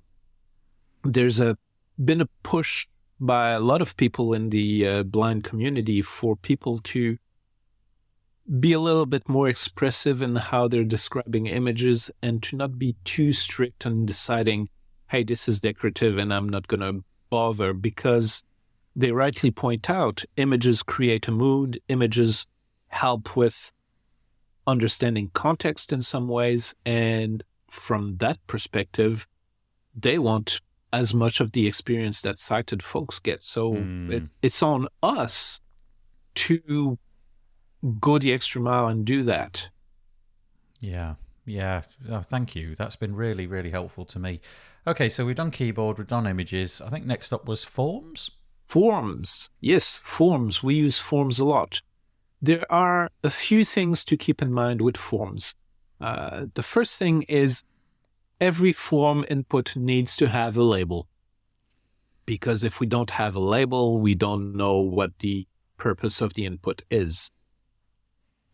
there's 1.05 1.41
a 1.41 1.57
been 2.03 2.21
a 2.21 2.29
push 2.43 2.87
by 3.21 3.51
a 3.51 3.61
lot 3.61 3.81
of 3.81 3.97
people 3.97 4.35
in 4.35 4.51
the 4.51 4.87
uh, 4.87 5.03
blind 5.05 5.45
community 5.45 6.03
for 6.03 6.35
people 6.35 6.81
to 6.81 7.17
be 8.59 8.73
a 8.73 8.81
little 8.81 9.07
bit 9.07 9.29
more 9.29 9.49
expressive 9.49 10.21
in 10.21 10.35
how 10.37 10.67
they're 10.67 10.85
describing 10.85 11.47
images 11.47 12.11
and 12.21 12.43
to 12.43 12.57
not 12.57 12.79
be 12.79 12.97
too 13.05 13.33
strict 13.33 13.87
on 13.87 14.05
deciding, 14.05 14.69
hey, 15.09 15.23
this 15.23 15.49
is 15.49 15.61
decorative 15.61 16.19
and 16.19 16.35
I'm 16.35 16.49
not 16.49 16.67
going 16.67 16.81
to 16.81 17.05
bother 17.31 17.73
because 17.73 18.43
they 18.97 19.13
rightly 19.13 19.51
point 19.51 19.89
out 19.89 20.25
images 20.37 20.83
create 20.83 21.29
a 21.29 21.31
mood, 21.31 21.81
images 21.89 22.47
help 22.89 23.37
with 23.37 23.71
understanding 24.67 25.31
context 25.33 25.93
in 25.93 26.03
some 26.03 26.29
ways. 26.29 26.75
And 26.85 27.43
from 27.71 28.17
that 28.19 28.39
perspective, 28.47 29.27
they 29.95 30.19
want 30.19 30.61
as 30.93 31.15
much 31.15 31.41
of 31.41 31.53
the 31.53 31.67
experience 31.67 32.21
that 32.23 32.39
sighted 32.39 32.83
folks 32.83 33.19
get. 33.19 33.43
So 33.43 33.75
mm. 33.75 34.13
it's, 34.13 34.31
it's 34.43 34.63
on 34.63 34.89
us 35.03 35.61
to 36.35 36.99
go 37.99 38.19
the 38.19 38.33
extra 38.33 38.61
mile 38.61 38.89
and 38.89 39.05
do 39.05 39.23
that. 39.23 39.69
Yeah. 40.81 41.15
Yeah. 41.47 41.83
Oh, 42.11 42.21
thank 42.21 42.55
you. 42.55 42.75
That's 42.75 42.97
been 42.97 43.15
really, 43.15 43.47
really 43.47 43.71
helpful 43.71 44.05
to 44.07 44.19
me. 44.19 44.41
Okay. 44.87 45.09
So 45.09 45.25
we've 45.25 45.37
done 45.37 45.51
keyboard, 45.51 45.99
we've 45.99 46.09
done 46.09 46.27
images. 46.27 46.81
I 46.81 46.89
think 46.91 47.07
next 47.07 47.33
up 47.33 47.47
was 47.47 47.65
forms. 47.65 48.31
Forms. 48.67 49.51
Yes. 49.61 50.03
Forms. 50.05 50.63
We 50.63 50.75
use 50.75 50.99
forms 50.99 51.39
a 51.39 51.45
lot 51.45 51.83
there 52.43 52.71
are 52.71 53.09
a 53.23 53.31
few 53.31 53.65
things 53.65 54.05
to 54.05 54.17
keep 54.17 54.43
in 54.43 54.53
mind 54.53 54.83
with 54.83 54.97
forms. 54.97 55.55
Uh, 56.01 56.47
the 56.55 56.63
first 56.63 56.99
thing 56.99 57.23
is 57.23 57.63
every 58.41 58.73
form 58.73 59.25
input 59.31 59.77
needs 59.77 60.17
to 60.17 60.29
have 60.29 60.57
a 60.57 60.63
label. 60.65 61.07
Because 62.27 62.65
if 62.65 62.81
we 62.81 62.87
don't 62.87 63.13
have 63.13 63.37
a 63.37 63.41
label, 63.41 64.01
we 64.01 64.17
don't 64.17 64.57
know 64.57 64.79
what 64.79 65.21
the 65.21 65.47
purpose 65.77 66.21
of 66.21 66.35
the 66.35 66.45
input 66.45 66.83
is. 66.91 67.31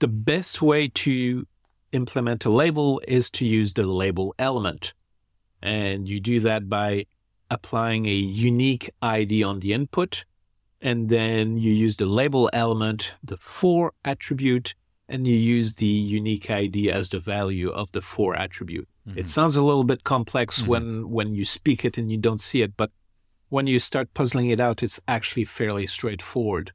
The 0.00 0.08
best 0.08 0.60
way 0.60 0.88
to 0.88 1.46
implement 1.92 2.44
a 2.44 2.50
label 2.50 3.00
is 3.08 3.30
to 3.32 3.46
use 3.46 3.72
the 3.72 3.84
label 3.84 4.34
element. 4.38 4.92
And 5.62 6.06
you 6.06 6.20
do 6.20 6.40
that 6.40 6.68
by 6.68 7.06
applying 7.50 8.04
a 8.04 8.12
unique 8.12 8.90
ID 9.00 9.42
on 9.42 9.60
the 9.60 9.72
input 9.72 10.24
and 10.80 11.08
then 11.08 11.56
you 11.58 11.72
use 11.72 11.96
the 11.96 12.06
label 12.06 12.48
element, 12.52 13.14
the 13.22 13.36
for 13.36 13.92
attribute, 14.04 14.74
and 15.08 15.26
you 15.26 15.34
use 15.34 15.74
the 15.74 15.86
unique 15.86 16.50
ID 16.50 16.90
as 16.90 17.08
the 17.08 17.18
value 17.18 17.70
of 17.70 17.90
the 17.92 18.00
for 18.00 18.36
attribute. 18.36 18.88
Mm-hmm. 19.08 19.18
It 19.18 19.28
sounds 19.28 19.56
a 19.56 19.62
little 19.62 19.84
bit 19.84 20.04
complex 20.04 20.60
mm-hmm. 20.60 20.70
when 20.70 21.10
when 21.10 21.34
you 21.34 21.44
speak 21.44 21.84
it 21.84 21.98
and 21.98 22.10
you 22.10 22.18
don't 22.18 22.40
see 22.40 22.62
it, 22.62 22.76
but 22.76 22.90
when 23.48 23.66
you 23.66 23.78
start 23.78 24.12
puzzling 24.14 24.50
it 24.50 24.60
out, 24.60 24.82
it's 24.82 25.00
actually 25.08 25.44
fairly 25.44 25.86
straightforward. 25.86 26.72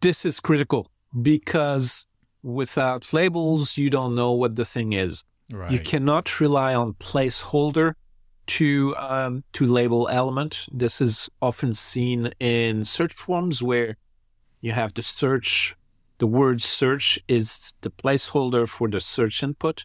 This 0.00 0.24
is 0.24 0.38
critical 0.40 0.86
because 1.20 2.06
without 2.42 3.12
labels, 3.12 3.76
you 3.76 3.90
don't 3.90 4.14
know 4.14 4.32
what 4.32 4.54
the 4.54 4.64
thing 4.64 4.92
is. 4.92 5.24
Right. 5.50 5.72
You 5.72 5.80
cannot 5.80 6.40
rely 6.40 6.74
on 6.74 6.94
placeholder 6.94 7.94
to 8.46 8.94
um, 8.96 9.44
to 9.52 9.66
label 9.66 10.08
element. 10.08 10.66
This 10.72 11.00
is 11.00 11.28
often 11.40 11.74
seen 11.74 12.32
in 12.40 12.84
search 12.84 13.12
forms 13.12 13.62
where 13.62 13.96
you 14.60 14.72
have 14.72 14.94
the 14.94 15.02
search. 15.02 15.76
The 16.18 16.26
word 16.26 16.62
search 16.62 17.18
is 17.28 17.74
the 17.82 17.90
placeholder 17.90 18.66
for 18.68 18.88
the 18.88 19.00
search 19.00 19.42
input, 19.42 19.84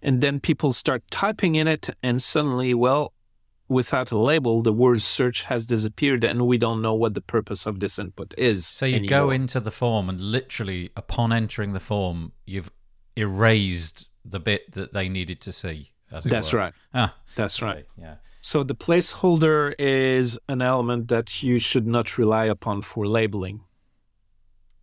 and 0.00 0.20
then 0.20 0.38
people 0.38 0.72
start 0.72 1.02
typing 1.10 1.56
in 1.56 1.66
it, 1.66 1.90
and 2.02 2.22
suddenly, 2.22 2.74
well, 2.74 3.12
without 3.68 4.10
a 4.10 4.18
label, 4.18 4.62
the 4.62 4.72
word 4.72 5.02
search 5.02 5.44
has 5.44 5.66
disappeared, 5.66 6.24
and 6.24 6.46
we 6.46 6.58
don't 6.58 6.80
know 6.80 6.94
what 6.94 7.14
the 7.14 7.20
purpose 7.20 7.66
of 7.66 7.80
this 7.80 7.98
input 7.98 8.34
is. 8.38 8.66
So 8.66 8.86
you 8.86 8.96
anymore. 8.96 9.08
go 9.08 9.30
into 9.30 9.60
the 9.60 9.70
form, 9.70 10.08
and 10.08 10.20
literally, 10.20 10.90
upon 10.96 11.32
entering 11.32 11.72
the 11.72 11.80
form, 11.80 12.32
you've 12.46 12.70
erased 13.16 14.10
the 14.24 14.40
bit 14.40 14.72
that 14.72 14.92
they 14.92 15.08
needed 15.08 15.40
to 15.40 15.52
see. 15.52 15.92
That's 16.10 16.52
were. 16.52 16.58
right. 16.58 16.72
Ah, 16.94 17.14
That's 17.36 17.60
right. 17.62 17.86
Yeah. 18.00 18.16
So 18.40 18.62
the 18.62 18.74
placeholder 18.74 19.74
is 19.78 20.38
an 20.48 20.62
element 20.62 21.08
that 21.08 21.42
you 21.42 21.58
should 21.58 21.86
not 21.86 22.16
rely 22.18 22.44
upon 22.44 22.82
for 22.82 23.06
labeling. 23.06 23.60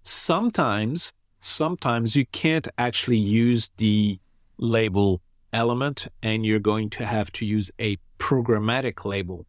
Sometimes, 0.04 1.14
sometimes 1.40 2.16
you 2.16 2.26
can't 2.28 2.68
actually 2.78 3.18
use 3.18 3.72
the 3.78 4.20
label 4.58 5.22
element 5.52 6.08
and 6.22 6.46
you're 6.46 6.60
going 6.60 6.90
to 6.92 7.06
have 7.06 7.32
to 7.32 7.46
use 7.46 7.72
a 7.80 7.98
programmatic 8.20 9.06
label. 9.06 9.46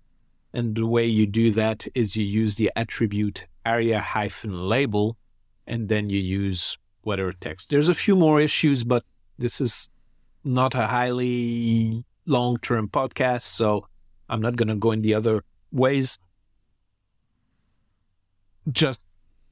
And 0.55 0.74
the 0.77 0.87
way 0.87 1.05
you 1.05 1.27
do 1.27 1.51
that 1.53 1.87
is 1.95 2.16
you 2.16 2.24
use 2.24 2.55
the 2.55 2.70
attribute 2.77 3.47
aria 3.66 3.99
hyphen 3.99 4.68
label 4.68 5.18
and 5.66 5.89
then 5.89 6.09
you 6.09 6.20
use 6.20 6.79
whatever 7.03 7.33
text. 7.33 7.70
There's 7.70 7.89
a 7.89 7.95
few 7.95 8.16
more 8.16 8.41
issues, 8.41 8.85
but 8.85 9.05
this 9.39 9.61
is 9.61 9.91
not 10.47 10.74
a 10.74 10.86
highly 10.86 12.05
long 12.24 12.59
term 12.59 12.88
podcast, 12.88 13.42
so 13.42 13.86
I'm 14.28 14.40
not 14.40 14.57
going 14.57 14.68
to 14.68 14.76
go 14.76 14.92
in 14.92 15.03
the 15.03 15.14
other 15.14 15.42
ways. 15.72 16.18
Just 18.70 19.01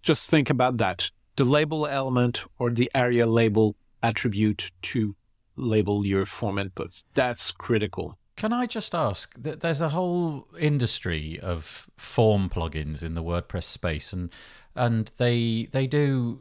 just 0.03 0.30
think 0.30 0.51
about 0.51 0.78
that. 0.78 1.11
The 1.36 1.45
label 1.45 1.86
element 1.86 2.45
or 2.59 2.70
the 2.70 2.90
aria 2.95 3.26
label 3.26 3.74
attribute 4.03 4.70
to 4.82 5.16
label 5.57 6.07
your 6.07 6.26
form 6.26 6.57
inputs. 6.57 7.05
That's 7.14 7.51
critical. 7.51 8.18
Can 8.36 8.53
I 8.53 8.66
just 8.66 8.95
ask? 8.95 9.32
That 9.40 9.61
there's 9.61 9.80
a 9.80 9.90
whole 9.90 10.49
industry 10.59 11.38
of 11.40 11.88
form 11.97 12.51
plugins 12.51 13.03
in 13.03 13.14
the 13.14 13.22
WordPress 13.22 13.64
space, 13.64 14.12
and 14.12 14.30
and 14.74 15.11
they 15.18 15.68
they 15.70 15.86
do 15.86 16.40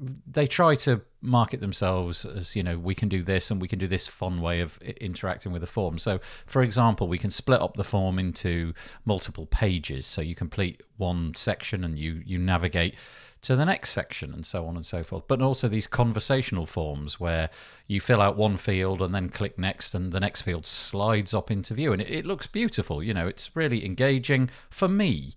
they 0.00 0.46
try 0.46 0.74
to 0.74 1.02
market 1.20 1.60
themselves 1.60 2.24
as 2.24 2.56
you 2.56 2.62
know 2.62 2.78
we 2.78 2.94
can 2.94 3.08
do 3.08 3.22
this 3.22 3.50
and 3.50 3.60
we 3.60 3.68
can 3.68 3.78
do 3.78 3.86
this 3.86 4.06
fun 4.06 4.40
way 4.40 4.60
of 4.60 4.78
interacting 4.82 5.52
with 5.52 5.60
the 5.60 5.66
form. 5.66 5.98
So 5.98 6.20
for 6.46 6.62
example 6.62 7.06
we 7.06 7.18
can 7.18 7.30
split 7.30 7.60
up 7.60 7.76
the 7.76 7.84
form 7.84 8.18
into 8.18 8.72
multiple 9.04 9.46
pages. 9.46 10.06
So 10.06 10.22
you 10.22 10.34
complete 10.34 10.82
one 10.96 11.34
section 11.36 11.84
and 11.84 11.98
you 11.98 12.22
you 12.24 12.38
navigate 12.38 12.94
to 13.42 13.56
the 13.56 13.64
next 13.64 13.90
section 13.90 14.32
and 14.32 14.44
so 14.44 14.66
on 14.66 14.76
and 14.76 14.84
so 14.84 15.02
forth. 15.02 15.24
But 15.28 15.42
also 15.42 15.68
these 15.68 15.86
conversational 15.86 16.66
forms 16.66 17.20
where 17.20 17.50
you 17.86 18.00
fill 18.00 18.20
out 18.20 18.36
one 18.36 18.56
field 18.56 19.00
and 19.02 19.14
then 19.14 19.28
click 19.28 19.58
next 19.58 19.94
and 19.94 20.12
the 20.12 20.20
next 20.20 20.42
field 20.42 20.66
slides 20.66 21.34
up 21.34 21.50
into 21.50 21.74
view. 21.74 21.92
And 21.92 22.00
it, 22.00 22.10
it 22.10 22.26
looks 22.26 22.46
beautiful 22.46 23.02
you 23.02 23.12
know 23.12 23.26
it's 23.26 23.54
really 23.54 23.84
engaging. 23.84 24.48
For 24.70 24.88
me 24.88 25.34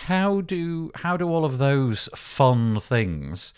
how 0.00 0.40
do 0.40 0.90
how 0.94 1.18
do 1.18 1.28
all 1.28 1.44
of 1.44 1.58
those 1.58 2.08
fun 2.14 2.78
things 2.80 3.52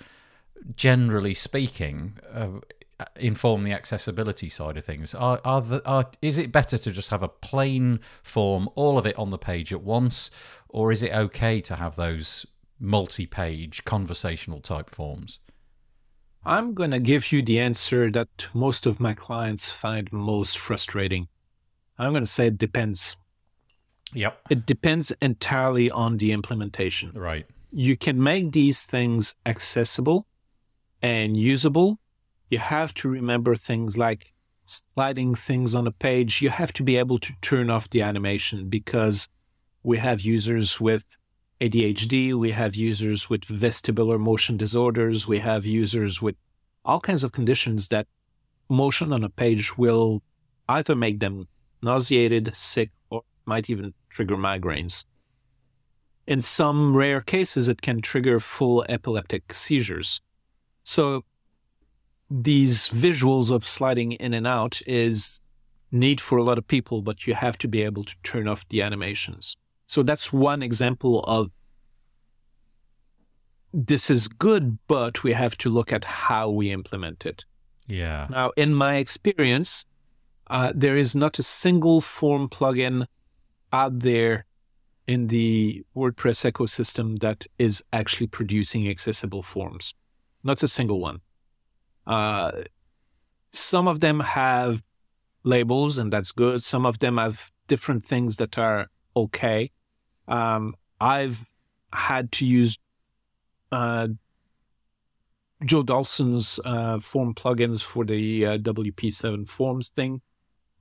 generally 0.77 1.35
speaking, 1.35 2.19
uh, 2.33 2.61
inform 3.17 3.65
the 3.65 3.73
accessibility 3.73 4.49
side 4.49 4.77
of 4.77 4.85
things? 4.85 5.15
Are, 5.15 5.41
are, 5.45 5.61
the, 5.61 5.87
are 5.87 6.11
is 6.23 6.39
it 6.39 6.53
better 6.53 6.79
to 6.79 6.91
just 6.91 7.11
have 7.11 7.23
a 7.23 7.29
plain 7.29 8.01
form, 8.23 8.69
all 8.75 8.99
of 8.99 9.07
it 9.07 9.19
on 9.19 9.31
the 9.31 9.39
page 9.39 9.73
at 9.73 9.83
once, 9.83 10.31
or 10.69 10.93
is 10.93 11.03
it 11.03 11.13
okay 11.13 11.61
to 11.63 11.77
have 11.77 11.97
those 11.97 12.47
multi-page 12.81 13.85
conversational 13.85 14.61
type 14.61 14.91
forms? 14.91 15.39
I'm 16.45 16.75
going 16.75 16.93
to 16.93 17.01
give 17.01 17.33
you 17.33 17.43
the 17.43 17.59
answer 17.59 18.11
that 18.13 18.49
most 18.55 18.87
of 18.87 19.01
my 19.01 19.13
clients 19.13 19.71
find 19.71 20.11
most 20.13 20.59
frustrating. 20.59 21.29
I'm 21.99 22.13
going 22.13 22.25
to 22.25 22.31
say 22.31 22.47
it 22.47 22.59
depends. 22.59 23.19
Yep. 24.15 24.41
It 24.49 24.67
depends 24.67 25.13
entirely 25.21 25.91
on 25.91 26.17
the 26.17 26.33
implementation. 26.33 27.13
Right. 27.13 27.47
You 27.71 27.97
can 27.97 28.23
make 28.23 28.53
these 28.53 28.85
things 28.85 29.37
accessible 29.45 30.27
and 31.03 31.37
usable. 31.37 31.99
You 32.51 32.59
have 32.59 32.95
to 32.95 33.09
remember 33.09 33.55
things 33.57 33.97
like 33.97 34.33
sliding 34.65 35.35
things 35.35 35.75
on 35.75 35.87
a 35.87 35.93
page. 35.93 36.43
You 36.43 36.51
have 36.51 36.73
to 36.75 36.83
be 36.83 36.97
able 36.97 37.19
to 37.21 37.33
turn 37.41 37.71
off 37.71 37.91
the 37.91 38.03
animation 38.03 38.69
because 38.69 39.29
we 39.83 39.99
have 39.99 40.21
users 40.21 40.81
with 40.81 41.05
ADHD, 41.61 42.35
we 42.35 42.53
have 42.53 42.77
users 42.77 43.29
with 43.29 43.43
vestibular 43.43 44.19
motion 44.19 44.57
disorders, 44.57 45.27
we 45.27 45.41
have 45.41 45.67
users 45.67 46.23
with 46.23 46.37
all 46.85 47.01
kinds 47.01 47.25
of 47.25 47.33
conditions 47.33 47.89
that 47.89 48.07
motion 48.69 49.13
on 49.13 49.25
a 49.25 49.29
page 49.29 49.77
will 49.77 50.23
either 50.69 50.95
make 50.95 51.21
them 51.21 51.49
nauseated, 51.83 52.55
sick, 52.55 52.91
or 53.11 53.23
might 53.45 53.69
even 53.71 53.95
trigger 54.09 54.37
migraines. 54.37 55.05
In 56.27 56.41
some 56.41 56.95
rare 56.95 57.21
cases, 57.21 57.69
it 57.69 57.81
can 57.81 58.03
trigger 58.03 58.39
full 58.39 58.85
epileptic 58.89 59.53
seizures. 59.53 60.21
So 60.89 61.23
these 62.31 62.89
visuals 62.89 63.51
of 63.51 63.67
sliding 63.67 64.13
in 64.13 64.33
and 64.33 64.47
out 64.47 64.81
is 64.87 65.43
neat 65.93 66.19
for 66.19 66.39
a 66.39 66.43
lot 66.43 66.57
of 66.57 66.67
people, 66.67 67.03
but 67.03 67.27
you 67.27 67.35
have 67.35 67.59
to 67.59 67.69
be 67.69 67.83
able 67.83 68.05
to 68.05 68.15
turn 68.23 68.49
off 68.49 68.67
the 68.71 68.81
animations. 68.81 69.59
So 69.87 70.03
that's 70.03 70.33
one 70.33 70.63
example 70.63 71.21
of 71.25 71.51
this 73.75 74.09
is 74.09 74.29
good, 74.29 74.79
but 74.89 75.23
we 75.23 75.35
have 75.35 75.59
to 75.59 75.69
look 75.69 75.93
at 75.93 76.05
how 76.05 76.49
we 76.49 76.71
implement 76.71 77.27
it. 77.27 77.45
Yeah. 77.87 78.27
Now, 78.31 78.53
in 78.57 78.75
my 78.75 78.97
experience, 78.97 79.85
uh, 80.47 80.73
there 80.75 80.97
is 80.97 81.15
not 81.15 81.39
a 81.39 81.43
single 81.43 82.01
form 82.01 82.49
plugin 82.49 83.09
out 83.75 83.99
there 83.99 84.47
in 85.07 85.27
the 85.27 85.85
WordPress 85.95 86.51
ecosystem 86.51 87.19
that 87.19 87.47
is 87.59 87.85
actually 87.93 88.29
producing 88.29 88.89
accessible 88.89 89.43
forms. 89.43 89.93
Not 90.49 90.63
a 90.63 90.69
single 90.69 90.99
one. 90.99 91.21
Uh, 92.07 92.53
some 93.53 93.87
of 93.87 94.01
them 94.01 94.21
have 94.21 94.83
labels, 95.45 95.99
and 95.99 96.11
that's 96.11 96.33
good. 96.33 96.63
Some 96.63 96.87
of 96.87 97.01
them 97.01 97.19
have 97.19 97.53
different 97.67 98.03
things 98.03 98.37
that 98.37 98.57
are 98.57 98.87
okay. 99.15 99.71
Um, 100.27 100.75
I've 100.99 101.53
had 101.93 102.33
to 102.33 102.47
use 102.47 102.79
uh, 103.71 104.09
Joe 105.67 105.83
Dolson's 105.83 106.59
uh, 106.65 106.99
form 107.01 107.35
plugins 107.35 107.83
for 107.83 108.07
the 108.07 108.47
uh, 108.47 108.57
WP7 108.57 109.47
forms 109.47 109.91
thing 109.91 110.23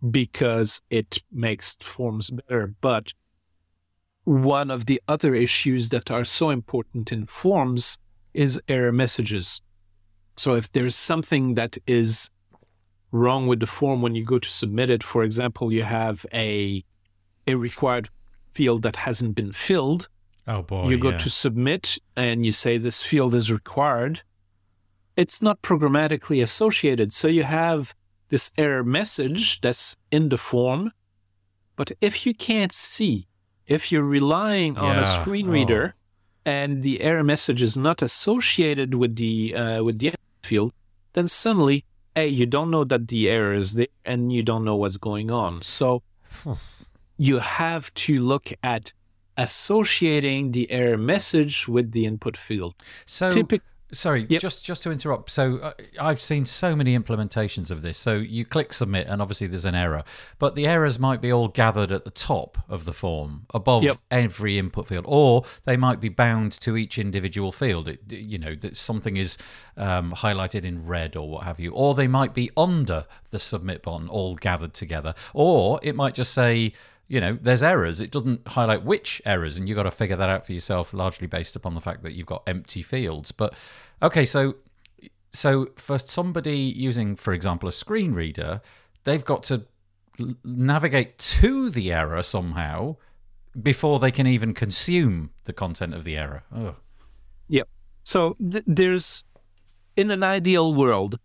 because 0.09 0.82
it 0.89 1.18
makes 1.30 1.76
forms 1.82 2.30
better. 2.30 2.74
But 2.80 3.11
one 4.24 4.72
of 4.72 4.86
the 4.86 5.01
other 5.09 5.36
issues 5.36 5.89
that 5.89 6.09
are 6.09 6.24
so 6.24 6.51
important 6.51 7.11
in 7.11 7.26
forms 7.26 7.97
is 8.38 8.62
error 8.68 8.92
messages. 8.92 9.62
So 10.38 10.56
if 10.56 10.72
there's 10.72 10.96
something 10.96 11.56
that 11.56 11.78
is 11.88 12.30
wrong 13.12 13.48
with 13.48 13.60
the 13.60 13.66
form 13.80 14.02
when 14.02 14.14
you 14.16 14.24
go 14.24 14.38
to 14.40 14.50
submit 14.50 14.90
it, 14.90 15.04
for 15.04 15.24
example, 15.24 15.74
you 15.74 15.84
have 15.84 16.26
a 16.34 16.84
a 17.48 17.56
required 17.56 18.10
field 18.54 18.82
that 18.84 18.98
hasn't 19.08 19.34
been 19.36 19.54
filled. 19.54 20.10
Oh 20.48 20.62
boy. 20.62 20.90
you 20.90 20.98
go 20.98 21.10
yeah. 21.12 21.18
to 21.18 21.30
submit 21.30 21.98
and 22.16 22.46
you 22.46 22.52
say 22.52 22.78
this 22.78 23.02
field 23.04 23.34
is 23.34 23.52
required. 23.52 24.22
It's 25.16 25.42
not 25.42 25.62
programmatically 25.62 26.44
associated. 26.44 27.12
So 27.14 27.28
you 27.28 27.44
have 27.44 27.96
this 28.30 28.52
error 28.58 28.84
message 28.84 29.62
that's 29.62 29.96
in 30.12 30.30
the 30.30 30.38
form. 30.38 30.92
But 31.76 31.92
if 32.02 32.26
you 32.26 32.34
can't 32.34 32.74
see, 32.74 33.28
if 33.66 33.92
you're 33.92 34.04
relying 34.20 34.78
on 34.78 34.96
Yeah. 34.96 35.02
a 35.02 35.06
screen 35.06 35.48
Oh. 35.48 35.52
And 36.48 36.82
the 36.82 37.02
error 37.02 37.26
message 37.26 37.62
is 37.62 37.76
not 37.76 38.02
associated 38.02 38.95
with 38.95 39.18
the 39.18 39.54
uh, 39.54 39.84
with 39.84 40.00
the 40.00 40.14
field, 40.43 40.72
then 41.14 41.28
suddenly, 41.28 41.84
a 42.16 42.26
you 42.26 42.45
don't 42.45 42.72
know 42.72 42.86
that 42.86 43.10
the 43.10 43.30
error 43.30 43.54
is 43.54 43.74
there 43.74 43.88
and 44.06 44.32
you 44.32 44.41
don't 44.41 44.64
know 44.64 44.78
what's 44.78 44.95
going 44.95 45.30
on. 45.30 45.62
So 45.62 46.02
you 47.18 47.39
have 47.39 47.93
to 48.06 48.20
look 48.20 48.54
at 48.64 48.93
associating 49.36 50.54
the 50.54 50.72
error 50.72 50.98
message 50.98 51.68
with 51.68 51.91
the 51.91 52.06
input 52.06 52.38
field. 52.38 52.76
So 53.06 53.30
Typic- 53.30 53.62
sorry, 53.92 54.26
Yep. 54.30 54.42
just 54.42 54.66
just 54.66 54.84
to 54.84 54.92
interrupt. 54.92 55.30
So 55.30 55.58
uh, 55.58 55.74
I've 56.00 56.22
seen 56.22 56.46
so 56.46 56.76
many 56.76 56.98
implementations 56.98 57.72
of 57.72 57.82
this. 57.82 57.98
So 57.98 58.16
you 58.16 58.46
click 58.46 58.74
submit, 58.74 59.08
and 59.08 59.22
obviously 59.22 59.48
there's 59.48 59.66
an 59.66 59.76
error, 59.76 60.04
but 60.40 60.56
the 60.56 60.68
errors 60.68 61.00
might 61.00 61.22
be 61.22 61.32
all 61.32 61.48
gathered 61.48 61.92
at 61.92 62.04
the 62.06 62.12
top 62.12 62.58
of 62.68 62.86
the 62.86 62.94
form, 62.94 63.46
above 63.54 63.84
Yep. 63.84 63.98
every 64.12 64.58
input 64.58 64.88
field, 64.88 65.06
or 65.08 65.44
they 65.66 65.78
might 65.78 66.00
be 66.00 66.10
bound 66.10 66.52
to 66.62 66.76
each 66.78 66.98
individual 66.98 67.52
field. 67.52 67.88
It, 67.88 68.02
you 68.10 68.38
know 68.38 68.56
that 68.56 68.78
something 68.78 69.18
is 69.18 69.38
um, 69.78 70.12
highlighted 70.12 70.64
in 70.64 70.86
red 70.86 71.16
or 71.16 71.30
what 71.30 71.44
have 71.44 71.60
you, 71.60 71.72
or 71.72 71.94
they 71.96 72.08
might 72.08 72.34
be 72.34 72.50
under 72.58 73.06
the 73.30 73.40
submit 73.40 73.84
button, 73.84 74.10
all 74.10 74.36
gathered 74.36 74.74
together, 74.74 75.14
or 75.34 75.80
it 75.84 75.96
might 75.96 76.14
just 76.16 76.34
say 76.34 76.74
you 77.08 77.22
know, 77.22 77.38
there's 77.41 77.64
errors. 77.64 78.01
It 78.01 78.12
doesn't 78.12 78.47
highlight 78.47 78.84
which 78.84 79.22
errors, 79.26 79.58
and 79.58 79.68
you've 79.68 79.78
got 79.78 79.84
to 79.84 79.91
figure 79.91 80.16
that 80.16 80.30
out 80.30 80.45
for 80.45 80.53
yourself, 80.53 80.93
largely 80.93 81.28
based 81.28 81.55
upon 81.55 81.74
the 81.74 81.82
fact 81.82 82.03
that 82.03 82.14
you've 82.14 82.28
got 82.28 82.43
empty 82.47 82.82
fields. 82.82 83.32
But 83.32 83.53
okay, 84.01 84.26
so 84.26 84.55
so 85.34 85.68
for 85.76 85.99
somebody 85.99 86.58
using, 86.58 87.16
for 87.16 87.34
example, 87.34 87.70
a 87.70 87.72
screen 87.72 88.14
reader, 88.14 88.62
they've 89.03 89.24
got 89.24 89.43
to 89.43 89.66
navigate 90.43 91.18
to 91.18 91.70
the 91.70 91.93
error 91.93 92.24
somehow 92.24 92.95
before 93.62 93.99
they 93.99 94.12
can 94.12 94.28
even 94.28 94.53
consume 94.53 95.32
the 95.45 95.53
content 95.53 95.93
of 95.93 96.03
the 96.03 96.18
error. 96.18 96.43
Oh, 96.53 96.76
Yep. 97.49 97.70
So 98.03 98.36
th- 98.51 98.64
there's, 98.68 99.24
in 99.95 100.12
an 100.12 100.24
ideal 100.24 100.74
world, 100.74 101.20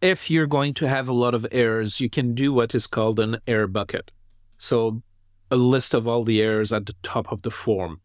if 0.00 0.30
you're 0.30 0.46
going 0.46 0.74
to 0.74 0.88
have 0.88 1.08
a 1.08 1.12
lot 1.12 1.34
of 1.34 1.46
errors, 1.52 2.00
you 2.00 2.10
can 2.10 2.34
do 2.34 2.52
what 2.52 2.74
is 2.74 2.86
called 2.86 3.20
an 3.20 3.38
error 3.46 3.66
bucket. 3.66 4.10
So 4.58 5.02
a 5.50 5.56
list 5.56 5.94
of 5.94 6.06
all 6.08 6.24
the 6.24 6.40
errors 6.42 6.72
at 6.72 6.86
the 6.86 6.94
top 7.02 7.30
of 7.30 7.42
the 7.42 7.50
form. 7.50 8.00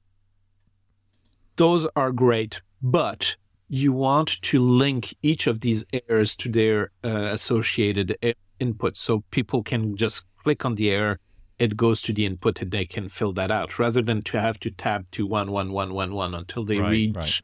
Those 1.56 1.88
are 1.96 2.12
great, 2.12 2.62
but 2.82 3.36
you 3.68 3.92
want 3.92 4.42
to 4.42 4.60
link 4.60 5.16
each 5.22 5.48
of 5.48 5.62
these 5.62 5.86
errors 5.94 6.36
to 6.38 6.50
their 6.50 6.92
uh, 7.04 7.10
associated 7.32 8.18
input 8.60 8.96
so 8.96 9.24
people 9.32 9.64
can 9.64 9.96
just 9.96 10.26
click 10.38 10.66
on 10.66 10.76
the 10.76 10.90
error 10.90 11.20
it 11.60 11.76
goes 11.76 12.02
to 12.02 12.14
the 12.14 12.26
input 12.26 12.62
and 12.62 12.72
they 12.72 12.86
can 12.86 13.10
fill 13.10 13.34
that 13.34 13.52
out 13.52 13.78
rather 13.78 14.02
than 14.02 14.22
to 14.22 14.40
have 14.40 14.60
to 14.62 14.72
tab 14.72 15.12
to 15.12 15.28
one 15.28 15.52
one 15.52 15.72
one 15.74 15.94
one 15.94 16.14
one 16.14 16.34
until 16.34 16.64
they 16.64 16.80
Right, 16.80 16.90
reach 16.92 17.16
right. 17.16 17.42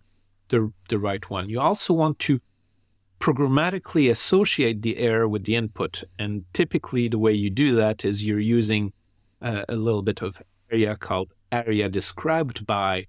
the 0.47 0.71
the 0.89 0.97
right 0.97 1.29
one. 1.29 1.49
You 1.49 1.59
also 1.59 1.93
want 1.93 2.17
to 2.19 2.39
programmatically 3.19 4.09
associate 4.09 4.81
the 4.81 4.97
error 4.97 5.27
with 5.27 5.45
the 5.45 5.55
input, 5.55 6.03
and 6.19 6.45
typically 6.53 7.07
the 7.07 7.19
way 7.19 7.33
you 7.33 7.49
do 7.49 7.75
that 7.75 8.05
is 8.05 8.25
you're 8.25 8.39
using 8.39 8.93
uh, 9.41 9.63
a 9.67 9.75
little 9.75 10.01
bit 10.01 10.21
of 10.21 10.41
aria 10.71 10.95
called 10.95 11.33
aria 11.51 11.89
described 11.89 12.65
by, 12.65 13.05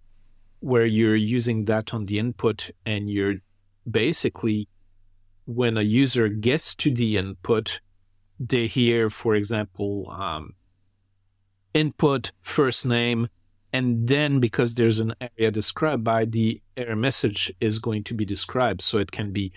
where 0.61 0.87
you're 0.87 1.17
using 1.17 1.67
that 1.67 1.93
on 1.93 2.07
the 2.07 2.19
input, 2.19 2.71
and 2.85 3.11
you're 3.11 3.37
basically 3.89 4.69
when 5.45 5.77
a 5.77 5.83
user 5.83 6.29
gets 6.29 6.75
to 6.75 6.91
the 6.91 7.17
input, 7.17 7.81
they 8.39 8.67
hear, 8.67 9.09
for 9.09 9.35
example, 9.35 10.11
um, 10.11 10.55
input 11.73 12.33
first 12.43 12.85
name 12.85 13.29
and 13.73 14.09
then 14.09 14.41
because 14.41 14.75
there's 14.75 15.01
an 15.01 15.15
aria 15.21 15.51
described 15.51 16.03
by 16.03 16.25
the 16.25 16.63
error 16.79 16.97
message 16.97 17.53
is 17.61 17.79
going 17.79 18.03
to 18.05 18.15
be 18.15 18.25
described. 18.25 18.81
So 18.81 18.97
it 18.99 19.13
can 19.13 19.33
be 19.33 19.53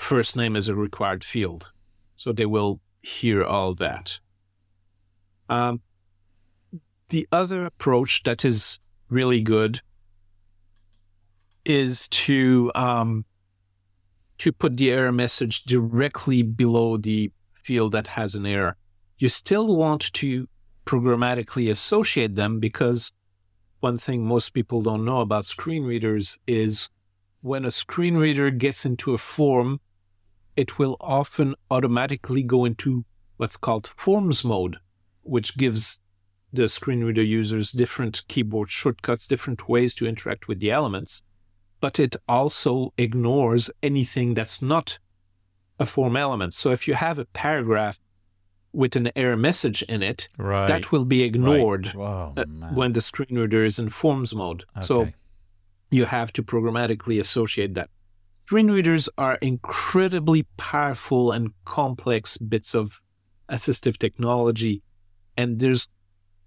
first 0.00 0.36
name 0.36 0.56
is 0.56 0.66
a 0.66 0.74
required 0.74 1.22
field. 1.22 1.70
So 2.16 2.32
they 2.32 2.46
will 2.46 2.80
hear 3.02 3.44
all 3.44 3.74
that. 3.74 4.18
Um, 5.48 5.82
the 7.10 7.28
other 7.30 7.66
approach 7.66 8.22
that 8.24 8.44
is 8.44 8.78
really 9.08 9.42
good 9.42 9.82
is 11.64 12.08
to 12.08 12.72
um, 12.74 13.24
to 14.38 14.52
put 14.52 14.76
the 14.76 14.90
error 14.90 15.12
message 15.12 15.64
directly 15.64 16.42
below 16.42 16.96
the 16.96 17.30
field 17.62 17.92
that 17.92 18.06
has 18.08 18.34
an 18.34 18.46
error. 18.46 18.76
You 19.18 19.28
still 19.28 19.76
want 19.76 20.12
to 20.14 20.48
programmatically 20.86 21.70
associate 21.70 22.36
them 22.36 22.58
because 22.58 23.12
one 23.80 23.98
thing 23.98 24.24
most 24.24 24.54
people 24.54 24.80
don't 24.82 25.04
know 25.04 25.20
about 25.20 25.44
screen 25.44 25.84
readers 25.84 26.38
is 26.46 26.88
when 27.42 27.64
a 27.64 27.70
screen 27.70 28.16
reader 28.16 28.50
gets 28.50 28.84
into 28.84 29.14
a 29.14 29.18
form, 29.18 29.80
it 30.62 30.70
will 30.78 30.96
often 31.00 31.48
automatically 31.70 32.42
go 32.54 32.60
into 32.70 32.90
what's 33.38 33.56
called 33.66 33.86
forms 34.04 34.44
mode, 34.44 34.76
which 35.34 35.56
gives 35.56 36.00
the 36.52 36.68
screen 36.68 37.02
reader 37.04 37.22
users 37.40 37.66
different 37.82 38.14
keyboard 38.28 38.68
shortcuts, 38.80 39.26
different 39.32 39.60
ways 39.72 39.94
to 39.94 40.06
interact 40.12 40.42
with 40.48 40.58
the 40.60 40.70
elements. 40.80 41.12
but 41.86 41.98
it 42.06 42.14
also 42.28 42.72
ignores 42.98 43.70
anything 43.90 44.28
that's 44.34 44.60
not 44.74 44.88
a 45.78 45.86
form 45.86 46.14
element. 46.26 46.52
So 46.52 46.66
if 46.76 46.86
you 46.86 46.92
have 47.06 47.18
a 47.18 47.24
paragraph 47.44 47.96
with 48.80 48.92
an 48.96 49.06
error 49.16 49.38
message 49.48 49.80
in 49.94 50.00
it, 50.02 50.20
Right. 50.36 50.66
that 50.72 50.92
will 50.92 51.06
be 51.06 51.20
ignored 51.30 51.84
Right. 51.86 51.94
Whoa, 51.94 52.34
uh, 52.36 52.44
when 52.78 52.90
the 52.96 53.00
screen 53.00 53.34
reader 53.42 53.64
is 53.70 53.78
in 53.78 53.88
forms 53.88 54.34
mode. 54.34 54.62
So 54.88 54.96
you 55.96 56.04
have 56.18 56.30
to 56.36 56.42
programmatically 56.52 57.18
associate 57.26 57.72
that. 57.78 57.88
Screen 58.50 58.72
readers 58.72 59.08
are 59.16 59.36
incredibly 59.36 60.42
powerful 60.56 61.30
and 61.30 61.52
complex 61.64 62.36
bits 62.36 62.74
of 62.74 63.00
assistive 63.48 63.96
technology, 63.96 64.82
and 65.36 65.60
there's 65.60 65.86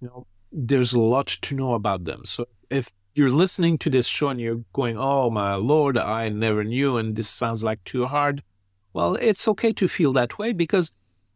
you 0.01 0.09
know 0.09 0.27
there's 0.51 0.91
a 0.91 0.99
lot 0.99 1.27
to 1.27 1.55
know 1.55 1.75
about 1.75 2.03
them. 2.03 2.25
So 2.25 2.49
if 2.69 2.91
you're 3.13 3.29
listening 3.29 3.77
to 3.77 3.89
this 3.89 4.05
show 4.05 4.27
and 4.27 4.41
you're 4.41 4.65
going, 4.73 4.97
"Oh 4.97 5.29
my 5.29 5.55
lord, 5.55 5.97
I 5.97 6.27
never 6.27 6.65
knew," 6.65 6.97
and 6.97 7.15
this 7.15 7.29
sounds 7.29 7.63
like 7.63 7.81
too 7.85 8.05
hard, 8.05 8.43
well, 8.91 9.15
it's 9.15 9.47
okay 9.47 9.71
to 9.71 9.87
feel 9.87 10.11
that 10.11 10.37
way 10.37 10.51
because 10.51 10.93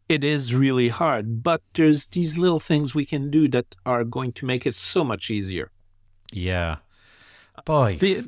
it 0.10 0.22
is 0.22 0.54
really 0.54 0.90
hard. 0.90 1.44
But 1.44 1.62
there's 1.76 2.08
these 2.08 2.38
little 2.38 2.60
things 2.60 2.94
we 2.94 3.06
can 3.06 3.32
do 3.32 3.48
that 3.56 3.78
are 3.86 4.04
going 4.04 4.34
to 4.34 4.46
make 4.46 4.66
it 4.66 4.76
so 4.76 5.06
much 5.06 5.32
easier. 5.32 5.72
yeah. 6.34 6.80
Boy. 7.66 7.98
The 8.00 8.28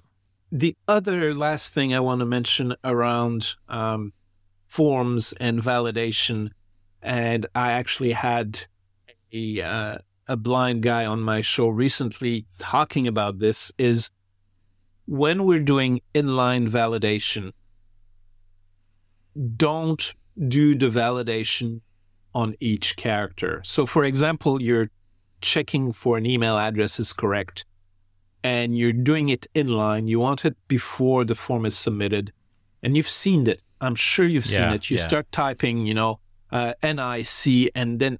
the 0.52 0.76
other 0.88 1.34
last 1.34 1.74
thing 1.74 1.93
I 1.93 2.00
want 2.00 2.20
to 2.20 2.26
mention 2.26 2.76
around 2.84 3.56
um, 3.68 4.14
forms 4.68 5.34
and 5.34 5.62
validation, 5.62 6.50
and 7.02 7.45
I 7.54 7.72
actually 7.72 8.14
had 8.14 8.66
a 9.32 9.62
uh, 9.62 9.97
a 10.28 10.38
blind 10.38 10.84
guy 10.84 11.06
on 11.06 11.22
my 11.22 11.41
show 11.41 11.68
recently 11.68 12.45
talking 12.60 13.08
about 13.08 13.39
this 13.39 13.72
is 13.78 14.12
when 15.06 15.43
we're 15.43 15.60
doing 15.60 16.02
inline 16.14 16.68
validation, 16.70 17.52
don't 19.58 20.14
do 20.47 20.76
the 20.76 20.89
validation 20.89 21.82
on 22.36 22.56
each 22.60 22.95
character. 22.95 23.62
So, 23.66 23.88
for 23.88 24.04
example, 24.04 24.62
you're 24.62 24.91
checking 25.41 25.91
for 25.91 26.18
an 26.18 26.28
email 26.28 26.58
address 26.58 27.00
is 27.00 27.12
correct 27.12 27.66
and 28.44 28.78
you're 28.78 28.94
doing 28.94 29.30
it 29.30 29.48
inline. 29.56 30.08
You 30.08 30.20
want 30.20 30.46
it 30.46 30.56
before 30.68 31.26
the 31.26 31.36
form 31.36 31.66
is 31.66 31.78
submitted, 31.78 32.32
and 32.82 32.96
you've 32.96 33.10
seen 33.10 33.48
it. 33.48 33.62
I'm 33.82 33.96
sure 33.96 34.26
you've 34.26 34.46
seen 34.46 34.70
it. 34.70 34.90
You 34.90 34.98
yeah. 34.98 35.04
start 35.04 35.32
typing, 35.32 35.86
you 35.86 35.94
know, 35.94 36.20
uh, 36.52 36.74
NIC, 36.84 37.72
and 37.76 38.00
then 38.00 38.20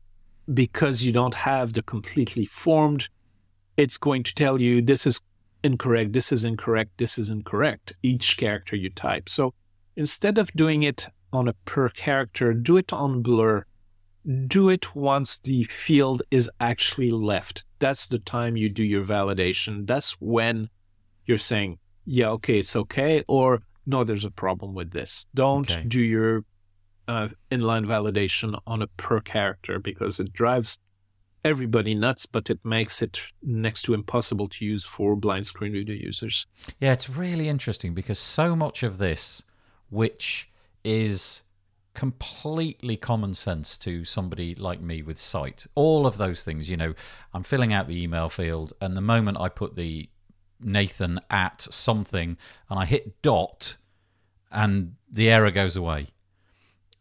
because 0.54 1.04
you 1.04 1.12
don't 1.12 1.34
have 1.34 1.74
the 1.74 1.82
completely 1.82 2.46
formed, 2.46 3.10
it's 3.78 3.98
going 3.98 4.24
to 4.24 4.34
tell 4.34 4.60
you 4.60 4.82
this 4.82 5.06
is 5.06 5.22
incorrect, 5.64 6.14
this 6.14 6.32
is 6.32 6.44
incorrect, 6.44 6.92
this 6.98 7.18
is 7.18 7.30
incorrect, 7.30 7.94
each 8.02 8.38
character 8.38 8.76
you 8.76 8.90
type. 8.90 9.30
So 9.30 9.54
instead 9.96 10.38
of 10.38 10.52
doing 10.54 10.84
it 10.84 11.08
on 11.32 11.48
a 11.48 11.54
per 11.66 11.90
character, 11.90 12.54
do 12.54 12.78
it 12.78 12.92
on 12.92 13.22
blur. 13.22 13.66
Do 14.48 14.70
it 14.70 14.96
once 14.96 15.40
the 15.40 15.64
field 15.64 16.22
is 16.30 16.50
actually 16.60 17.12
left. 17.12 17.64
That's 17.80 18.08
the 18.08 18.20
time 18.20 18.56
you 18.58 18.70
do 18.70 18.84
your 18.84 19.04
validation. 19.06 19.88
That's 19.88 20.14
when 20.20 20.70
you're 21.26 21.38
saying, 21.38 21.80
yeah, 22.06 22.30
okay, 22.30 22.60
it's 22.60 22.76
okay, 22.76 23.24
or 23.28 23.62
no, 23.86 24.04
there's 24.04 24.26
a 24.26 24.32
problem 24.32 24.74
with 24.74 24.92
this. 24.92 25.26
Don't 25.34 25.70
Okay. 25.72 25.84
do 25.88 26.02
your 26.02 26.44
uh, 27.08 27.30
inline 27.52 27.86
validation 27.86 28.60
on 28.68 28.82
a 28.82 28.88
per 28.88 29.20
character 29.20 29.80
because 29.80 30.20
it 30.20 30.32
drives 30.34 30.78
everybody 31.44 31.96
nuts, 31.96 32.26
but 32.26 32.50
it 32.50 32.60
makes 32.64 33.02
it 33.02 33.20
next 33.42 33.84
to 33.84 33.94
impossible 33.94 34.48
to 34.50 34.66
use 34.66 34.84
for 34.84 35.16
blind 35.16 35.46
screen 35.46 35.72
reader 35.74 35.94
users. 35.94 36.46
Yeah, 36.80 36.92
it's 36.94 37.10
really 37.10 37.48
interesting 37.48 37.94
because 37.94 38.20
so 38.20 38.56
much 38.56 38.84
of 38.84 38.98
this, 38.98 39.44
which 39.90 40.50
is 40.84 41.42
completely 42.00 42.96
common 42.96 43.34
sense 43.34 43.78
to 43.78 44.06
somebody 44.06 44.56
like 44.56 44.80
me 44.80 45.02
with 45.02 45.18
sight, 45.18 45.68
all 45.76 46.08
of 46.08 46.18
those 46.18 46.46
things, 46.46 46.70
you 46.70 46.78
know, 46.78 46.94
I'm 47.34 47.44
filling 47.44 47.74
out 47.74 47.90
the 47.90 48.02
email 48.02 48.30
field, 48.30 48.72
and 48.80 48.96
the 48.96 49.02
moment 49.02 49.38
I 49.38 49.50
put 49.50 49.76
the 49.76 50.10
Nathan 50.62 51.20
at 51.30 51.62
something 51.62 52.38
and 52.70 52.80
I 52.80 52.86
hit 52.86 53.22
dot 53.22 53.76
and 54.50 54.96
the 55.12 55.30
error 55.30 55.52
goes 55.52 55.76
away. 55.76 56.08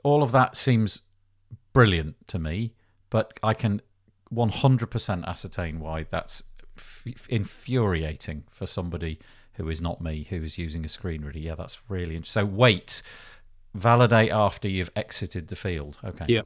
All 0.03 0.25
of 0.25 0.33
that 0.33 0.57
seems 0.57 1.03
brilliant 1.73 2.27
to 2.27 2.41
me, 2.41 2.75
but 3.09 3.39
I 3.41 3.55
can 3.55 3.81
100% 4.35 5.25
ascertain 5.29 5.79
why 5.79 6.07
that's 6.11 6.43
f- 6.77 7.29
infuriating 7.29 8.43
for 8.51 8.67
somebody 8.67 9.21
who 9.53 9.69
is 9.69 9.81
not 9.81 10.01
me, 10.01 10.27
who 10.29 10.43
is 10.43 10.59
using 10.59 10.85
a 10.85 10.89
screen 10.89 11.25
reader. 11.25 11.39
Yeah, 11.39 11.55
that's 11.55 11.79
really 11.89 12.17
interesting. 12.17 12.43
So 12.43 12.47
wait, 12.47 13.01
validate 13.75 14.31
after 14.31 14.69
you've 14.69 14.91
exited 14.97 15.49
the 15.49 15.57
field. 15.57 15.99
Okay. 16.05 16.27
Yeah. 16.29 16.43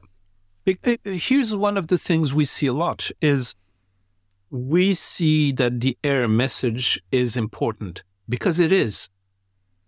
Here's 1.03 1.55
one 1.55 1.77
of 1.77 1.87
the 1.87 1.97
things 1.97 2.33
we 2.33 2.45
see 2.45 2.67
a 2.67 2.73
lot 2.73 3.11
is 3.21 3.55
we 4.49 4.93
see 4.93 5.51
that 5.51 5.81
the 5.81 5.97
error 6.03 6.27
message 6.27 7.01
is 7.11 7.35
important 7.35 8.03
because 8.29 8.59
it 8.59 8.71
is. 8.71 9.09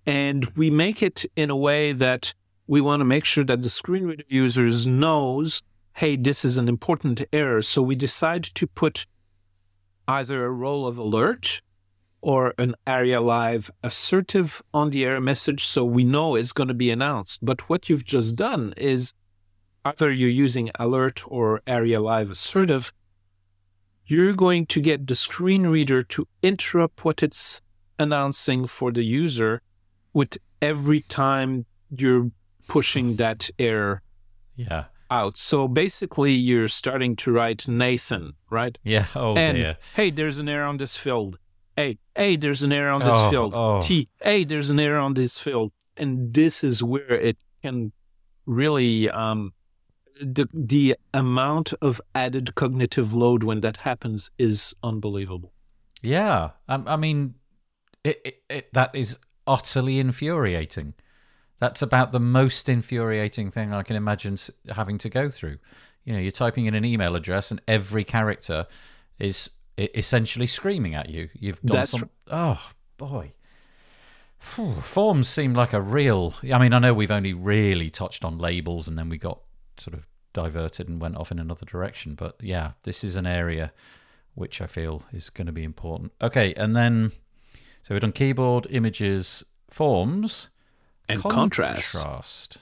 And 0.05 0.45
we 0.55 0.69
make 0.69 1.01
it 1.01 1.25
in 1.35 1.49
a 1.49 1.55
way 1.55 1.91
that 1.91 2.33
we 2.67 2.81
want 2.81 2.99
to 2.99 3.05
make 3.05 3.25
sure 3.25 3.43
that 3.45 3.61
the 3.61 3.69
screen 3.69 4.05
reader 4.05 4.23
users 4.27 4.85
knows, 4.85 5.61
hey, 5.93 6.15
this 6.15 6.43
is 6.43 6.57
an 6.57 6.67
important 6.67 7.21
error. 7.31 7.61
So 7.61 7.81
we 7.81 7.95
decide 7.95 8.43
to 8.43 8.67
put 8.67 9.05
either 10.07 10.45
a 10.45 10.51
role 10.51 10.85
of 10.85 10.97
alert 10.97 11.61
or 12.31 12.55
an 12.57 12.73
aria 12.87 13.21
live 13.21 13.69
assertive 13.83 14.63
on 14.73 14.89
the 14.89 15.05
error 15.05 15.21
message 15.21 15.63
so 15.63 15.85
we 15.85 16.03
know 16.03 16.33
it's 16.35 16.51
going 16.53 16.67
to 16.67 16.73
be 16.73 16.89
announced. 16.89 17.37
But 17.45 17.69
what 17.69 17.87
you've 17.87 18.03
just 18.03 18.35
done 18.35 18.73
is 18.77 19.13
either 19.89 20.11
you're 20.11 20.41
using 20.45 20.71
alert 20.79 21.21
or 21.27 21.61
aria 21.67 22.01
live 22.01 22.31
assertive, 22.31 22.91
you're 24.07 24.33
going 24.33 24.65
to 24.67 24.81
get 24.81 25.05
the 25.05 25.13
screen 25.15 25.67
reader 25.67 26.01
to 26.01 26.27
interrupt 26.41 27.05
what 27.05 27.21
it's 27.21 27.61
announcing 27.99 28.65
for 28.65 28.91
the 28.91 29.03
user 29.05 29.61
with 30.11 30.37
every 30.63 31.01
time 31.01 31.65
you're 31.91 32.31
pushing 32.67 33.17
that 33.17 33.51
error 33.59 34.01
Yeah. 34.55 34.85
out. 35.11 35.37
So 35.37 35.67
basically, 35.67 36.33
you're 36.33 36.69
starting 36.69 37.15
to 37.17 37.31
write 37.31 37.67
Nathan, 37.67 38.33
right? 38.49 38.77
Yeah. 38.83 39.05
Oh 39.15 39.35
and 39.35 39.57
dear. 39.57 39.77
hey, 39.95 40.09
there's 40.09 40.39
an 40.39 40.49
error 40.49 40.65
on 40.65 40.77
this 40.77 40.97
field. 40.97 41.37
Hey, 41.75 41.97
hey, 42.15 42.35
there's 42.37 42.63
an 42.63 42.71
error 42.71 42.91
on 42.91 43.01
this 43.01 43.15
Oh, 43.15 43.29
field. 43.29 43.53
oh. 43.55 43.81
T, 43.81 44.07
hey, 44.21 44.43
there's 44.45 44.69
an 44.69 44.79
error 44.79 44.99
on 44.99 45.13
this 45.13 45.37
field. 45.37 45.71
And 45.97 46.33
this 46.33 46.63
is 46.63 46.81
where 46.83 47.11
it 47.11 47.37
can 47.63 47.91
really 48.45 49.09
um 49.09 49.53
the 50.21 50.47
the 50.53 50.95
amount 51.13 51.73
of 51.81 51.99
added 52.13 52.55
cognitive 52.55 53.13
load 53.13 53.43
when 53.43 53.61
that 53.61 53.77
happens 53.77 54.31
is 54.37 54.75
unbelievable. 54.83 55.51
Yeah. 56.01 56.51
I, 56.67 56.75
I 56.85 56.95
mean, 56.95 57.35
it, 58.03 58.21
it, 58.23 58.43
it, 58.49 58.73
that 58.73 58.95
is 58.95 59.17
utterly 59.47 59.99
infuriating. 59.99 60.93
That's 61.59 61.81
about 61.81 62.11
the 62.11 62.19
most 62.19 62.69
infuriating 62.69 63.49
thing 63.51 63.73
I 63.73 63.83
can 63.83 63.95
imagine 63.95 64.37
having 64.73 64.97
to 64.99 65.09
go 65.09 65.29
through. 65.29 65.57
You 66.03 66.13
know, 66.13 66.19
you're 66.19 66.31
typing 66.31 66.65
in 66.67 66.75
an 66.75 66.85
email 66.85 67.15
address 67.15 67.49
and 67.51 67.61
every 67.67 68.03
character 68.03 68.67
is 69.19 69.49
essentially 69.77 70.47
screaming 70.47 70.95
at 70.95 71.09
you. 71.09 71.29
You've 71.33 71.61
done 71.61 71.77
That's 71.77 71.91
some. 71.91 72.09
Oh, 72.29 72.61
boy. 72.97 73.33
Phew, 74.39 74.73
Forms 74.81 75.27
seem 75.27 75.53
like 75.53 75.73
a 75.73 75.81
real. 75.81 76.35
I 76.51 76.59
mean, 76.59 76.73
I 76.73 76.79
know 76.79 76.93
we've 76.93 77.11
only 77.11 77.33
really 77.33 77.89
touched 77.89 78.23
on 78.23 78.37
labels 78.37 78.87
and 78.87 78.97
then 78.97 79.09
we 79.09 79.17
got 79.17 79.39
sort 79.77 79.93
of 79.95 80.05
diverted 80.33 80.87
and 80.87 81.01
went 81.01 81.17
off 81.17 81.31
in 81.31 81.39
another 81.39 81.65
direction. 81.65 82.15
But 82.15 82.35
yeah, 82.41 82.71
this 82.83 83.03
is 83.03 83.15
an 83.15 83.25
area 83.25 83.73
which 84.35 84.61
I 84.61 84.67
feel 84.67 85.03
is 85.11 85.29
going 85.29 85.47
to 85.47 85.53
be 85.53 85.63
important. 85.63 86.11
Okay, 86.21 86.53
and 86.55 86.75
then 86.75 87.11
so 87.83 87.93
we've 87.93 88.01
done 88.01 88.11
keyboard, 88.11 88.67
images, 88.69 89.43
forms, 89.69 90.49
And 91.07 91.21
contrast. 91.21 91.93
contrast. 91.93 92.57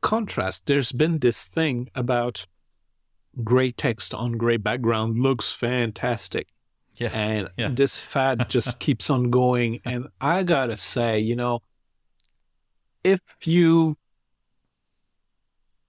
Contrast. 0.00 0.66
There's 0.66 0.92
been 0.92 1.18
this 1.18 1.46
thing 1.46 1.90
about 1.94 2.46
gray 3.44 3.70
text 3.72 4.14
on 4.14 4.32
gray 4.32 4.56
background 4.56 5.18
looks 5.18 5.52
fantastic. 5.52 6.48
Yeah, 6.96 7.10
and 7.12 7.48
Yeah. 7.56 7.70
this 7.72 8.00
fad 8.00 8.48
just 8.48 8.80
keeps 8.80 9.08
on 9.08 9.30
going 9.30 9.80
and 9.84 10.08
i 10.20 10.42
gotta 10.42 10.76
say 10.76 11.20
you 11.20 11.36
know 11.36 11.60
if 13.04 13.20
you 13.44 13.96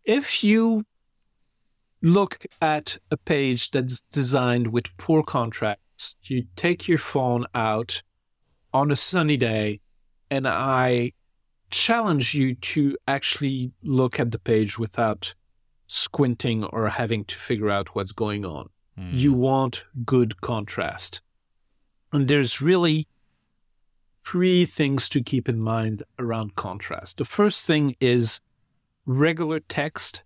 if 0.03 0.43
you 0.43 0.85
look 2.03 2.45
at 2.61 2.97
a 3.09 3.17
page 3.17 3.71
that's 3.71 4.01
designed 4.11 4.67
with 4.67 4.85
poor 4.97 5.23
contrast 5.23 5.79
you 6.23 6.45
take 6.55 6.87
your 6.87 6.99
phone 6.99 7.45
out 7.55 8.03
on 8.71 8.91
a 8.91 8.95
sunny 8.95 9.35
day 9.35 9.79
and 10.29 10.47
i 10.47 11.11
challenge 11.71 12.33
you 12.33 12.53
to 12.55 12.95
actually 13.07 13.71
look 13.83 14.19
at 14.19 14.31
the 14.31 14.39
page 14.39 14.77
without 14.79 15.33
squinting 15.89 16.63
or 16.63 16.87
having 16.87 17.25
to 17.25 17.35
figure 17.35 17.69
out 17.69 17.93
what's 17.95 18.13
going 18.13 18.45
on 18.45 18.69
Hmm. 18.99 19.11
you 19.13 19.31
want 19.33 19.83
good 20.05 20.41
contrast. 20.41 21.21
And 22.11 22.27
there's 22.27 22.61
really 22.61 23.07
three 24.25 24.65
things 24.65 25.07
to 25.09 25.23
keep 25.23 25.47
in 25.47 25.59
mind 25.59 26.03
around 26.17 26.55
contrast. 26.55 27.17
The 27.17 27.25
first 27.25 27.65
thing 27.65 27.95
is 28.01 28.41
regular 29.05 29.61
text 29.61 30.23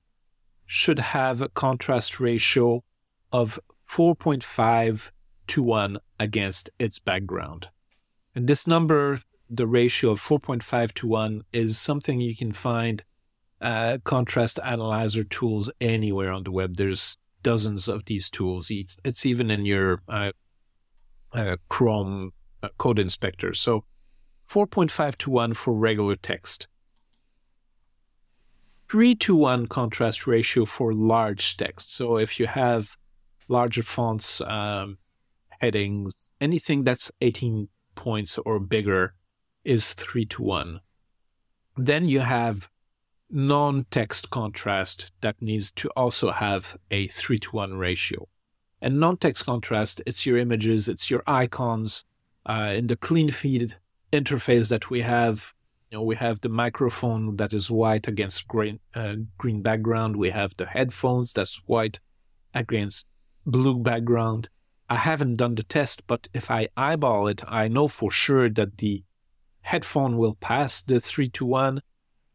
should 0.65 0.99
have 0.99 1.41
a 1.41 1.49
contrast 1.49 2.19
ratio 2.19 2.83
of 3.31 3.59
4.5 3.87 5.11
to 5.47 5.61
1 5.61 5.99
against 6.19 6.69
its 6.79 6.97
background. 6.99 7.67
And 8.33 8.47
this 8.47 8.65
number, 8.65 9.19
the 9.49 9.67
ratio 9.67 10.11
of 10.11 10.19
4.5 10.19 10.93
to 10.93 11.07
1, 11.07 11.43
is 11.53 11.77
something 11.77 12.19
you 12.19 12.35
can 12.35 12.53
find 12.53 13.03
uh, 13.63 13.97
contrast 14.03 14.59
analyzer 14.63 15.23
tools 15.23 15.71
anywhere 15.81 16.31
on 16.31 16.43
the 16.43 16.51
web. 16.51 16.75
There's 16.75 17.17
dozens 17.41 17.87
of 17.87 18.05
these 18.05 18.29
tools. 18.29 18.69
It's, 18.69 18.99
it's 19.03 19.25
even 19.25 19.49
in 19.49 19.65
your 19.65 20.01
uh, 20.07 20.33
uh, 21.33 21.55
Chrome 21.69 22.33
uh, 22.61 22.69
code 22.77 22.99
inspector. 22.99 23.53
So 23.53 23.85
4.5 24.49 25.15
to 25.17 25.31
1 25.31 25.53
for 25.53 25.73
regular 25.73 26.15
text. 26.15 26.67
3 28.89 29.15
to 29.15 29.35
1 29.35 29.67
contrast 29.67 30.27
ratio 30.27 30.65
for 30.65 30.93
large 30.93 31.57
text. 31.57 31.95
So 31.95 32.17
if 32.17 32.39
you 32.39 32.47
have 32.47 32.97
larger 33.47 33.81
fonts, 33.81 34.41
um, 34.41 34.97
headings, 35.59 36.33
anything 36.41 36.83
that's 36.83 37.11
18 37.21 37.69
points 37.95 38.37
or 38.39 38.59
bigger 38.59 39.15
is 39.63 39.93
3 39.93 40.25
to 40.25 40.43
1. 40.43 40.81
Then 41.77 42.07
you 42.07 42.19
have 42.19 42.69
non 43.33 43.85
text 43.89 44.29
contrast 44.29 45.11
that 45.21 45.41
needs 45.41 45.71
to 45.71 45.89
also 45.97 46.31
have 46.31 46.77
a 46.91 47.07
3 47.07 47.39
to 47.39 47.49
1 47.55 47.73
ratio. 47.73 48.27
And 48.79 48.99
non 48.99 49.17
text 49.17 49.45
contrast, 49.45 50.01
it's 50.05 50.25
your 50.25 50.37
images, 50.37 50.87
it's 50.87 51.09
your 51.09 51.23
icons. 51.25 52.05
Uh, 52.45 52.73
in 52.75 52.87
the 52.87 52.97
Cleanfeed 52.97 53.75
interface 54.11 54.69
that 54.69 54.89
we 54.89 55.01
have, 55.01 55.53
you 55.89 55.97
know, 55.97 56.03
we 56.03 56.15
have 56.17 56.41
the 56.41 56.49
microphone 56.49 57.37
that 57.37 57.53
is 57.53 57.71
white 57.71 58.07
against 58.07 58.47
green, 58.47 58.79
uh, 58.93 59.15
green 59.37 59.61
background. 59.61 60.15
We 60.15 60.29
have 60.29 60.55
the 60.57 60.67
headphones 60.67 61.33
that's 61.33 61.63
white 61.65 61.99
against 62.53 63.07
blue 63.45 63.79
background. 63.79 64.49
I 64.89 64.97
haven't 64.97 65.37
done 65.37 65.55
the 65.55 65.63
test, 65.63 66.05
but 66.05 66.27
if 66.33 66.51
I 66.51 66.67
eyeball 66.77 67.27
it, 67.27 67.41
I 67.47 67.67
know 67.67 67.87
for 67.87 68.11
sure 68.11 68.49
that 68.49 68.77
the 68.77 69.03
headphone 69.61 70.17
will 70.17 70.35
pass 70.35 70.81
the 70.81 70.99
3 70.99 71.29
to 71.29 71.45
1. 71.45 71.81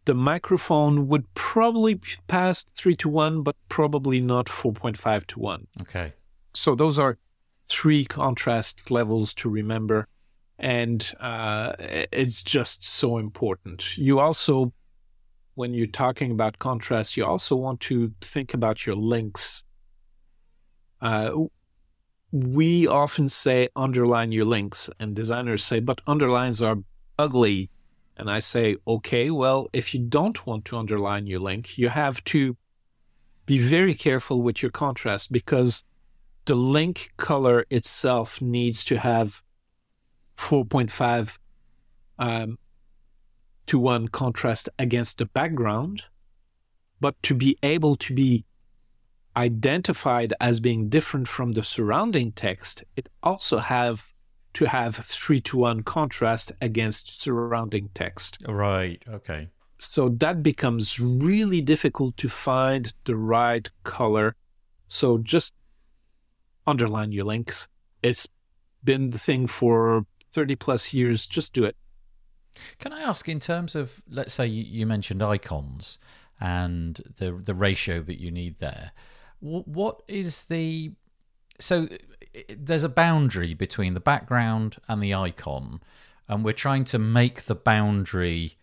The 0.09 0.15
microphone 0.15 1.07
would 1.09 1.27
probably 1.35 2.01
pass 2.29 2.65
3 2.75 2.97
to 2.97 3.11
1, 3.11 3.43
but 3.43 3.57
probably 3.69 4.23
not 4.23 4.47
4.5 4.47 5.27
to 5.27 5.39
1. 5.39 5.67
Okay. 5.83 6.15
So 6.55 6.75
those 6.75 6.99
are 6.99 7.19
three 7.69 8.07
contrast 8.07 8.91
levels 8.91 9.35
to 9.35 9.51
remember. 9.51 10.09
And 10.59 11.13
uh, 11.21 11.75
it's 11.79 12.43
just 12.43 12.87
so 12.87 13.19
important. 13.19 13.99
You 13.99 14.19
also, 14.19 14.73
when 15.57 15.75
you're 15.75 15.87
talking 15.87 16.31
about 16.33 16.59
contrast, 16.59 17.19
you 17.19 17.27
also 17.27 17.55
want 17.55 17.81
to 17.81 18.15
think 18.23 18.55
about 18.55 18.87
your 18.87 18.97
links. 18.97 19.63
Uh, 21.03 21.33
we 22.33 22.87
often 22.87 23.29
say 23.29 23.69
underline 23.77 24.33
your 24.33 24.47
links, 24.47 24.89
and 24.99 25.15
designers 25.15 25.63
say, 25.63 25.81
but 25.81 26.01
underlines 26.07 26.63
are 26.63 26.79
ugly. 27.19 27.69
And 28.19 28.29
I 28.31 28.41
say, 28.41 28.77
okay, 28.87 29.31
well, 29.31 29.69
if 29.73 29.95
you 29.95 30.01
don't 30.01 30.45
want 30.45 30.65
to 30.67 30.77
underline 30.77 31.27
your 31.27 31.39
link, 31.39 31.79
you 31.79 31.89
have 31.89 32.23
to 32.25 32.57
be 33.47 33.59
very 33.59 33.95
careful 33.95 34.43
with 34.43 34.61
your 34.61 34.73
contrast 34.73 35.31
because 35.33 35.85
the 36.47 36.57
link 36.57 37.13
color 37.17 37.65
itself 37.71 38.43
needs 38.43 38.85
to 38.87 38.99
have 38.99 39.43
4.5 40.37 41.39
um, 42.19 42.59
to 43.67 43.79
1 43.79 44.09
contrast 44.09 44.69
against 44.79 45.19
the 45.19 45.27
background. 45.27 46.03
But 47.01 47.23
to 47.23 47.35
be 47.35 47.57
able 47.63 47.95
to 47.97 48.15
be 48.15 48.45
identified 49.37 50.35
as 50.41 50.59
being 50.59 50.89
different 50.89 51.29
from 51.29 51.53
the 51.53 51.63
surrounding 51.63 52.33
text, 52.33 52.83
it 52.97 53.09
also 53.23 53.59
have 53.59 54.13
to 54.59 54.65
have 54.65 54.97
3 54.97 55.41
to 55.41 55.57
1 55.59 55.85
contrast 55.85 56.51
against 56.61 57.23
surrounding 57.23 57.91
text. 57.95 58.39
Right, 58.49 59.01
okay. 59.09 59.51
So 59.79 60.09
that 60.09 60.43
becomes 60.43 60.99
really 60.99 61.61
difficult 61.61 62.17
to 62.17 62.29
find 62.29 62.93
the 63.05 63.15
right 63.15 63.71
color. 63.85 64.35
So 64.89 65.19
just 65.19 65.55
underline 66.67 67.13
your 67.13 67.25
links. 67.25 67.69
It's 68.03 68.27
been 68.83 69.11
the 69.11 69.19
thing 69.19 69.47
for 69.47 70.05
30 70.33 70.57
plus 70.57 70.93
years. 70.93 71.25
Just 71.25 71.53
do 71.53 71.63
it. 71.63 71.77
Can 72.81 72.93
I 72.93 73.03
ask, 73.03 73.29
in 73.29 73.39
terms 73.39 73.77
of, 73.77 74.03
let's 74.11 74.35
say 74.35 74.45
you 74.49 74.87
mentioned 74.87 75.23
icons 75.23 76.01
and 76.41 77.01
the 77.19 77.31
the 77.45 77.55
ratio 77.55 78.01
that 78.01 78.21
you 78.21 78.33
need 78.33 78.59
there, 78.59 78.91
what 79.39 80.03
is 80.09 80.47
the 80.47 80.91
so 81.61 81.87
there's 82.49 82.85
a 82.85 82.89
boundary 82.89 83.55
between 83.55 83.95
the 83.95 84.01
background 84.01 84.79
and 84.89 85.03
the 85.03 85.15
icon, 85.15 85.81
and 86.29 86.45
we're 86.45 86.53
trying 86.53 86.85
to 86.85 86.99
make 86.99 87.45
the 87.45 87.55
boundary 87.55 88.57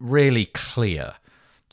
really 0.00 0.46
clear 0.46 1.14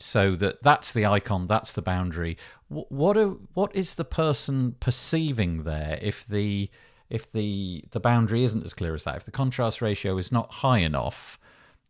so 0.02 0.34
that 0.36 0.62
that's 0.62 0.92
the 0.92 1.06
icon, 1.06 1.46
that's 1.46 1.72
the 1.72 1.82
boundary. 1.82 2.36
What 2.68 3.16
are, 3.16 3.28
what 3.54 3.74
is 3.74 3.94
the 3.94 4.04
person 4.04 4.76
perceiving 4.80 5.64
there 5.64 5.98
if 6.02 6.26
the 6.26 6.70
if 7.08 7.30
the 7.30 7.84
the 7.90 8.00
boundary 8.00 8.42
isn't 8.42 8.64
as 8.64 8.74
clear 8.74 8.94
as 8.94 9.04
that? 9.04 9.16
If 9.16 9.24
the 9.24 9.30
contrast 9.30 9.80
ratio 9.80 10.16
is 10.18 10.32
not 10.32 10.50
high 10.54 10.78
enough, 10.78 11.38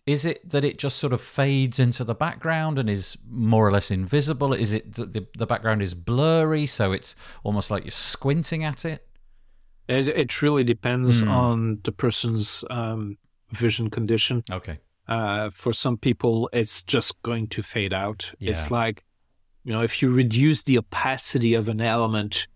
is 0.04 0.26
it 0.26 0.48
that 0.50 0.64
it 0.64 0.78
just 0.78 0.98
sort 0.98 1.12
of 1.12 1.20
fades 1.20 1.78
into 1.78 2.04
the 2.04 2.14
background 2.14 2.78
and 2.78 2.90
is 2.90 3.16
more 3.30 3.66
or 3.66 3.72
less 3.72 3.90
invisible? 3.90 4.52
Is 4.52 4.72
it 4.72 4.94
that 4.94 5.12
the, 5.12 5.26
the 5.38 5.46
background 5.46 5.80
is 5.80 5.94
blurry, 5.94 6.66
so 6.66 6.92
it's 6.92 7.14
almost 7.44 7.70
like 7.70 7.84
you're 7.84 7.92
squinting 7.92 8.64
at 8.64 8.84
it? 8.84 9.06
It, 9.89 10.09
it 10.09 10.43
really 10.43 10.64
depends 10.64 11.22
mm. 11.22 11.30
on 11.30 11.80
the 11.83 11.93
person's 11.93 12.64
um, 12.70 13.18
vision 13.51 13.91
condition. 13.91 14.45
Okay. 14.51 14.78
Uh, 15.09 15.51
for 15.51 15.72
some 15.72 15.97
people, 15.97 16.49
it's 16.53 16.83
just 16.83 17.20
going 17.22 17.49
to 17.49 17.62
fade 17.62 17.93
out. 17.93 18.33
Yeah. 18.39 18.51
It's 18.51 18.70
like, 18.70 19.05
you 19.64 19.72
know, 19.72 19.83
if 19.83 20.01
you 20.01 20.12
reduce 20.12 20.62
the 20.62 20.78
opacity 20.78 21.55
of 21.55 21.68
an 21.68 21.80
element, 21.80 22.47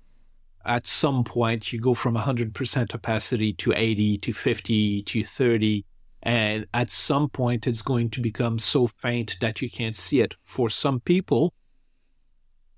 at 0.64 0.86
some 0.86 1.24
point 1.24 1.72
you 1.72 1.80
go 1.80 1.94
from 1.94 2.16
100% 2.16 2.94
opacity 2.94 3.52
to 3.54 3.72
80 3.74 4.18
to 4.18 4.32
50 4.32 5.02
to 5.02 5.24
30. 5.24 5.84
And 6.22 6.66
at 6.74 6.90
some 6.90 7.28
point, 7.28 7.68
it's 7.68 7.82
going 7.82 8.10
to 8.10 8.20
become 8.20 8.58
so 8.58 8.88
faint 8.88 9.36
that 9.40 9.62
you 9.62 9.70
can't 9.70 9.94
see 9.94 10.20
it. 10.20 10.34
For 10.44 10.68
some 10.68 10.98
people, 10.98 11.54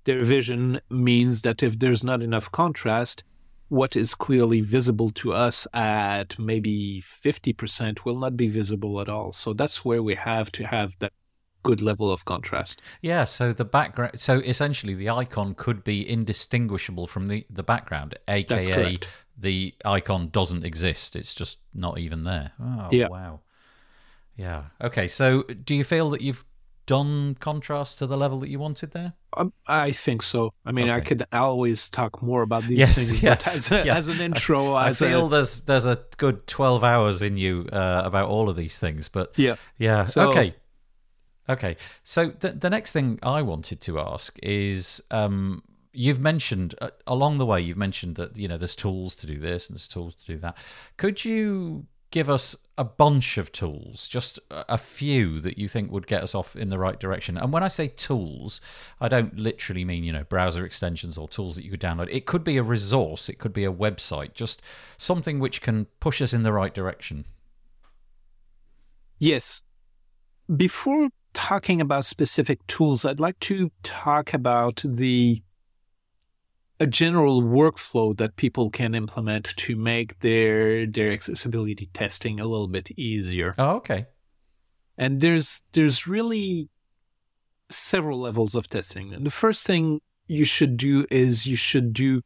their 0.03 0.23
vision 0.23 0.81
means 0.91 1.41
that 1.41 1.63
if 1.63 1.79
there's 1.79 2.03
not 2.03 2.21
enough 2.21 2.51
contrast, 2.51 3.23
what 3.69 3.95
is 3.95 4.15
clearly 4.15 4.61
visible 4.61 5.11
to 5.11 5.33
us 5.33 5.67
at 5.73 6.37
maybe 6.37 7.01
50% 7.05 8.03
will 8.03 8.17
not 8.17 8.35
be 8.35 8.47
visible 8.47 8.99
at 8.99 9.09
all. 9.09 9.31
So 9.31 9.53
that's 9.53 9.85
where 9.85 10.03
we 10.03 10.15
have 10.15 10.51
to 10.53 10.65
have 10.65 10.97
that 10.99 11.13
good 11.63 11.81
level 11.81 12.11
of 12.11 12.25
contrast. 12.25 12.81
Yeah, 13.01 13.23
so 13.25 13.53
the 13.53 13.65
background 13.65 14.19
so 14.19 14.39
essentially 14.39 14.93
the 14.93 15.09
icon 15.09 15.55
could 15.55 15.83
be 15.83 16.09
indistinguishable 16.09 17.07
from 17.07 17.27
the 17.27 17.45
the 17.49 17.63
background, 17.63 18.17
aka 18.27 18.97
the 19.37 19.73
icon 19.85 20.29
doesn't 20.29 20.65
exist. 20.65 21.15
It's 21.15 21.33
just 21.33 21.59
not 21.73 21.97
even 21.97 22.23
there. 22.23 22.51
Oh, 22.61 22.89
yeah. 22.91 23.07
wow. 23.07 23.41
Yeah. 24.35 24.65
Okay, 24.81 25.07
so 25.07 25.43
do 25.43 25.75
you 25.75 25.83
feel 25.83 26.09
that 26.11 26.21
you've 26.21 26.45
done 26.89 27.35
contrast 27.35 27.99
to 27.99 28.07
the 28.07 28.17
level 28.17 28.39
that 28.39 28.49
you 28.49 28.57
wanted 28.57 28.89
there? 28.93 29.13
Um, 29.37 29.53
I 29.67 29.91
think 29.91 30.23
so. 30.23 30.55
I 30.65 30.71
mean, 30.71 30.85
okay. 30.85 30.95
I 30.95 31.01
could 31.01 31.23
always 31.31 31.87
talk 31.87 32.23
more 32.23 32.41
about 32.41 32.63
these 32.63 32.79
yes, 32.79 32.95
things, 32.95 33.21
yeah. 33.23 33.35
but 33.35 33.47
as, 33.47 33.71
a, 33.71 33.85
yeah. 33.85 33.95
as 33.95 34.07
an 34.07 34.19
intro, 34.19 34.73
I, 34.73 34.87
I 34.87 34.93
feel 34.93 35.27
a, 35.27 35.29
there's 35.29 35.61
there's 35.61 35.85
a 35.85 35.99
good 36.17 36.47
twelve 36.47 36.83
hours 36.83 37.21
in 37.21 37.37
you 37.37 37.69
uh, 37.71 38.01
about 38.03 38.27
all 38.29 38.49
of 38.49 38.55
these 38.55 38.79
things. 38.79 39.07
But 39.07 39.37
yeah, 39.37 39.57
yeah. 39.77 40.05
So, 40.05 40.31
okay, 40.31 40.55
okay. 41.47 41.77
So 42.03 42.29
the 42.29 42.53
the 42.53 42.71
next 42.71 42.91
thing 42.91 43.19
I 43.21 43.43
wanted 43.43 43.81
to 43.81 43.99
ask 43.99 44.37
is. 44.41 45.01
Um, 45.11 45.63
you've 45.91 46.19
mentioned 46.19 46.75
uh, 46.81 46.91
along 47.07 47.39
the 47.39 47.45
way 47.47 47.59
you've 47.59 47.75
mentioned 47.75 48.15
that 48.15 48.37
you 48.37 48.47
know 48.47 48.57
there's 48.57 48.75
tools 48.75 49.15
to 49.15 49.25
do 49.25 49.39
this 49.39 49.67
and 49.67 49.75
there's 49.75 49.87
tools 49.87 50.13
to 50.13 50.23
do 50.23 50.37
that 50.37 50.55
could 50.97 51.25
you 51.25 51.83
give 52.11 52.29
us 52.29 52.55
a 52.77 52.83
bunch 52.83 53.37
of 53.37 53.51
tools, 53.51 54.07
just 54.07 54.39
a 54.49 54.77
few 54.77 55.39
that 55.41 55.57
you 55.57 55.67
think 55.67 55.91
would 55.91 56.07
get 56.07 56.23
us 56.23 56.33
off 56.33 56.55
in 56.55 56.69
the 56.69 56.79
right 56.79 56.99
direction. 56.99 57.37
And 57.37 57.51
when 57.51 57.61
I 57.61 57.67
say 57.67 57.87
tools, 57.87 58.61
I 58.99 59.07
don't 59.09 59.37
literally 59.37 59.85
mean, 59.85 60.03
you 60.03 60.13
know, 60.13 60.23
browser 60.23 60.65
extensions 60.65 61.17
or 61.17 61.27
tools 61.27 61.55
that 61.55 61.65
you 61.65 61.71
could 61.71 61.81
download. 61.81 62.07
It 62.09 62.25
could 62.25 62.43
be 62.43 62.57
a 62.57 62.63
resource, 62.63 63.29
it 63.29 63.37
could 63.37 63.53
be 63.53 63.65
a 63.65 63.71
website, 63.71 64.33
just 64.33 64.61
something 64.97 65.39
which 65.39 65.61
can 65.61 65.85
push 65.99 66.21
us 66.21 66.33
in 66.33 66.43
the 66.43 66.53
right 66.53 66.73
direction. 66.73 67.25
Yes. 69.19 69.63
Before 70.55 71.09
talking 71.33 71.79
about 71.79 72.05
specific 72.05 72.65
tools, 72.65 73.05
I'd 73.05 73.19
like 73.19 73.39
to 73.41 73.71
talk 73.83 74.33
about 74.33 74.81
the 74.83 75.43
a 76.79 76.87
general 76.87 77.41
workflow 77.41 78.15
that 78.17 78.37
people 78.37 78.69
can 78.69 78.95
implement 78.95 79.53
to 79.57 79.75
make 79.75 80.19
their 80.19 80.85
their 80.85 81.11
accessibility 81.11 81.89
testing 81.93 82.39
a 82.39 82.45
little 82.45 82.67
bit 82.67 82.91
easier. 82.97 83.53
Oh, 83.57 83.77
okay. 83.77 84.05
And 84.97 85.21
there's 85.21 85.63
there's 85.73 86.07
really 86.07 86.69
several 87.69 88.19
levels 88.19 88.55
of 88.55 88.69
testing. 88.69 89.13
And 89.13 89.25
the 89.25 89.31
first 89.31 89.65
thing 89.65 90.01
you 90.27 90.45
should 90.45 90.77
do 90.77 91.05
is 91.11 91.45
you 91.45 91.55
should 91.55 91.93
do 91.93 92.21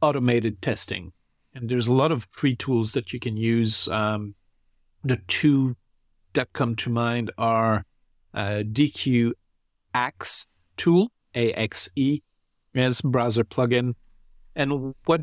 automated 0.00 0.60
testing. 0.60 1.12
And 1.54 1.68
there's 1.68 1.86
a 1.86 1.92
lot 1.92 2.12
of 2.12 2.26
free 2.30 2.54
tools 2.54 2.92
that 2.92 3.12
you 3.12 3.20
can 3.20 3.36
use. 3.36 3.88
Um, 3.88 4.34
the 5.02 5.16
two 5.28 5.76
that 6.34 6.52
come 6.52 6.76
to 6.76 6.90
mind 6.90 7.30
are 7.38 7.84
uh, 8.34 8.62
Deque 8.70 9.32
Axe 9.94 10.46
tool, 10.76 11.12
A-X-E, 11.34 12.22
as 12.76 13.00
browser 13.00 13.44
plugin. 13.44 13.94
And 14.54 14.94
what 15.04 15.22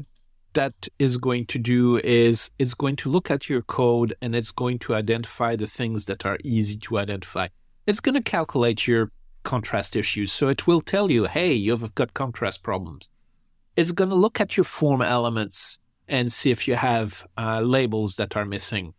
that 0.54 0.88
is 1.00 1.18
going 1.18 1.46
to 1.48 1.60
do 1.60 2.00
is 2.04 2.52
it's 2.60 2.74
going 2.74 2.96
to 2.98 3.10
look 3.10 3.32
at 3.32 3.50
your 3.50 3.62
code 3.62 4.14
and 4.22 4.36
it's 4.36 4.52
going 4.52 4.80
to 4.80 4.96
identify 4.96 5.56
the 5.56 5.68
things 5.68 6.06
that 6.06 6.26
are 6.26 6.38
easy 6.44 6.78
to 6.80 6.98
identify. 6.98 7.48
It's 7.86 8.00
going 8.00 8.16
to 8.16 8.22
calculate 8.22 8.88
your 8.88 9.12
contrast 9.44 9.96
issues. 9.96 10.32
So 10.32 10.48
it 10.48 10.68
will 10.68 10.82
tell 10.82 11.12
you, 11.12 11.26
hey, 11.26 11.54
you've 11.54 11.96
got 11.96 12.14
contrast 12.14 12.64
problems. 12.64 13.10
It's 13.76 13.92
going 13.92 14.10
to 14.10 14.16
look 14.16 14.40
at 14.40 14.56
your 14.56 14.64
form 14.64 15.02
elements 15.02 15.80
and 16.08 16.32
see 16.32 16.52
if 16.52 16.68
you 16.68 16.76
have 16.76 17.26
uh, 17.38 17.62
labels 17.62 18.16
that 18.18 18.36
are 18.36 18.46
missing. 18.46 18.94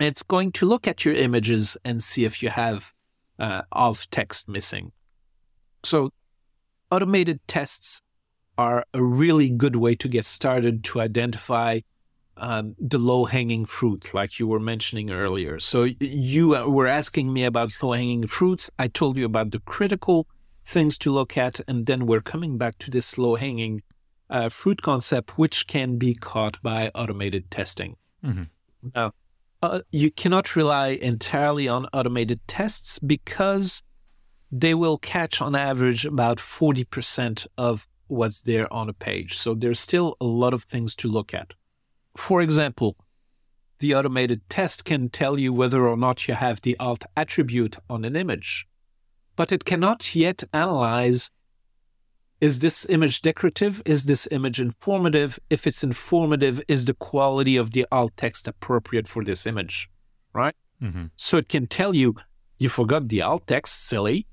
It's 0.00 0.22
going 0.22 0.52
to 0.52 0.66
look 0.66 0.88
at 0.88 1.04
your 1.04 1.14
images 1.14 1.76
and 1.84 2.02
see 2.02 2.24
if 2.24 2.42
you 2.42 2.50
have 2.50 2.92
uh, 3.38 3.62
alt 3.72 4.06
text 4.10 4.48
missing. 4.48 4.92
So 5.84 6.10
automated 6.94 7.40
tests 7.46 8.00
are 8.56 8.84
a 8.94 9.02
really 9.02 9.50
good 9.50 9.76
way 9.76 9.94
to 9.96 10.08
get 10.08 10.24
started 10.24 10.84
to 10.84 11.00
identify 11.00 11.80
um, 12.36 12.74
the 12.78 12.98
low 12.98 13.24
hanging 13.24 13.64
fruit, 13.64 14.12
like 14.14 14.38
you 14.38 14.46
were 14.46 14.60
mentioning 14.60 15.10
earlier. 15.10 15.58
So 15.60 15.88
you 16.00 16.48
were 16.68 16.86
asking 16.86 17.32
me 17.32 17.44
about 17.44 17.70
low 17.82 17.92
hanging 17.92 18.26
fruits. 18.26 18.70
I 18.78 18.88
told 18.88 19.16
you 19.16 19.24
about 19.24 19.50
the 19.50 19.60
critical 19.60 20.26
things 20.64 20.98
to 20.98 21.12
look 21.12 21.36
at, 21.36 21.60
and 21.68 21.86
then 21.86 22.06
we're 22.06 22.20
coming 22.20 22.58
back 22.58 22.78
to 22.78 22.90
this 22.90 23.18
low 23.18 23.36
hanging 23.36 23.82
uh, 24.30 24.48
fruit 24.48 24.82
concept, 24.82 25.38
which 25.38 25.66
can 25.66 25.96
be 25.96 26.14
caught 26.14 26.60
by 26.62 26.90
automated 26.94 27.50
testing. 27.50 27.96
Mm-hmm. 28.24 28.44
Now, 28.94 29.12
uh, 29.62 29.80
you 29.90 30.10
cannot 30.10 30.56
rely 30.56 30.88
entirely 30.88 31.68
on 31.68 31.86
automated 31.92 32.40
tests 32.46 32.98
because 32.98 33.82
they 34.56 34.72
will 34.72 34.98
catch 34.98 35.42
on 35.42 35.56
average 35.56 36.06
about 36.06 36.38
40% 36.38 37.46
of 37.58 37.88
what's 38.06 38.40
there 38.42 38.72
on 38.72 38.88
a 38.88 38.92
page. 38.92 39.36
So 39.36 39.52
there's 39.52 39.80
still 39.80 40.16
a 40.20 40.24
lot 40.24 40.54
of 40.54 40.62
things 40.62 40.94
to 40.96 41.08
look 41.08 41.34
at. 41.34 41.54
For 42.16 42.40
example, 42.40 42.96
the 43.80 43.96
automated 43.96 44.48
test 44.48 44.84
can 44.84 45.08
tell 45.08 45.40
you 45.40 45.52
whether 45.52 45.88
or 45.88 45.96
not 45.96 46.28
you 46.28 46.34
have 46.34 46.60
the 46.60 46.76
alt 46.78 47.02
attribute 47.16 47.78
on 47.90 48.04
an 48.04 48.14
image, 48.14 48.68
but 49.34 49.50
it 49.50 49.64
cannot 49.64 50.14
yet 50.14 50.44
analyze 50.52 51.32
is 52.40 52.60
this 52.60 52.88
image 52.90 53.22
decorative? 53.22 53.82
Is 53.86 54.04
this 54.04 54.28
image 54.30 54.60
informative? 54.60 55.38
If 55.48 55.66
it's 55.66 55.82
informative, 55.82 56.60
is 56.68 56.84
the 56.84 56.94
quality 56.94 57.56
of 57.56 57.72
the 57.72 57.86
alt 57.90 58.12
text 58.16 58.46
appropriate 58.46 59.08
for 59.08 59.24
this 59.24 59.46
image? 59.46 59.88
Right? 60.32 60.54
Mm-hmm. 60.82 61.06
So 61.16 61.38
it 61.38 61.48
can 61.48 61.66
tell 61.66 61.94
you, 61.94 62.16
you 62.58 62.68
forgot 62.68 63.08
the 63.08 63.22
alt 63.22 63.46
text, 63.46 63.86
silly, 63.86 64.26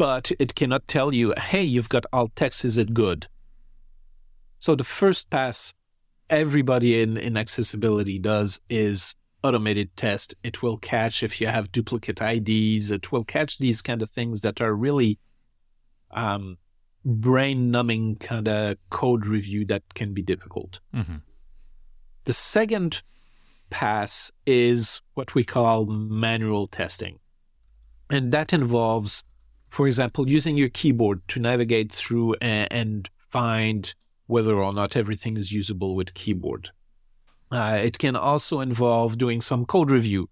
but 0.00 0.32
it 0.38 0.54
cannot 0.54 0.88
tell 0.88 1.12
you, 1.12 1.34
hey, 1.36 1.62
you've 1.62 1.90
got 1.90 2.06
alt 2.10 2.34
text, 2.34 2.64
is 2.64 2.78
it 2.78 2.94
good? 2.94 3.28
So 4.58 4.74
the 4.74 4.82
first 4.82 5.28
pass 5.28 5.74
everybody 6.30 7.02
in, 7.02 7.18
in 7.18 7.36
accessibility 7.36 8.18
does 8.18 8.62
is 8.70 9.14
automated 9.44 9.94
test. 9.98 10.34
It 10.42 10.62
will 10.62 10.78
catch 10.78 11.22
if 11.22 11.38
you 11.38 11.48
have 11.48 11.70
duplicate 11.70 12.18
IDs. 12.22 12.90
It 12.90 13.12
will 13.12 13.24
catch 13.24 13.58
these 13.58 13.82
kind 13.82 14.00
of 14.00 14.08
things 14.08 14.40
that 14.40 14.62
are 14.62 14.74
really 14.74 15.18
um, 16.12 16.56
brain 17.04 17.70
numbing 17.70 18.16
kind 18.16 18.48
of 18.48 18.78
code 18.88 19.26
review 19.26 19.66
that 19.66 19.82
can 19.92 20.14
be 20.14 20.22
difficult. 20.22 20.80
Mm-hmm. 20.94 21.16
The 22.24 22.32
second 22.32 23.02
pass 23.68 24.32
is 24.46 25.02
what 25.12 25.34
we 25.34 25.44
call 25.44 25.84
manual 25.84 26.68
testing. 26.68 27.18
And 28.08 28.32
that 28.32 28.54
involves, 28.54 29.24
for 29.70 29.86
example, 29.86 30.28
using 30.28 30.56
your 30.56 30.68
keyboard 30.68 31.26
to 31.28 31.40
navigate 31.40 31.92
through 31.92 32.34
and, 32.40 33.08
find 33.30 33.94
whether 34.26 34.56
or 34.56 34.72
not 34.72 34.96
everything 34.96 35.36
is 35.36 35.52
usable 35.52 35.94
with 35.94 36.14
keyboard. 36.14 36.70
Uh, 37.52 37.78
it 37.80 37.96
can 37.96 38.16
also 38.16 38.60
involve 38.60 39.16
doing 39.16 39.40
some 39.40 39.64
code 39.64 39.88
review. 39.88 40.28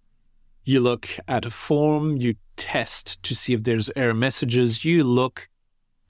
You 0.64 0.80
look 0.80 1.08
at 1.28 1.44
a 1.44 1.50
form, 1.50 2.16
you 2.16 2.34
test 2.56 3.22
to 3.22 3.36
see 3.36 3.54
if 3.54 3.62
there's 3.62 3.88
error 3.94 4.14
messages, 4.14 4.84
you 4.84 5.04
look 5.04 5.48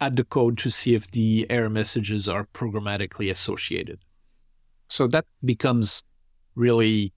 at 0.00 0.16
the 0.16 0.24
code 0.24 0.56
to 0.58 0.70
see 0.70 0.94
if 0.94 1.10
the 1.10 1.46
error 1.50 1.68
messages 1.68 2.26
are 2.26 2.48
programmatically 2.54 3.30
associated. 3.30 3.98
So 4.88 5.06
that 5.08 5.26
becomes 5.44 6.02
really 6.54 7.12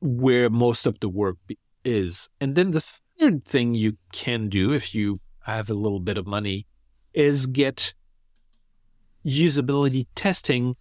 where 0.00 0.48
most 0.48 0.86
of 0.86 1.00
the 1.00 1.10
work 1.10 1.36
is. 1.84 2.30
And 2.40 2.54
then 2.54 2.70
the 2.70 2.80
third 3.18 3.44
thing 3.44 3.74
you 3.74 3.96
can 4.12 4.48
do 4.48 4.72
if 4.72 4.94
you 4.94 5.20
have 5.42 5.68
a 5.68 5.74
little 5.74 6.00
bit 6.00 6.18
of 6.18 6.26
money 6.26 6.66
is 7.12 7.46
get 7.46 7.94
usability 9.24 10.06
testing 10.14 10.76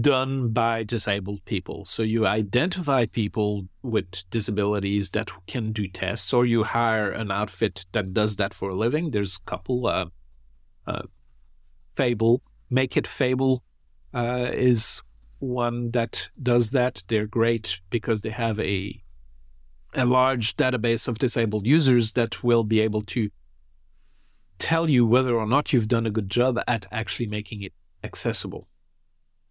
done 0.00 0.50
by 0.50 0.82
disabled 0.82 1.44
people. 1.44 1.84
So 1.84 2.02
you 2.02 2.26
identify 2.26 3.06
people 3.06 3.68
with 3.82 4.28
disabilities 4.30 5.10
that 5.10 5.30
can 5.46 5.72
do 5.72 5.88
tests, 5.88 6.32
or 6.32 6.44
you 6.44 6.64
hire 6.64 7.10
an 7.10 7.30
outfit 7.30 7.86
that 7.92 8.12
does 8.12 8.36
that 8.36 8.52
for 8.52 8.70
a 8.70 8.76
living. 8.76 9.10
There's 9.10 9.36
a 9.36 9.50
couple. 9.50 9.86
Uh, 9.86 10.06
uh, 10.86 11.02
Fable, 11.96 12.42
Make 12.70 12.96
It 12.96 13.06
Fable, 13.06 13.64
uh, 14.14 14.50
is 14.52 15.02
one 15.40 15.90
that 15.90 16.28
does 16.40 16.70
that. 16.70 17.02
They're 17.08 17.26
great 17.26 17.80
because 17.90 18.22
they 18.22 18.30
have 18.30 18.60
a 18.60 19.02
a 19.94 20.04
large 20.04 20.56
database 20.56 21.08
of 21.08 21.18
disabled 21.18 21.66
users 21.66 22.12
that 22.12 22.44
will 22.44 22.64
be 22.64 22.80
able 22.80 23.02
to 23.02 23.30
tell 24.58 24.90
you 24.90 25.06
whether 25.06 25.34
or 25.34 25.46
not 25.46 25.72
you've 25.72 25.88
done 25.88 26.06
a 26.06 26.10
good 26.10 26.28
job 26.28 26.58
at 26.66 26.86
actually 26.90 27.26
making 27.26 27.62
it 27.62 27.72
accessible. 28.02 28.68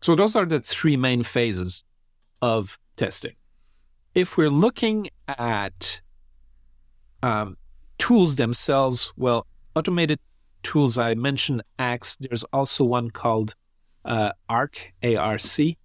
So 0.02 0.16
those 0.16 0.36
are 0.36 0.46
the 0.46 0.60
three 0.60 0.98
main 0.98 1.24
phases 1.24 1.84
of 2.42 2.78
testing. 2.96 3.36
If 4.14 4.38
we're 4.38 4.50
looking 4.50 5.10
at 5.28 6.02
um, 7.24 7.58
tools 7.98 8.36
themselves, 8.36 9.14
well, 9.18 9.48
automated 9.76 10.20
tools, 10.64 10.98
I 10.98 11.16
mentioned 11.16 11.64
Axe. 11.80 12.18
There's 12.20 12.44
also 12.46 12.84
one 12.84 13.12
called 13.12 13.56
uh, 14.06 14.32
ARC, 14.50 14.94
A-R-C. 15.04 15.78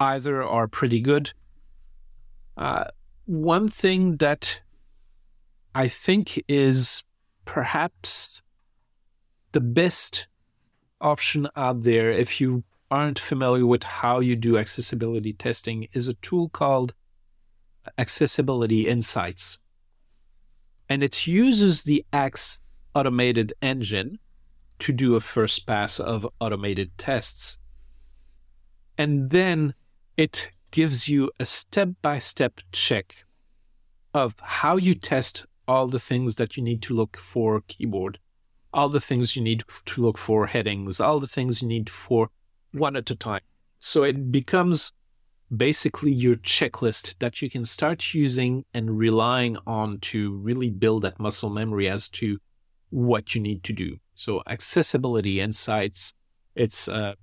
Either 0.00 0.42
are 0.42 0.68
pretty 0.68 1.00
good. 1.00 1.32
Uh, 2.56 2.84
one 3.28 3.68
thing 3.68 4.16
that 4.16 4.62
I 5.74 5.86
think 5.86 6.42
is 6.48 7.04
perhaps 7.44 8.42
the 9.52 9.60
best 9.60 10.26
option 10.98 11.46
out 11.54 11.82
there 11.82 12.10
if 12.10 12.40
you 12.40 12.64
aren't 12.90 13.18
familiar 13.18 13.66
with 13.66 13.82
how 13.82 14.20
you 14.20 14.34
do 14.34 14.56
accessibility 14.56 15.34
testing 15.34 15.88
is 15.92 16.08
a 16.08 16.14
tool 16.14 16.48
called 16.48 16.94
Accessibility 17.98 18.88
Insights. 18.88 19.58
And 20.88 21.02
it 21.02 21.26
uses 21.26 21.82
the 21.82 22.06
Axe 22.14 22.60
automated 22.94 23.52
engine 23.60 24.18
to 24.78 24.90
do 24.90 25.16
a 25.16 25.20
first 25.20 25.66
pass 25.66 26.00
of 26.00 26.26
automated 26.40 26.96
tests. 26.96 27.58
And 28.96 29.28
then 29.28 29.74
it 30.16 30.50
gives 30.70 31.08
you 31.08 31.30
a 31.40 31.46
step 31.46 31.90
by 32.02 32.18
step 32.18 32.60
check 32.72 33.24
of 34.14 34.34
how 34.40 34.76
you 34.76 34.94
test 34.94 35.46
all 35.66 35.86
the 35.86 35.98
things 35.98 36.36
that 36.36 36.56
you 36.56 36.62
need 36.62 36.82
to 36.82 36.94
look 36.94 37.16
for 37.16 37.60
keyboard, 37.68 38.18
all 38.72 38.88
the 38.88 39.00
things 39.00 39.36
you 39.36 39.42
need 39.42 39.64
to 39.84 40.00
look 40.00 40.18
for 40.18 40.46
headings, 40.46 41.00
all 41.00 41.20
the 41.20 41.26
things 41.26 41.62
you 41.62 41.68
need 41.68 41.90
for 41.90 42.30
one 42.72 42.96
at 42.96 43.10
a 43.10 43.14
time. 43.14 43.42
So 43.80 44.02
it 44.02 44.32
becomes 44.32 44.92
basically 45.54 46.12
your 46.12 46.36
checklist 46.36 47.14
that 47.20 47.40
you 47.40 47.48
can 47.48 47.64
start 47.64 48.12
using 48.12 48.64
and 48.74 48.98
relying 48.98 49.56
on 49.66 49.98
to 50.00 50.36
really 50.36 50.70
build 50.70 51.02
that 51.02 51.18
muscle 51.18 51.50
memory 51.50 51.88
as 51.88 52.08
to 52.10 52.38
what 52.90 53.34
you 53.34 53.40
need 53.40 53.62
to 53.64 53.72
do. 53.72 53.96
So 54.14 54.42
accessibility 54.46 55.40
insights, 55.40 56.12
it's 56.54 56.88
a 56.88 57.16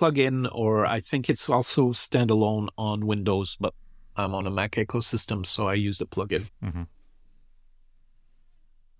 plugin 0.00 0.48
or 0.52 0.86
I 0.86 1.00
think 1.00 1.28
it's 1.28 1.48
also 1.48 1.90
standalone 1.90 2.68
on 2.78 3.06
Windows, 3.06 3.56
but 3.60 3.74
I'm 4.16 4.34
on 4.34 4.46
a 4.46 4.50
Mac 4.50 4.72
ecosystem, 4.72 5.44
so 5.44 5.68
I 5.68 5.74
use 5.74 5.98
the 5.98 6.06
plugin. 6.06 6.50
Mm-hmm. 6.64 6.82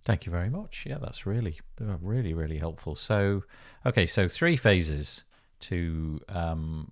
Thank 0.04 0.26
you 0.26 0.32
very 0.32 0.50
much. 0.50 0.84
Yeah, 0.86 0.98
that's 1.00 1.26
really, 1.26 1.60
uh, 1.80 1.96
really, 2.00 2.34
really 2.34 2.58
helpful. 2.58 2.96
So, 2.96 3.44
okay, 3.84 4.06
so 4.06 4.28
three 4.28 4.56
phases 4.56 5.24
to 5.60 6.20
um, 6.28 6.90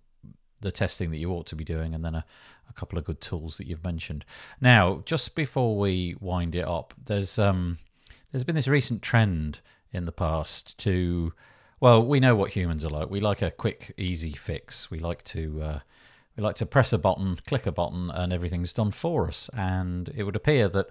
the 0.61 0.71
testing 0.71 1.11
that 1.11 1.17
you 1.17 1.31
ought 1.33 1.47
to 1.47 1.57
be 1.57 1.65
doing, 1.65 1.95
and 1.95 2.05
then 2.05 2.15
a, 2.15 2.25
a, 2.69 2.73
couple 2.75 2.99
of 2.99 3.05
good 3.05 3.21
tools 3.21 3.57
that 3.57 3.67
you've 3.67 3.85
mentioned. 3.85 4.27
Now, 4.61 5.03
just 5.07 5.35
before 5.35 5.79
we 5.79 6.17
wind 6.21 6.55
it 6.55 6.67
up, 6.67 6.93
there's 7.03 7.39
um, 7.39 7.79
there's 8.31 8.45
been 8.45 8.57
this 8.57 8.69
recent 8.69 9.01
trend 9.01 9.61
in 9.91 10.05
the 10.05 10.13
past 10.13 10.79
to, 10.81 11.33
well, 11.81 12.05
we 12.05 12.21
know 12.21 12.35
what 12.35 12.51
humans 12.51 12.85
are 12.85 12.91
like. 12.91 13.11
We 13.11 13.21
like 13.21 13.43
a 13.43 13.51
quick, 13.51 13.95
easy 13.97 14.33
fix. 14.33 14.91
We 14.91 14.99
like 14.99 15.23
to. 15.25 15.63
Uh, 15.63 15.79
we 16.37 16.45
like 16.45 16.57
to 16.57 16.67
press 16.67 16.93
a 16.93 16.99
button, 16.99 17.37
click 17.47 17.67
a 17.67 17.73
button, 17.73 18.11
and 18.11 18.33
everything's 18.33 18.73
done 18.73 18.93
for 18.93 19.27
us. 19.27 19.51
And 19.55 20.09
it 20.15 20.23
would 20.23 20.37
appear 20.37 20.69
that 20.69 20.91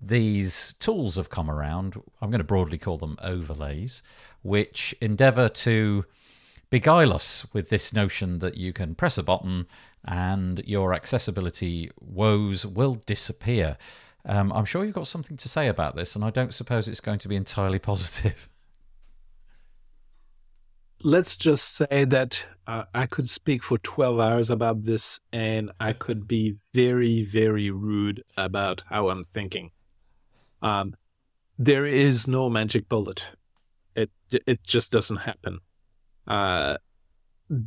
these 0.00 0.74
tools 0.74 1.16
have 1.16 1.30
come 1.30 1.50
around. 1.50 1.94
I'm 2.20 2.30
going 2.30 2.40
to 2.40 2.44
broadly 2.44 2.76
call 2.76 2.98
them 2.98 3.16
overlays, 3.22 4.02
which 4.42 4.94
endeavor 5.00 5.48
to 5.48 6.04
beguile 6.68 7.14
us 7.14 7.46
with 7.54 7.70
this 7.70 7.94
notion 7.94 8.40
that 8.40 8.56
you 8.56 8.74
can 8.74 8.94
press 8.94 9.16
a 9.16 9.22
button 9.22 9.66
and 10.04 10.62
your 10.66 10.92
accessibility 10.92 11.90
woes 11.98 12.66
will 12.66 12.94
disappear. 12.94 13.78
Um, 14.26 14.52
I'm 14.52 14.64
sure 14.64 14.84
you've 14.84 14.94
got 14.94 15.06
something 15.06 15.36
to 15.38 15.48
say 15.48 15.68
about 15.68 15.96
this, 15.96 16.14
and 16.14 16.24
I 16.24 16.30
don't 16.30 16.52
suppose 16.52 16.88
it's 16.88 17.00
going 17.00 17.20
to 17.20 17.28
be 17.28 17.36
entirely 17.36 17.78
positive. 17.90 18.48
Let's 21.06 21.36
just 21.36 21.76
say 21.76 22.06
that 22.06 22.46
uh, 22.66 22.84
I 22.94 23.04
could 23.04 23.28
speak 23.28 23.62
for 23.62 23.76
12 23.76 24.18
hours 24.18 24.48
about 24.48 24.86
this, 24.86 25.20
and 25.34 25.70
I 25.78 25.92
could 25.92 26.26
be 26.26 26.54
very, 26.72 27.22
very 27.22 27.70
rude 27.70 28.22
about 28.38 28.82
how 28.88 29.10
I'm 29.10 29.22
thinking. 29.22 29.70
Um, 30.62 30.94
there 31.58 31.84
is 31.84 32.26
no 32.26 32.48
magic 32.48 32.88
bullet. 32.88 33.26
It 33.94 34.10
it 34.46 34.64
just 34.64 34.90
doesn't 34.90 35.18
happen. 35.18 35.58
Uh, 36.26 36.78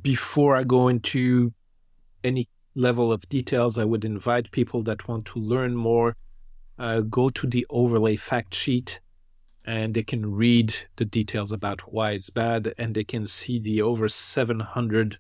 before 0.02 0.56
I 0.56 0.64
go 0.64 0.88
into 0.88 1.54
any 2.24 2.50
level 2.74 3.12
of 3.12 3.30
details, 3.30 3.78
I 3.78 3.86
would 3.86 4.04
invite 4.04 4.50
people 4.50 4.82
that 4.84 5.08
want 5.08 5.26
to 5.26 5.40
learn 5.40 5.76
more 5.76 6.16
uh, 6.80 7.02
go 7.02 7.30
to 7.30 7.46
the 7.46 7.68
overlay 7.70 8.16
fact 8.16 8.56
sheet 8.56 9.00
and 9.68 9.94
they 9.94 10.02
can 10.02 10.34
read 10.34 10.74
the 10.96 11.04
details 11.04 11.52
about 11.52 11.94
why 11.94 12.12
it's 12.12 12.30
bad 12.30 12.74
and 12.78 12.96
they 12.96 13.04
can 13.04 13.28
see 13.28 13.60
the 13.60 13.82
over 13.82 14.08
700 14.08 15.20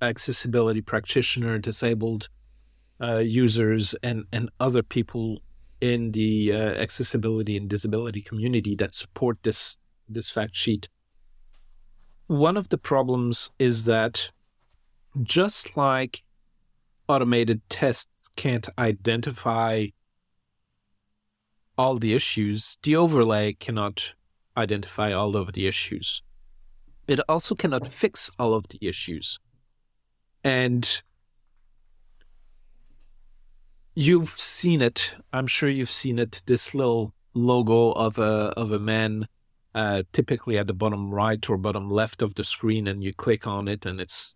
accessibility 0.00 0.80
practitioner 0.80 1.58
disabled 1.58 2.30
uh, 3.02 3.18
users 3.18 3.94
and, 4.02 4.24
and 4.32 4.48
other 4.58 4.82
people 4.82 5.42
in 5.82 6.12
the 6.12 6.50
uh, 6.52 6.56
accessibility 6.56 7.58
and 7.58 7.68
disability 7.68 8.22
community 8.22 8.74
that 8.74 8.94
support 8.94 9.38
this 9.42 9.78
this 10.08 10.30
fact 10.30 10.56
sheet. 10.56 10.88
One 12.26 12.56
of 12.56 12.70
the 12.70 12.78
problems 12.78 13.52
is 13.58 13.84
that 13.84 14.30
just 15.22 15.76
like 15.76 16.22
automated 17.06 17.60
tests 17.68 18.30
can't 18.36 18.66
identify 18.78 19.88
all 21.78 21.96
the 21.96 22.12
issues, 22.12 22.76
the 22.82 22.96
overlay 22.96 23.52
cannot 23.54 24.12
identify 24.56 25.12
all 25.12 25.36
of 25.36 25.52
the 25.52 25.68
issues. 25.68 26.22
It 27.06 27.20
also 27.28 27.54
cannot 27.54 27.86
fix 27.86 28.30
all 28.38 28.52
of 28.52 28.68
the 28.68 28.78
issues. 28.86 29.38
And 30.42 31.02
you've 33.94 34.30
seen 34.30 34.82
it. 34.82 35.14
I'm 35.32 35.46
sure 35.46 35.68
you've 35.68 35.90
seen 35.90 36.18
it. 36.18 36.42
This 36.46 36.74
little 36.74 37.14
logo 37.32 37.92
of 37.92 38.18
a 38.18 38.52
of 38.56 38.72
a 38.72 38.78
man, 38.78 39.28
uh, 39.74 40.02
typically 40.12 40.58
at 40.58 40.66
the 40.66 40.74
bottom 40.74 41.12
right 41.12 41.48
or 41.48 41.56
bottom 41.56 41.88
left 41.90 42.20
of 42.22 42.34
the 42.34 42.44
screen, 42.44 42.88
and 42.88 43.02
you 43.02 43.14
click 43.14 43.46
on 43.46 43.68
it, 43.68 43.86
and 43.86 44.00
it's 44.00 44.34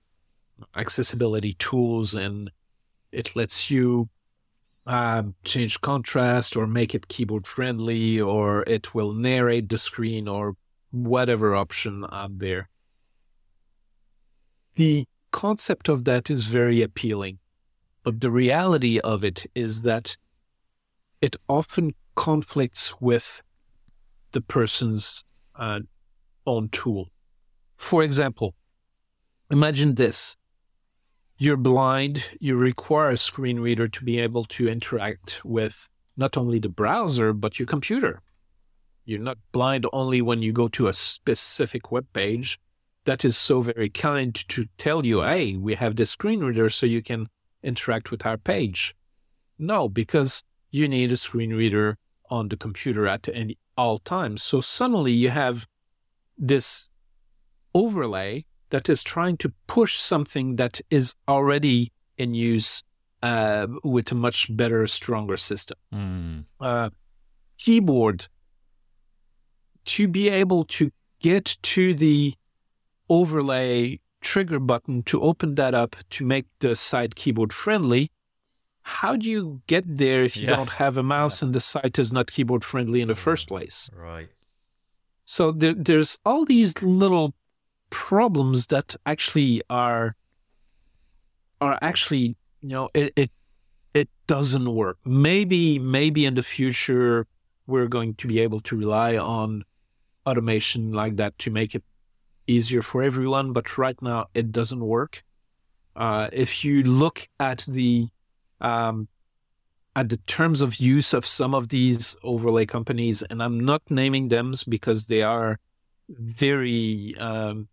accessibility 0.76 1.54
tools, 1.54 2.14
and 2.14 2.50
it 3.10 3.34
lets 3.36 3.70
you 3.70 4.08
uh, 4.86 5.22
change 5.44 5.80
contrast 5.80 6.56
or 6.56 6.66
make 6.66 6.94
it 6.94 7.08
keyboard 7.08 7.46
friendly, 7.46 8.20
or 8.20 8.64
it 8.66 8.94
will 8.94 9.12
narrate 9.12 9.68
the 9.68 9.78
screen, 9.78 10.28
or 10.28 10.56
whatever 10.90 11.54
option 11.54 12.04
out 12.10 12.38
there. 12.38 12.68
The 14.74 15.06
concept 15.30 15.88
of 15.88 16.04
that 16.04 16.30
is 16.30 16.44
very 16.44 16.82
appealing 16.82 17.38
but 18.02 18.20
the 18.20 18.30
reality 18.30 18.98
of 19.00 19.22
it 19.22 19.46
is 19.54 19.82
that 19.82 20.16
it 21.20 21.36
often 21.48 21.94
conflicts 22.16 23.00
with 23.00 23.42
the 24.32 24.40
person's 24.40 25.24
uh, 25.54 25.80
own 26.46 26.68
tool. 26.70 27.08
For 27.76 28.02
example, 28.02 28.54
imagine 29.50 29.94
this 29.94 30.36
you're 31.42 31.56
blind, 31.56 32.24
you 32.38 32.54
require 32.54 33.10
a 33.10 33.16
screen 33.16 33.58
reader 33.58 33.88
to 33.88 34.04
be 34.04 34.20
able 34.20 34.44
to 34.44 34.68
interact 34.68 35.44
with 35.44 35.88
not 36.16 36.36
only 36.36 36.60
the 36.60 36.68
browser, 36.68 37.32
but 37.32 37.58
your 37.58 37.66
computer. 37.66 38.22
You're 39.04 39.18
not 39.18 39.38
blind 39.50 39.84
only 39.92 40.22
when 40.22 40.40
you 40.40 40.52
go 40.52 40.68
to 40.68 40.86
a 40.86 40.92
specific 40.92 41.90
web 41.90 42.06
page 42.12 42.60
that 43.06 43.24
is 43.24 43.36
so 43.36 43.60
very 43.60 43.90
kind 43.90 44.32
to 44.50 44.66
tell 44.78 45.04
you, 45.04 45.22
hey, 45.22 45.56
we 45.56 45.74
have 45.74 45.96
this 45.96 46.10
screen 46.10 46.44
reader 46.44 46.70
so 46.70 46.86
you 46.86 47.02
can 47.02 47.26
interact 47.60 48.12
with 48.12 48.24
our 48.24 48.38
page? 48.38 48.94
No, 49.58 49.88
because 49.88 50.44
you 50.70 50.86
need 50.86 51.10
a 51.10 51.16
screen 51.16 51.52
reader 51.52 51.98
on 52.30 52.50
the 52.50 52.56
computer 52.56 53.08
at 53.08 53.28
any 53.28 53.58
all 53.76 53.98
times. 53.98 54.44
So 54.44 54.60
suddenly 54.60 55.10
you 55.10 55.30
have 55.30 55.66
this 56.38 56.88
overlay 57.74 58.44
that 58.72 58.88
is 58.88 59.02
trying 59.02 59.36
to 59.36 59.52
push 59.66 59.98
something 59.98 60.56
that 60.56 60.80
is 60.90 61.14
already 61.28 61.92
in 62.16 62.34
use 62.34 62.82
uh, 63.22 63.66
with 63.84 64.10
a 64.10 64.14
much 64.14 64.54
better, 64.56 64.86
stronger 64.86 65.36
system. 65.36 65.78
Mm. 65.94 66.44
Uh, 66.58 66.90
keyboard 67.58 68.26
to 69.84 70.08
be 70.08 70.28
able 70.28 70.64
to 70.64 70.90
get 71.20 71.56
to 71.62 71.94
the 71.94 72.34
overlay 73.08 74.00
trigger 74.22 74.58
button 74.58 75.02
to 75.02 75.20
open 75.20 75.54
that 75.56 75.74
up 75.74 75.96
to 76.10 76.24
make 76.24 76.46
the 76.60 76.74
site 76.74 77.14
keyboard 77.14 77.52
friendly. 77.52 78.10
How 78.82 79.16
do 79.16 79.28
you 79.28 79.60
get 79.66 79.84
there 79.86 80.24
if 80.24 80.36
you 80.36 80.48
yeah. 80.48 80.56
don't 80.56 80.70
have 80.70 80.96
a 80.96 81.02
mouse 81.02 81.42
yeah. 81.42 81.46
and 81.46 81.54
the 81.54 81.60
site 81.60 81.98
is 81.98 82.12
not 82.12 82.32
keyboard 82.32 82.64
friendly 82.64 83.00
in 83.00 83.08
the 83.08 83.14
first 83.14 83.48
place? 83.48 83.90
Right. 83.94 84.28
So 85.24 85.52
there, 85.52 85.74
there's 85.74 86.18
all 86.24 86.44
these 86.44 86.82
little 86.82 87.34
problems 87.92 88.66
that 88.68 88.96
actually 89.06 89.62
are 89.70 90.16
are 91.60 91.78
actually 91.80 92.34
you 92.60 92.70
know 92.70 92.88
it, 92.94 93.12
it 93.14 93.30
it 93.94 94.08
doesn't 94.26 94.74
work. 94.74 94.98
Maybe 95.04 95.78
maybe 95.78 96.26
in 96.26 96.34
the 96.34 96.42
future 96.42 97.26
we're 97.66 97.86
going 97.86 98.14
to 98.16 98.26
be 98.26 98.40
able 98.40 98.60
to 98.60 98.76
rely 98.76 99.16
on 99.16 99.64
automation 100.26 100.92
like 100.92 101.16
that 101.16 101.38
to 101.38 101.50
make 101.50 101.74
it 101.74 101.84
easier 102.46 102.82
for 102.82 103.02
everyone, 103.02 103.52
but 103.52 103.78
right 103.78 104.00
now 104.02 104.26
it 104.34 104.50
doesn't 104.50 104.80
work. 104.80 105.22
Uh, 105.94 106.28
if 106.32 106.64
you 106.64 106.82
look 106.82 107.28
at 107.38 107.64
the 107.68 108.08
um, 108.60 109.06
at 109.94 110.08
the 110.08 110.16
terms 110.16 110.62
of 110.62 110.76
use 110.76 111.12
of 111.12 111.26
some 111.26 111.54
of 111.54 111.68
these 111.68 112.16
overlay 112.22 112.64
companies, 112.64 113.22
and 113.22 113.42
I'm 113.42 113.60
not 113.60 113.82
naming 113.90 114.28
them 114.28 114.54
because 114.68 115.06
they 115.06 115.22
are 115.22 115.58
very 116.08 117.14
um, 117.18 117.68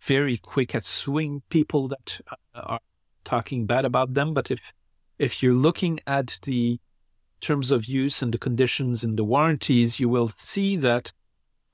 very 0.00 0.36
quick 0.36 0.74
at 0.74 0.84
suing 0.84 1.42
people 1.48 1.88
that 1.88 2.20
uh, 2.30 2.60
are 2.60 2.80
talking 3.24 3.66
bad 3.66 3.84
about 3.84 4.14
them. 4.14 4.34
But 4.34 4.50
if 4.50 4.72
if 5.18 5.42
you're 5.42 5.54
looking 5.54 6.00
at 6.06 6.38
the 6.42 6.78
terms 7.40 7.70
of 7.70 7.86
use 7.86 8.22
and 8.22 8.32
the 8.32 8.38
conditions 8.38 9.04
and 9.04 9.18
the 9.18 9.24
warranties, 9.24 10.00
you 10.00 10.08
will 10.08 10.30
see 10.36 10.76
that 10.76 11.12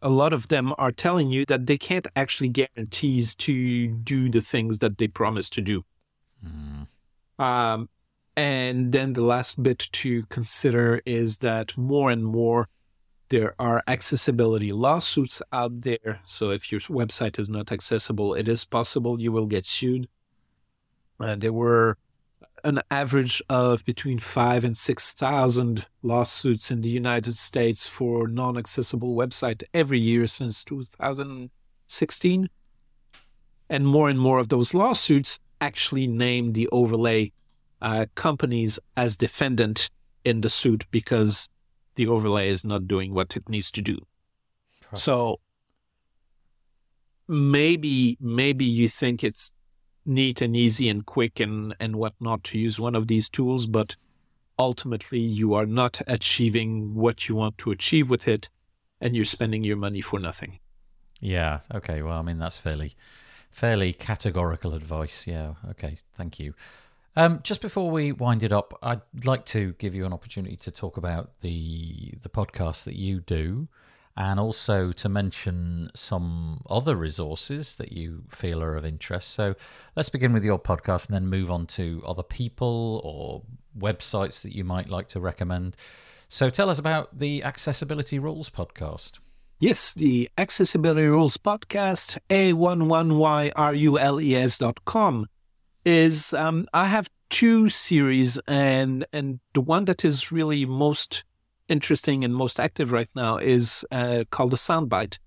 a 0.02 0.10
lot 0.10 0.32
of 0.32 0.48
them 0.48 0.74
are 0.76 0.92
telling 0.92 1.30
you 1.30 1.46
that 1.46 1.66
they 1.66 1.78
can't 1.78 2.06
actually 2.14 2.50
guarantees 2.50 3.34
to 3.34 3.88
do 3.88 4.28
the 4.28 4.42
things 4.42 4.80
that 4.80 4.98
they 4.98 5.08
promise 5.08 5.48
to 5.50 5.62
do. 5.62 5.84
Mm. 6.44 6.86
Um, 7.42 7.88
and 8.36 8.92
then 8.92 9.14
the 9.14 9.22
last 9.22 9.62
bit 9.62 9.88
to 9.92 10.24
consider 10.24 11.00
is 11.06 11.38
that 11.38 11.76
more 11.78 12.10
and 12.10 12.24
more 12.24 12.68
there 13.28 13.54
are 13.58 13.82
accessibility 13.86 14.72
lawsuits 14.72 15.42
out 15.52 15.82
there. 15.82 16.20
So 16.24 16.50
if 16.50 16.70
your 16.70 16.80
website 16.82 17.38
is 17.38 17.48
not 17.48 17.72
accessible, 17.72 18.34
it 18.34 18.48
is 18.48 18.64
possible 18.64 19.20
you 19.20 19.32
will 19.32 19.46
get 19.46 19.66
sued. 19.66 20.08
And 21.18 21.42
there 21.42 21.52
were 21.52 21.96
an 22.64 22.80
average 22.90 23.42
of 23.48 23.84
between 23.84 24.18
five 24.18 24.64
and 24.64 24.76
six 24.76 25.12
thousand 25.12 25.86
lawsuits 26.02 26.70
in 26.70 26.80
the 26.80 26.88
United 26.88 27.34
States 27.36 27.86
for 27.86 28.26
non-accessible 28.26 29.14
website 29.14 29.62
every 29.74 29.98
year 29.98 30.26
since 30.26 30.64
2016, 30.64 32.48
and 33.68 33.86
more 33.86 34.08
and 34.08 34.18
more 34.18 34.38
of 34.38 34.48
those 34.48 34.72
lawsuits 34.72 35.38
actually 35.60 36.06
name 36.06 36.52
the 36.52 36.68
overlay 36.68 37.32
uh, 37.82 38.06
companies 38.14 38.78
as 38.96 39.16
defendant 39.16 39.90
in 40.24 40.40
the 40.40 40.50
suit 40.50 40.84
because 40.90 41.48
the 41.96 42.06
overlay 42.06 42.48
is 42.48 42.64
not 42.64 42.88
doing 42.88 43.14
what 43.14 43.36
it 43.36 43.48
needs 43.48 43.70
to 43.72 43.82
do. 43.82 43.98
So 44.94 45.40
maybe 47.26 48.16
maybe 48.20 48.64
you 48.64 48.88
think 48.88 49.24
it's 49.24 49.54
neat 50.06 50.42
and 50.42 50.56
easy 50.56 50.88
and 50.88 51.04
quick 51.06 51.40
and 51.40 51.74
and 51.80 51.96
whatnot 51.96 52.44
to 52.44 52.58
use 52.58 52.78
one 52.78 52.94
of 52.94 53.08
these 53.08 53.28
tools, 53.28 53.66
but 53.66 53.96
ultimately 54.58 55.18
you 55.18 55.54
are 55.54 55.66
not 55.66 56.00
achieving 56.06 56.94
what 56.94 57.28
you 57.28 57.34
want 57.34 57.58
to 57.58 57.70
achieve 57.70 58.08
with 58.10 58.28
it, 58.28 58.48
and 59.00 59.16
you're 59.16 59.24
spending 59.24 59.64
your 59.64 59.76
money 59.76 60.00
for 60.00 60.20
nothing. 60.20 60.60
Yeah. 61.20 61.60
Okay. 61.72 62.02
Well, 62.02 62.18
I 62.18 62.22
mean 62.22 62.38
that's 62.38 62.58
fairly 62.58 62.94
fairly 63.50 63.92
categorical 63.92 64.74
advice. 64.74 65.26
Yeah. 65.26 65.54
Okay. 65.70 65.96
Thank 66.14 66.38
you. 66.38 66.54
Um, 67.16 67.40
just 67.42 67.60
before 67.60 67.90
we 67.90 68.12
wind 68.12 68.42
it 68.42 68.52
up, 68.52 68.78
I'd 68.82 69.00
like 69.24 69.44
to 69.46 69.74
give 69.78 69.94
you 69.94 70.04
an 70.04 70.12
opportunity 70.12 70.56
to 70.56 70.70
talk 70.70 70.96
about 70.96 71.40
the 71.40 72.14
the 72.22 72.28
podcast 72.28 72.84
that 72.84 72.96
you 72.96 73.20
do 73.20 73.68
and 74.16 74.38
also 74.38 74.92
to 74.92 75.08
mention 75.08 75.90
some 75.94 76.62
other 76.70 76.94
resources 76.96 77.74
that 77.76 77.92
you 77.92 78.24
feel 78.28 78.62
are 78.62 78.76
of 78.76 78.84
interest. 78.84 79.30
So 79.30 79.54
let's 79.96 80.08
begin 80.08 80.32
with 80.32 80.44
your 80.44 80.58
podcast 80.58 81.06
and 81.06 81.14
then 81.14 81.26
move 81.26 81.50
on 81.50 81.66
to 81.68 82.02
other 82.06 82.22
people 82.22 83.00
or 83.04 83.42
websites 83.76 84.42
that 84.42 84.54
you 84.54 84.62
might 84.62 84.88
like 84.88 85.08
to 85.08 85.20
recommend. 85.20 85.76
So 86.28 86.48
tell 86.48 86.70
us 86.70 86.78
about 86.78 87.18
the 87.18 87.42
Accessibility 87.42 88.20
Rules 88.20 88.50
podcast. 88.50 89.18
Yes, 89.58 89.94
the 89.94 90.30
Accessibility 90.36 91.06
Rules 91.06 91.36
podcast, 91.36 92.18
A11YRULES.com, 92.28 95.26
is 95.84 96.32
um, 96.32 96.66
I 96.72 96.86
have 96.86 97.08
two 97.30 97.68
series, 97.68 98.38
and 98.46 99.06
and 99.12 99.40
the 99.52 99.60
one 99.60 99.84
that 99.86 100.04
is 100.04 100.32
really 100.32 100.64
most 100.64 101.24
interesting 101.68 102.24
and 102.24 102.34
most 102.34 102.60
active 102.60 102.92
right 102.92 103.08
now 103.14 103.38
is 103.38 103.84
uh, 103.90 104.24
called 104.30 104.52
the 104.52 104.56
soundbite. 104.56 105.18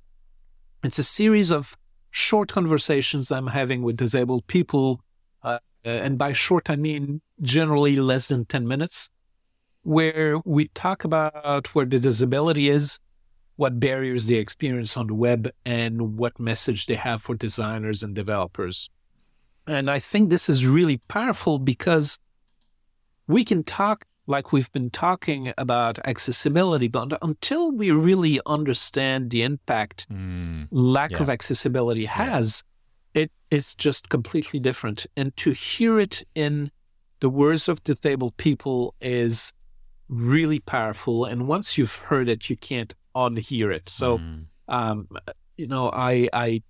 It's 0.83 0.99
a 0.99 1.03
series 1.03 1.51
of 1.51 1.75
short 2.11 2.51
conversations 2.51 3.31
I'm 3.31 3.47
having 3.47 3.81
with 3.81 3.97
disabled 3.97 4.47
people, 4.47 5.01
uh, 5.43 5.59
and 5.83 6.17
by 6.17 6.33
short 6.33 6.69
I 6.69 6.75
mean 6.75 7.21
generally 7.41 7.97
less 7.97 8.27
than 8.27 8.45
ten 8.45 8.67
minutes, 8.67 9.09
where 9.83 10.39
we 10.45 10.69
talk 10.69 11.03
about 11.03 11.73
where 11.75 11.85
the 11.85 11.99
disability 11.99 12.69
is, 12.69 12.99
what 13.55 13.79
barriers 13.79 14.27
they 14.27 14.35
experience 14.35 14.97
on 14.97 15.07
the 15.07 15.15
web, 15.15 15.49
and 15.65 16.17
what 16.17 16.39
message 16.39 16.85
they 16.85 16.95
have 16.95 17.21
for 17.21 17.35
designers 17.35 18.03
and 18.03 18.15
developers. 18.15 18.89
And 19.67 19.91
I 19.91 19.99
think 19.99 20.29
this 20.29 20.49
is 20.49 20.65
really 20.65 20.97
powerful 21.07 21.59
because 21.59 22.19
we 23.27 23.43
can 23.43 23.63
talk 23.63 24.05
like 24.27 24.51
we've 24.51 24.71
been 24.73 24.89
talking 24.89 25.53
about 25.57 25.99
accessibility, 26.05 26.89
but 26.89 27.17
until 27.21 27.71
we 27.71 27.91
really 27.91 28.39
understand 28.45 29.29
the 29.29 29.41
impact 29.41 30.05
mm, 30.11 30.67
lack 30.69 31.11
yeah. 31.11 31.21
of 31.21 31.29
accessibility 31.29 32.05
has, 32.05 32.63
yeah. 33.13 33.25
it's 33.49 33.73
just 33.73 34.09
completely 34.09 34.59
different. 34.59 35.05
And 35.15 35.35
to 35.37 35.51
hear 35.51 35.97
it 35.99 36.27
in 36.35 36.71
the 37.21 37.29
words 37.29 37.69
of 37.69 37.83
disabled 37.83 38.35
people 38.35 38.93
is 39.01 39.53
really 40.09 40.59
powerful. 40.59 41.25
And 41.25 41.47
once 41.47 41.77
you've 41.77 41.95
heard 41.95 42.27
it, 42.27 42.49
you 42.49 42.57
can't 42.57 42.93
unhear 43.15 43.73
it. 43.73 43.89
So, 43.89 44.17
mm. 44.17 44.45
um, 44.67 45.07
you 45.55 45.67
know, 45.67 45.89
I 45.89 46.27
I 46.33 46.61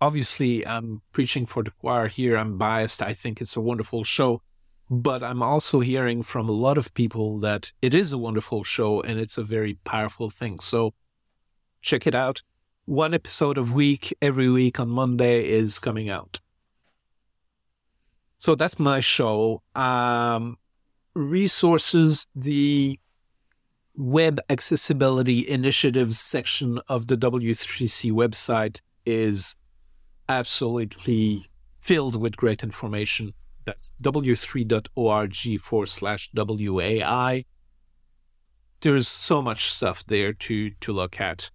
obviously 0.00 0.66
I'm 0.66 1.02
preaching 1.12 1.46
for 1.46 1.62
the 1.62 1.70
choir 1.70 2.08
here. 2.08 2.36
I'm 2.36 2.58
biased. 2.58 3.02
I 3.02 3.12
think 3.12 3.40
it's 3.40 3.56
a 3.56 3.60
wonderful 3.60 4.04
show 4.04 4.42
but 4.88 5.22
I'm 5.22 5.42
also 5.42 5.80
hearing 5.80 6.22
from 6.22 6.48
a 6.48 6.52
lot 6.52 6.78
of 6.78 6.94
people 6.94 7.38
that 7.40 7.72
it 7.82 7.92
is 7.92 8.12
a 8.12 8.18
wonderful 8.18 8.62
show 8.62 9.00
and 9.00 9.18
it's 9.18 9.36
a 9.36 9.42
very 9.42 9.78
powerful 9.84 10.30
thing. 10.30 10.60
So 10.60 10.94
check 11.80 12.06
it 12.06 12.14
out. 12.14 12.42
One 12.84 13.12
episode 13.12 13.58
of 13.58 13.74
week 13.74 14.14
every 14.22 14.48
week 14.48 14.78
on 14.78 14.88
Monday 14.88 15.48
is 15.48 15.80
coming 15.80 16.08
out. 16.08 16.38
So 18.38 18.54
that's 18.54 18.78
my 18.78 19.00
show. 19.00 19.62
Um, 19.74 20.56
resources, 21.14 22.28
the 22.36 23.00
web 23.96 24.38
accessibility 24.48 25.48
initiatives 25.48 26.20
section 26.20 26.80
of 26.86 27.08
the 27.08 27.16
W3C 27.16 28.12
website 28.12 28.82
is 29.04 29.56
absolutely 30.28 31.48
filled 31.80 32.20
with 32.20 32.36
great 32.36 32.62
information. 32.62 33.32
That's 33.64 33.92
w3.org 34.02 35.60
forward 35.60 35.88
slash 35.88 36.30
WAI. 36.34 37.44
There's 38.80 39.08
so 39.08 39.42
much 39.42 39.72
stuff 39.72 40.04
there 40.06 40.32
to 40.32 40.70
to 40.70 40.92
look 40.92 41.20
at. 41.20 41.50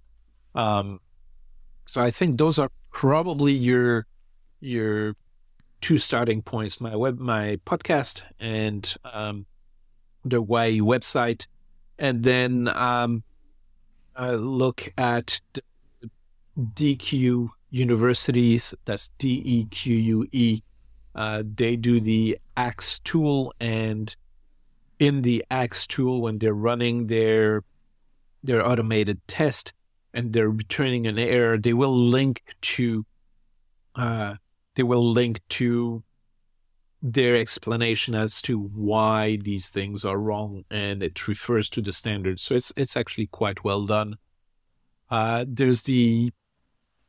Um, 0.55 0.99
so 1.85 2.01
I 2.01 2.11
think 2.11 2.37
those 2.37 2.59
are 2.59 2.71
probably 2.91 3.53
your 3.53 4.07
your 4.59 5.15
two 5.79 5.97
starting 5.97 6.41
points: 6.41 6.81
my 6.81 6.95
web, 6.95 7.19
my 7.19 7.57
podcast, 7.65 8.23
and 8.39 8.93
um, 9.05 9.45
the 10.25 10.41
WAI 10.41 10.79
website, 10.79 11.47
and 11.97 12.23
then 12.23 12.67
um, 12.69 13.23
look 14.17 14.91
at 14.97 15.41
Deque 16.57 17.49
universities. 17.71 18.75
That's 18.85 19.09
D 19.17 19.41
E 19.43 19.65
Q 19.65 19.95
U 19.95 20.27
E 20.31 20.61
uh, 21.13 21.43
they 21.55 21.75
do 21.75 21.99
the 21.99 22.37
Axe 22.55 22.99
tool, 22.99 23.53
and 23.59 24.15
in 24.99 25.23
the 25.23 25.43
Axe 25.51 25.87
tool, 25.87 26.21
when 26.21 26.37
they're 26.39 26.53
running 26.53 27.07
their 27.07 27.63
their 28.43 28.65
automated 28.65 29.19
test 29.27 29.71
and 30.13 30.33
they're 30.33 30.49
returning 30.49 31.05
an 31.05 31.19
error, 31.19 31.57
they 31.57 31.73
will 31.73 31.95
link 31.95 32.43
to 32.61 33.05
uh, 33.95 34.35
they 34.75 34.83
will 34.83 35.11
link 35.11 35.41
to 35.49 36.03
their 37.03 37.35
explanation 37.35 38.15
as 38.15 38.41
to 38.43 38.59
why 38.59 39.35
these 39.37 39.69
things 39.69 40.05
are 40.05 40.17
wrong, 40.17 40.63
and 40.69 41.03
it 41.03 41.27
refers 41.27 41.69
to 41.69 41.81
the 41.81 41.91
standards. 41.91 42.41
So 42.41 42.55
it's 42.55 42.71
it's 42.77 42.95
actually 42.95 43.27
quite 43.27 43.63
well 43.65 43.85
done. 43.85 44.15
Uh, 45.09 45.43
there's 45.45 45.83
the 45.83 46.31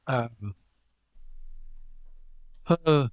um, 0.06 0.54
uh, 2.66 3.08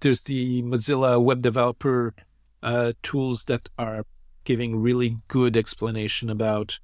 there's 0.00 0.22
the 0.22 0.62
Mozilla 0.62 1.22
web 1.22 1.42
developer 1.42 2.14
uh, 2.62 2.92
tools 3.02 3.44
that 3.44 3.68
are 3.78 4.04
giving 4.44 4.80
really 4.80 5.18
good 5.28 5.56
explanation 5.56 6.30
about 6.30 6.78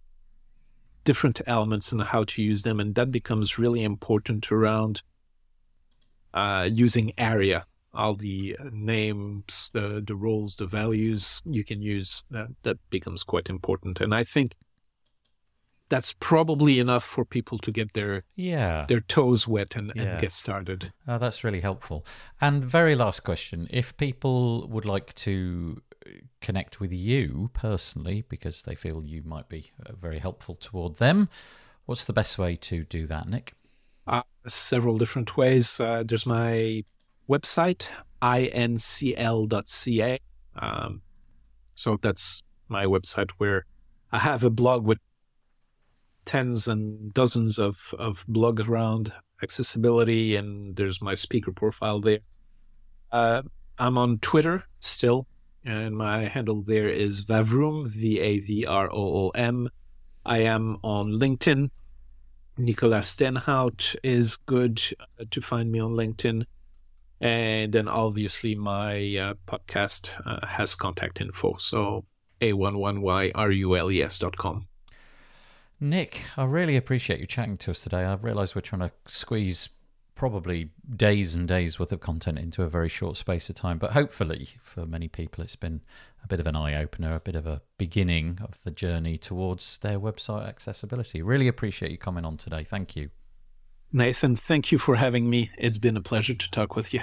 different 1.05 1.41
elements 1.47 1.93
and 1.93 2.03
how 2.03 2.25
to 2.25 2.43
use 2.43 2.63
them. 2.63 2.81
And 2.81 2.95
that 2.95 3.11
becomes 3.11 3.59
really 3.59 3.83
important 3.83 4.53
around 4.53 5.03
uh, 6.35 6.69
using 6.71 7.13
ARIA. 7.17 7.65
All 7.95 8.15
the 8.15 8.57
names, 8.71 9.71
the, 9.73 10.05
the 10.07 10.15
roles, 10.15 10.57
the 10.57 10.67
values 10.67 11.41
you 11.47 11.65
can 11.65 11.81
use, 11.81 12.25
that, 12.31 12.49
that 12.63 12.77
becomes 12.91 13.23
quite 13.23 13.49
important. 13.49 14.03
And 14.03 14.15
I 14.15 14.23
think 14.23 14.53
that's 15.89 16.15
probably 16.15 16.79
enough 16.79 17.05
for 17.05 17.25
people 17.25 17.59
to 17.59 17.71
get 17.71 17.93
their 17.93 18.25
yeah 18.35 18.87
their 18.89 19.01
toes 19.01 19.47
wet 19.47 19.77
and, 19.77 19.93
yeah. 19.95 20.03
and 20.03 20.21
get 20.21 20.33
started. 20.33 20.93
Oh, 21.07 21.19
that's 21.19 21.45
really 21.45 21.61
helpful. 21.61 22.05
And 22.41 22.65
very 22.65 22.95
last 22.95 23.21
question: 23.21 23.69
If 23.71 23.97
people 23.97 24.69
would 24.69 24.85
like 24.85 25.15
to 25.15 25.83
connect 26.41 26.81
with 26.81 26.93
you 26.93 27.51
personally 27.53 28.25
because 28.29 28.63
they 28.63 28.75
feel 28.75 29.05
you 29.05 29.23
might 29.25 29.49
be 29.49 29.73
uh, 29.85 29.93
very 30.01 30.19
helpful 30.19 30.55
toward 30.55 30.97
them, 30.97 31.29
what's 31.87 32.05
the 32.05 32.13
best 32.13 32.39
way 32.39 32.55
to 32.57 32.85
do 32.85 33.07
that, 33.07 33.29
Nic? 33.29 33.55
Uh, 34.07 34.23
several 34.47 34.99
different 34.99 35.37
ways. 35.37 35.81
Uh, 35.81 36.05
there's 36.07 36.27
my 36.27 36.85
website 37.29 37.89
incl.ca. 38.23 40.19
Um, 40.57 41.03
so 41.75 41.99
that's 42.01 42.43
my 42.69 42.85
website 42.85 43.31
where 43.39 43.67
I 44.13 44.19
have 44.19 44.45
a 44.45 44.51
blog 44.51 44.85
with 44.85 44.99
tens 46.27 46.69
and 46.69 47.15
dozens 47.15 47.59
of, 47.59 47.95
of 47.99 48.27
blogs 48.27 48.69
around 48.69 49.13
accessibility, 49.43 50.37
and 50.37 50.77
there's 50.77 51.01
my 51.01 51.15
speaker 51.15 51.53
profile 51.53 52.01
there. 52.01 52.19
Uh, 53.11 53.43
I'm 53.79 53.97
on 53.97 54.19
Twitter 54.19 54.65
still, 54.81 55.27
and 55.65 55.97
my 55.97 56.27
handle 56.27 56.63
there 56.63 56.89
is 56.89 57.25
Vavroom, 57.25 57.89
V 57.89 58.21
A 58.21 58.41
V 58.41 58.67
R 58.67 58.91
O 58.93 59.27
O 59.27 59.31
M. 59.31 59.71
I 60.25 60.39
am 60.39 60.79
on 60.83 61.13
LinkedIn. 61.13 61.71
Nicolas 62.59 63.15
Steenhout 63.15 63.95
is 64.03 64.37
good 64.37 64.83
uh, 64.99 65.25
to 65.31 65.41
find 65.41 65.71
me 65.71 65.79
on 65.79 65.93
LinkedIn. 65.93 66.47
And 67.21 67.73
then 67.73 67.89
obviously 67.89 68.55
my 68.55 68.97
uh, 69.17 69.35
podcast 69.47 70.11
uh, 70.27 70.47
has 70.47 70.75
contact 70.75 71.21
info. 71.21 71.57
So 71.59 72.05
a11yrules.com. 72.41 74.69
Nic, 75.79 76.25
I 76.37 76.45
really 76.45 76.77
appreciate 76.77 77.21
you 77.21 77.27
chatting 77.27 77.57
to 77.59 77.71
us 77.71 77.83
today. 77.83 78.05
I 78.05 78.15
realise 78.15 78.55
we're 78.55 78.63
trying 78.63 78.81
to 78.81 78.93
squeeze 79.07 79.69
probably 80.15 80.71
days 80.97 81.35
and 81.35 81.47
days 81.47 81.79
worth 81.79 81.93
of 81.93 82.01
content 82.01 82.39
into 82.39 82.63
a 82.63 82.69
very 82.69 82.89
short 82.89 83.19
space 83.19 83.51
of 83.51 83.57
time. 83.57 83.79
But 83.79 83.93
hopefully, 83.93 84.49
for 84.63 84.87
many 84.87 85.09
people, 85.09 85.45
it's 85.45 85.57
been 85.57 85.83
a 86.25 86.27
bit 86.27 86.41
of 86.41 86.47
an 86.47 86.57
eye 86.57 86.75
opener, 86.75 87.15
a 87.15 87.21
bit 87.21 87.37
of 87.37 87.47
a 87.47 87.61
beginning 87.79 88.39
of 88.43 88.59
the 88.65 88.71
journey 88.71 89.19
towards 89.19 89.79
their 89.79 90.01
website 90.01 90.49
accessibility. 90.49 91.21
Really 91.21 91.47
appreciate 91.47 91.93
you 91.93 91.99
coming 91.99 92.25
on 92.25 92.39
today. 92.39 92.65
Thank 92.65 92.97
you. 92.97 93.11
Nathan, 93.93 94.35
thank 94.35 94.73
you 94.73 94.79
for 94.79 94.97
having 94.97 95.31
me. 95.31 95.51
It's 95.59 95.79
been 95.79 95.97
a 95.97 96.03
pleasure 96.03 96.35
to 96.35 96.51
talk 96.51 96.75
with 96.75 96.93
you. 96.93 97.03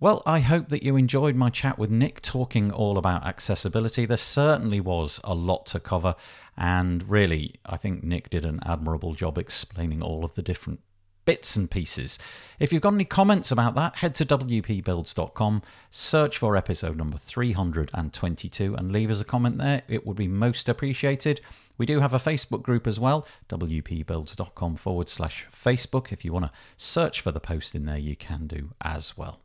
Well, 0.00 0.22
I 0.26 0.40
hope 0.40 0.70
that 0.70 0.82
you 0.82 0.96
enjoyed 0.96 1.36
my 1.36 1.50
chat 1.50 1.78
with 1.78 1.90
Nic 1.90 2.20
talking 2.20 2.72
all 2.72 2.98
about 2.98 3.24
accessibility. 3.24 4.06
There 4.06 4.16
certainly 4.16 4.80
was 4.80 5.20
a 5.22 5.34
lot 5.34 5.66
to 5.66 5.80
cover, 5.80 6.16
and 6.56 7.08
really, 7.08 7.54
I 7.64 7.76
think 7.76 8.02
Nic 8.02 8.28
did 8.28 8.44
an 8.44 8.58
admirable 8.66 9.14
job 9.14 9.38
explaining 9.38 10.02
all 10.02 10.24
of 10.24 10.34
the 10.34 10.42
different 10.42 10.80
bits 11.24 11.56
and 11.56 11.70
pieces. 11.70 12.18
If 12.58 12.72
you've 12.72 12.82
got 12.82 12.94
any 12.94 13.04
comments 13.04 13.50
about 13.50 13.76
that, 13.76 13.96
head 13.96 14.14
to 14.16 14.26
WPBuilds.com, 14.26 15.62
search 15.90 16.38
for 16.38 16.56
episode 16.56 16.96
number 16.96 17.16
322, 17.16 18.74
and 18.74 18.92
leave 18.92 19.10
us 19.10 19.20
a 19.20 19.24
comment 19.24 19.58
there. 19.58 19.82
It 19.88 20.06
would 20.06 20.16
be 20.16 20.28
most 20.28 20.68
appreciated. 20.68 21.40
We 21.78 21.86
do 21.86 22.00
have 22.00 22.14
a 22.14 22.18
Facebook 22.18 22.62
group 22.62 22.86
as 22.86 23.00
well, 23.00 23.26
WPBuilds.com 23.48 24.76
forward 24.76 25.08
slash 25.08 25.46
Facebook. 25.52 26.12
If 26.12 26.24
you 26.24 26.32
want 26.32 26.46
to 26.46 26.52
search 26.76 27.20
for 27.20 27.30
the 27.30 27.40
post 27.40 27.74
in 27.74 27.86
there, 27.86 27.96
you 27.96 28.16
can 28.16 28.46
do 28.46 28.70
as 28.82 29.16
well. 29.16 29.43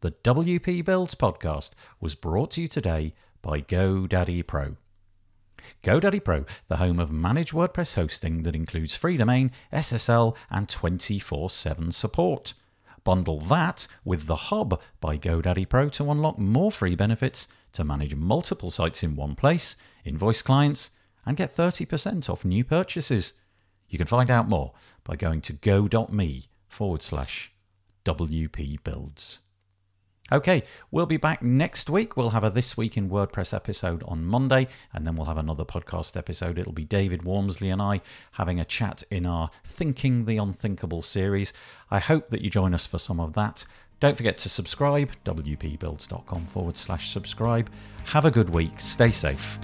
The 0.00 0.12
WP 0.12 0.84
Builds 0.84 1.16
podcast 1.16 1.72
was 2.00 2.14
brought 2.14 2.52
to 2.52 2.62
you 2.62 2.68
today 2.68 3.14
by 3.42 3.60
GoDaddy 3.60 4.46
Pro. 4.46 4.76
GoDaddy 5.82 6.22
Pro, 6.22 6.44
the 6.68 6.76
home 6.76 7.00
of 7.00 7.10
managed 7.10 7.52
WordPress 7.52 7.96
hosting 7.96 8.44
that 8.44 8.54
includes 8.54 8.94
free 8.94 9.16
domain, 9.16 9.50
SSL, 9.72 10.36
and 10.50 10.68
24 10.68 11.50
7 11.50 11.90
support. 11.90 12.54
Bundle 13.02 13.40
that 13.40 13.88
with 14.04 14.26
The 14.26 14.36
Hub 14.36 14.80
by 15.00 15.18
GoDaddy 15.18 15.68
Pro 15.68 15.88
to 15.88 16.12
unlock 16.12 16.38
more 16.38 16.70
free 16.70 16.94
benefits 16.94 17.48
to 17.72 17.82
manage 17.82 18.14
multiple 18.14 18.70
sites 18.70 19.02
in 19.02 19.16
one 19.16 19.34
place, 19.34 19.74
invoice 20.04 20.42
clients, 20.42 20.90
and 21.26 21.36
get 21.36 21.50
30% 21.50 22.30
off 22.30 22.44
new 22.44 22.62
purchases. 22.62 23.32
You 23.88 23.98
can 23.98 24.06
find 24.06 24.30
out 24.30 24.48
more 24.48 24.74
by 25.02 25.16
going 25.16 25.40
to 25.40 25.54
go.me 25.54 26.44
forward 26.68 27.02
slash 27.02 27.52
WP 28.04 28.84
Builds. 28.84 29.40
Okay, 30.30 30.62
we'll 30.90 31.06
be 31.06 31.16
back 31.16 31.42
next 31.42 31.88
week. 31.88 32.16
We'll 32.16 32.30
have 32.30 32.44
a 32.44 32.50
This 32.50 32.76
Week 32.76 32.98
in 32.98 33.08
WordPress 33.08 33.54
episode 33.54 34.02
on 34.06 34.26
Monday, 34.26 34.68
and 34.92 35.06
then 35.06 35.16
we'll 35.16 35.26
have 35.26 35.38
another 35.38 35.64
podcast 35.64 36.18
episode. 36.18 36.58
It'll 36.58 36.72
be 36.72 36.84
David 36.84 37.22
Waumsley 37.22 37.72
and 37.72 37.80
I 37.80 38.02
having 38.32 38.60
a 38.60 38.64
chat 38.64 39.02
in 39.10 39.24
our 39.24 39.50
Thinking 39.64 40.26
the 40.26 40.36
Unthinkable 40.36 41.00
series. 41.00 41.54
I 41.90 41.98
hope 41.98 42.28
that 42.28 42.42
you 42.42 42.50
join 42.50 42.74
us 42.74 42.86
for 42.86 42.98
some 42.98 43.20
of 43.20 43.32
that. 43.34 43.64
Don't 44.00 44.16
forget 44.16 44.38
to 44.38 44.48
subscribe, 44.48 45.10
wpbuilds.com 45.24 46.46
forward 46.46 46.76
slash 46.76 47.08
subscribe. 47.10 47.70
Have 48.04 48.26
a 48.26 48.30
good 48.30 48.50
week. 48.50 48.78
Stay 48.78 49.10
safe. 49.10 49.58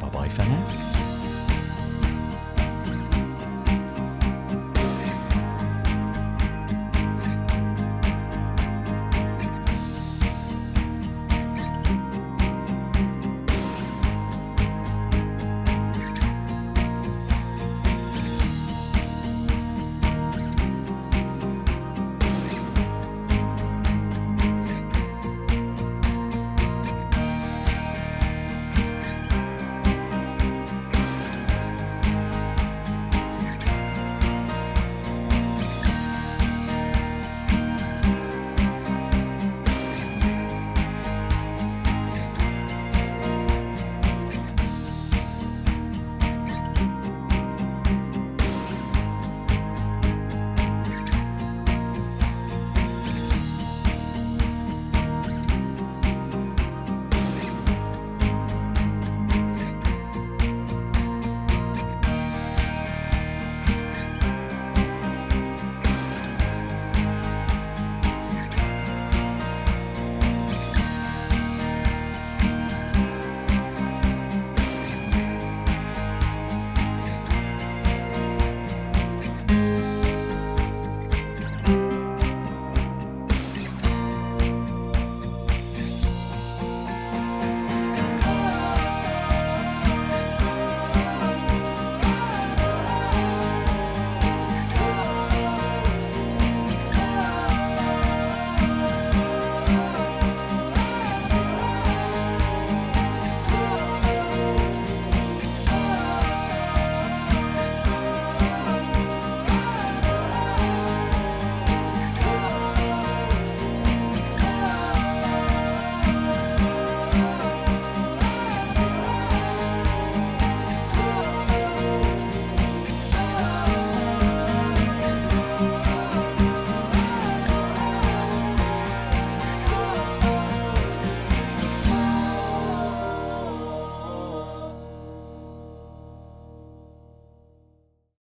Bye 0.00 0.10
bye 0.10 0.28
for 0.28 0.42
now. 0.42 1.15